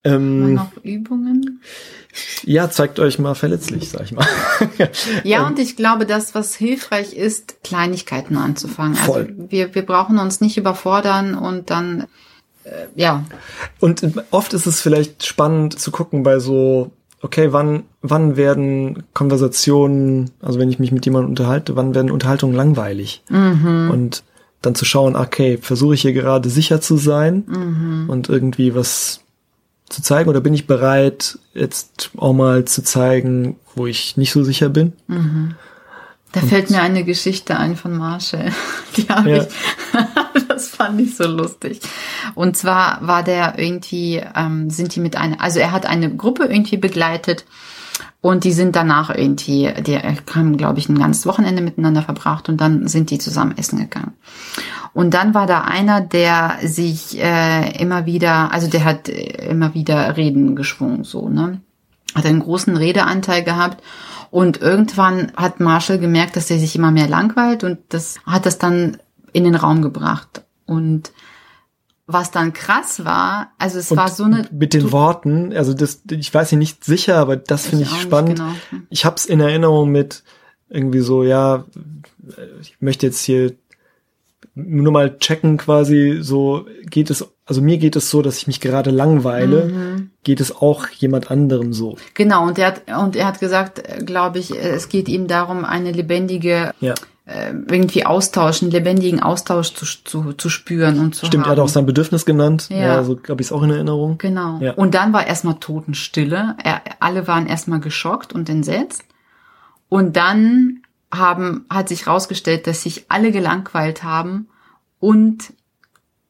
Ähm, 0.05 0.55
noch 0.55 0.71
Übungen. 0.83 1.61
ja, 2.43 2.69
zeigt 2.69 2.99
euch 2.99 3.19
mal 3.19 3.35
verletzlich, 3.35 3.89
sag 3.89 4.03
ich 4.03 4.11
mal. 4.11 4.27
Ja, 5.23 5.47
und 5.47 5.59
ich 5.59 5.75
glaube, 5.77 6.05
das, 6.05 6.35
was 6.35 6.55
hilfreich 6.55 7.13
ist, 7.13 7.63
Kleinigkeiten 7.63 8.37
anzufangen. 8.37 8.95
Voll. 8.95 9.33
Also 9.37 9.51
wir, 9.51 9.73
wir 9.75 9.85
brauchen 9.85 10.19
uns 10.19 10.41
nicht 10.41 10.57
überfordern 10.57 11.35
und 11.35 11.69
dann, 11.69 12.07
äh, 12.65 12.87
ja, 12.95 13.23
Und 13.79 14.03
oft 14.31 14.53
ist 14.53 14.65
es 14.65 14.81
vielleicht 14.81 15.25
spannend 15.25 15.79
zu 15.79 15.91
gucken 15.91 16.23
bei 16.23 16.39
so, 16.39 16.91
okay, 17.23 17.51
wann, 17.53 17.83
wann 18.03 18.35
werden 18.37 19.03
Konversationen, 19.13 20.29
also 20.41 20.59
wenn 20.59 20.69
ich 20.69 20.77
mich 20.77 20.91
mit 20.91 21.05
jemandem 21.05 21.29
unterhalte, 21.31 21.75
wann 21.75 21.95
werden 21.95 22.11
Unterhaltungen 22.11 22.55
langweilig? 22.55 23.23
Und 23.29 24.23
dann 24.61 24.75
zu 24.75 24.85
schauen, 24.85 25.15
okay, 25.15 25.57
versuche 25.59 25.95
ich 25.95 26.01
hier 26.01 26.13
gerade 26.13 26.49
sicher 26.49 26.79
zu 26.81 26.97
sein 26.97 28.05
und 28.07 28.29
irgendwie 28.29 28.75
was 28.75 29.21
zu 29.89 30.01
zeigen 30.01 30.29
oder 30.29 30.41
bin 30.41 30.53
ich 30.53 30.67
bereit, 30.67 31.37
jetzt 31.53 32.11
auch 32.17 32.33
mal 32.33 32.65
zu 32.65 32.83
zeigen, 32.83 33.57
wo 33.75 33.87
ich 33.87 34.15
nicht 34.17 34.31
so 34.31 34.43
sicher 34.43 34.69
bin? 34.69 34.93
da 36.31 36.39
fällt 36.41 36.69
mir 36.71 36.81
eine 36.81 37.03
Geschichte 37.03 37.57
ein 37.57 37.75
von 37.75 37.95
Marshall. 37.95 38.51
Die 38.97 39.07
habe 39.07 39.29
Ja. 39.29 39.37
ich, 39.43 39.47
das 40.53 40.67
fand 40.67 41.01
ich 41.01 41.15
so 41.15 41.27
lustig. 41.27 41.79
Und 42.35 42.55
zwar 42.55 42.99
war 43.05 43.23
der 43.23 43.57
irgendwie, 43.57 44.21
ähm, 44.35 44.69
sind 44.69 44.95
die 44.95 44.99
mit 44.99 45.15
einer, 45.15 45.41
also 45.41 45.59
er 45.59 45.71
hat 45.71 45.85
eine 45.85 46.15
Gruppe 46.15 46.45
irgendwie 46.45 46.77
begleitet 46.77 47.45
und 48.21 48.45
die 48.45 48.53
sind 48.53 48.75
danach 48.75 49.09
irgendwie, 49.09 49.73
die 49.81 49.97
haben, 49.97 50.55
glaube 50.55 50.79
ich, 50.79 50.87
ein 50.87 50.97
ganzes 50.97 51.25
Wochenende 51.25 51.61
miteinander 51.61 52.03
verbracht 52.03 52.47
und 52.47 52.61
dann 52.61 52.87
sind 52.87 53.09
die 53.09 53.17
zusammen 53.17 53.57
essen 53.57 53.79
gegangen. 53.79 54.13
Und 54.93 55.13
dann 55.13 55.33
war 55.33 55.47
da 55.47 55.61
einer, 55.61 56.01
der 56.01 56.57
sich 56.63 57.19
äh, 57.19 57.81
immer 57.81 58.05
wieder, 58.05 58.53
also 58.53 58.69
der 58.69 58.85
hat 58.85 59.09
äh, 59.09 59.49
immer 59.49 59.73
wieder 59.73 60.15
Reden 60.15 60.55
geschwungen, 60.55 61.03
so, 61.03 61.27
ne? 61.27 61.61
Hat 62.15 62.25
einen 62.25 62.41
großen 62.41 62.77
Redeanteil 62.77 63.43
gehabt. 63.43 63.83
Und 64.29 64.61
irgendwann 64.61 65.31
hat 65.35 65.59
Marshall 65.59 65.99
gemerkt, 65.99 66.35
dass 66.35 66.49
er 66.49 66.59
sich 66.59 66.75
immer 66.75 66.91
mehr 66.91 67.07
langweilt 67.07 67.63
und 67.63 67.79
das 67.89 68.19
hat 68.25 68.45
das 68.45 68.57
dann 68.57 68.97
in 69.33 69.43
den 69.43 69.55
Raum 69.55 69.81
gebracht. 69.81 70.43
Und 70.65 71.11
was 72.05 72.31
dann 72.31 72.53
krass 72.53 73.05
war, 73.05 73.51
also 73.57 73.79
es 73.79 73.91
Und 73.91 73.97
war 73.97 74.09
so 74.09 74.23
eine 74.25 74.47
mit 74.51 74.73
den 74.73 74.91
Worten, 74.91 75.53
also 75.55 75.73
das, 75.73 76.01
ich 76.11 76.33
weiß 76.33 76.51
nicht 76.53 76.83
sicher, 76.83 77.17
aber 77.17 77.37
das 77.37 77.67
finde 77.67 77.85
Ich 77.85 78.01
spannend. 78.01 78.39
genau. 78.39 78.51
Ich 78.89 79.05
hab's 79.05 79.25
in 79.25 79.39
Erinnerung 79.39 79.89
mit 79.89 80.23
irgendwie 80.69 80.99
so, 80.99 81.23
ja, 81.23 81.65
ich 82.61 82.75
möchte 82.81 83.05
jetzt 83.05 83.23
hier 83.23 83.53
nur 84.55 84.91
mal 84.91 85.17
checken 85.17 85.57
quasi, 85.57 86.19
so 86.21 86.65
geht 86.85 87.09
es, 87.09 87.25
also 87.45 87.61
mir 87.61 87.77
geht 87.77 87.95
es 87.95 88.09
so, 88.11 88.21
dass 88.21 88.37
ich 88.37 88.47
mich 88.47 88.59
gerade 88.59 88.91
langweile, 88.91 89.65
Mhm. 89.65 90.11
geht 90.23 90.41
es 90.41 90.55
auch 90.55 90.87
jemand 90.89 91.31
anderem 91.31 91.73
so. 91.73 91.97
Genau, 92.13 92.45
und 92.45 92.59
er 92.59 92.67
hat, 92.67 92.81
und 93.03 93.15
er 93.15 93.25
hat 93.27 93.39
gesagt, 93.39 93.81
glaube 94.05 94.39
ich, 94.39 94.51
äh, 94.53 94.69
es 94.71 94.89
geht 94.89 95.07
ihm 95.09 95.27
darum, 95.27 95.63
eine 95.65 95.91
lebendige, 95.91 96.71
Ja, 96.81 96.91
äh, 96.93 96.95
irgendwie 97.25 98.05
Austausch, 98.05 98.61
einen 98.61 98.71
lebendigen 98.71 99.21
Austausch 99.21 99.73
zu, 99.73 99.85
zu, 99.85 100.33
zu 100.33 100.49
spüren 100.49 100.99
und 100.99 101.15
zu 101.15 101.25
stimmt, 101.25 101.45
er 101.45 101.51
haben. 101.51 101.57
hat 101.57 101.63
auch 101.63 101.69
sein 101.69 101.85
Bedürfnis 101.85 102.25
genannt, 102.25 102.67
Ja. 102.69 102.77
ja, 102.77 103.03
so 103.03 103.17
habe 103.29 103.41
ich 103.41 103.47
es 103.47 103.51
auch 103.53 103.63
in 103.63 103.69
Erinnerung. 103.69 104.17
Genau. 104.17 104.59
Ja. 104.59 104.73
Und 104.73 104.93
dann 104.93 105.13
war 105.13 105.25
erstmal 105.25 105.55
Totenstille. 105.55 106.55
Er, 106.61 106.81
alle 106.99 107.25
waren 107.27 107.47
erstmal 107.47 107.79
geschockt 107.79 108.33
und 108.33 108.49
entsetzt. 108.49 109.03
Und 109.87 110.17
dann 110.17 110.81
haben, 111.13 111.65
hat 111.69 111.87
sich 111.89 112.07
rausgestellt, 112.07 112.67
dass 112.67 112.83
sich 112.83 113.05
alle 113.09 113.31
gelangweilt 113.31 114.03
haben 114.03 114.47
und 114.99 115.53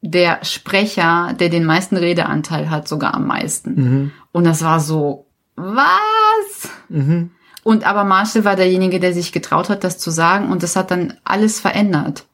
der 0.00 0.44
Sprecher, 0.44 1.34
der 1.40 1.48
den 1.48 1.64
meisten 1.64 1.96
Redeanteil 1.96 2.68
hat, 2.70 2.86
sogar 2.86 3.14
am 3.14 3.26
meisten. 3.26 4.12
Und 4.32 4.44
das 4.44 4.62
war 4.62 4.78
so, 4.78 5.26
was? 5.56 6.68
Mhm. 6.90 7.30
Und 7.64 7.84
aber 7.86 8.04
Marshall 8.04 8.44
war 8.44 8.56
derjenige, 8.56 9.00
der 9.00 9.12
sich 9.12 9.32
getraut 9.32 9.68
hat, 9.68 9.82
das 9.82 9.98
zu 9.98 10.10
sagen. 10.10 10.52
Und 10.52 10.62
das 10.62 10.76
hat 10.76 10.90
dann 10.90 11.14
alles 11.24 11.58
verändert. 11.60 12.26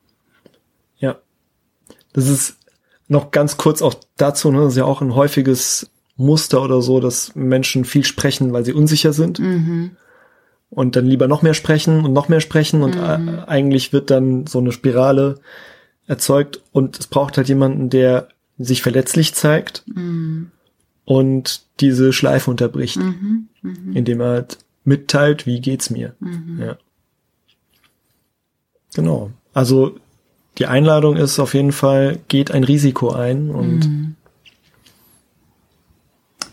Ja. 0.98 1.16
Das 2.12 2.28
ist 2.28 2.56
noch 3.08 3.30
ganz 3.30 3.56
kurz 3.56 3.80
auch 3.80 3.94
dazu, 4.16 4.50
ne, 4.50 4.58
das 4.60 4.72
ist 4.72 4.78
ja 4.78 4.84
auch 4.84 5.00
ein 5.00 5.14
häufiges 5.14 5.90
Muster 6.16 6.62
oder 6.62 6.82
so, 6.82 7.00
dass 7.00 7.34
Menschen 7.34 7.84
viel 7.84 8.04
sprechen, 8.04 8.52
weil 8.52 8.64
sie 8.64 8.72
unsicher 8.72 9.12
sind. 9.12 9.38
Und 10.68 10.96
dann 10.96 11.06
lieber 11.06 11.26
noch 11.26 11.42
mehr 11.42 11.54
sprechen 11.54 12.04
und 12.04 12.12
noch 12.12 12.28
mehr 12.28 12.40
sprechen. 12.40 12.82
Und 12.82 12.96
äh, 12.96 13.44
eigentlich 13.46 13.92
wird 13.92 14.10
dann 14.10 14.46
so 14.46 14.58
eine 14.58 14.72
Spirale 14.72 15.36
erzeugt. 16.06 16.60
Und 16.72 16.98
es 16.98 17.06
braucht 17.06 17.36
halt 17.36 17.48
jemanden, 17.48 17.88
der 17.88 18.28
sich 18.58 18.82
verletzlich 18.82 19.34
zeigt 19.34 19.84
und 21.06 21.62
diese 21.80 22.12
Schleife 22.12 22.50
unterbricht, 22.50 23.00
indem 23.94 24.20
er 24.20 24.28
halt 24.28 24.58
mitteilt, 24.84 25.46
wie 25.46 25.60
geht's 25.60 25.90
mir. 25.90 26.14
Ja. 26.58 26.76
Genau. 28.94 29.30
Also 29.54 29.96
die 30.58 30.66
Einladung 30.66 31.16
ist 31.16 31.38
auf 31.38 31.54
jeden 31.54 31.72
Fall, 31.72 32.20
geht 32.28 32.50
ein 32.50 32.64
Risiko 32.64 33.10
ein 33.10 33.50
und 33.50 34.16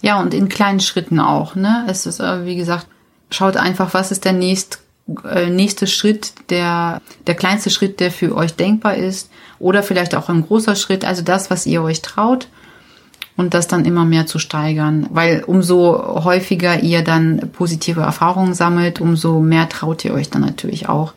Ja, 0.02 0.22
und 0.22 0.34
in 0.34 0.48
kleinen 0.48 0.80
Schritten 0.80 1.20
auch, 1.20 1.56
ne? 1.56 1.86
Es 1.90 2.06
ist, 2.06 2.20
äh, 2.20 2.46
wie 2.46 2.56
gesagt, 2.56 2.88
schaut 3.32 3.58
einfach, 3.58 3.94
was 3.94 4.12
ist 4.12 4.26
der 4.26 4.34
nächst, 4.34 4.80
äh, 5.26 5.50
nächste 5.50 5.88
Schritt, 5.88 6.34
der, 6.50 7.02
der 7.26 7.36
kleinste 7.36 7.70
Schritt, 7.70 8.00
der 8.00 8.12
für 8.12 8.36
euch 8.36 8.54
denkbar 8.54 8.96
ist. 8.96 9.30
Oder 9.60 9.82
vielleicht 9.82 10.16
auch 10.16 10.30
ein 10.30 10.44
großer 10.44 10.76
Schritt, 10.76 11.04
also 11.04 11.24
das, 11.24 11.50
was 11.50 11.66
ihr 11.66 11.82
euch 11.82 12.02
traut. 12.02 12.48
Und 13.38 13.54
das 13.54 13.68
dann 13.68 13.86
immer 13.86 14.04
mehr 14.04 14.26
zu 14.26 14.40
steigern. 14.40 15.08
Weil 15.12 15.44
umso 15.46 16.24
häufiger 16.24 16.82
ihr 16.82 17.04
dann 17.04 17.50
positive 17.54 18.02
Erfahrungen 18.02 18.54
sammelt, 18.54 19.00
umso 19.00 19.40
mehr 19.40 19.70
traut 19.70 20.04
ihr 20.04 20.14
euch 20.14 20.30
dann 20.30 20.42
natürlich 20.42 20.90
auch 20.90 21.14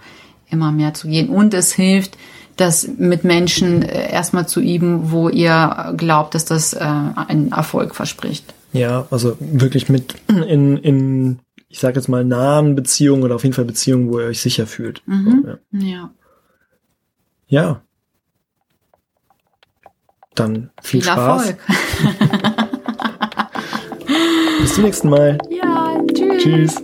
immer 0.50 0.70
mehr 0.70 0.94
zu 0.94 1.08
gehen. 1.08 1.28
Und 1.28 1.54
es 1.54 1.72
hilft, 1.72 2.16
das 2.56 2.88
mit 2.98 3.24
Menschen 3.24 3.82
äh, 3.82 4.12
erstmal 4.12 4.46
zu 4.46 4.60
üben, 4.60 5.10
wo 5.10 5.28
ihr 5.28 5.94
glaubt, 5.96 6.34
dass 6.34 6.44
das 6.44 6.74
äh, 6.74 6.78
einen 6.80 7.52
Erfolg 7.52 7.94
verspricht. 7.94 8.52
Ja, 8.72 9.06
also 9.10 9.36
wirklich 9.40 9.88
mit 9.88 10.14
in, 10.28 10.76
in 10.76 11.38
ich 11.68 11.78
sage 11.78 11.96
jetzt 11.96 12.08
mal, 12.08 12.24
nahen 12.24 12.74
Beziehungen 12.74 13.22
oder 13.22 13.36
auf 13.36 13.44
jeden 13.44 13.54
Fall 13.54 13.64
Beziehungen, 13.64 14.10
wo 14.10 14.18
ihr 14.18 14.26
euch 14.26 14.40
sicher 14.40 14.66
fühlt. 14.66 15.02
Mhm. 15.06 15.56
Ja. 15.72 15.78
Ja. 15.80 16.10
ja. 17.46 17.82
Dann 20.40 20.70
viel, 20.82 21.02
Viel 21.02 21.10
Spaß. 21.10 21.50
Erfolg. 21.50 21.58
Bis 24.60 24.74
zum 24.74 24.84
nächsten 24.84 25.10
Mal. 25.10 25.36
Ja, 25.50 25.98
tschüss. 26.14 26.42
Tschüss. 26.42 26.74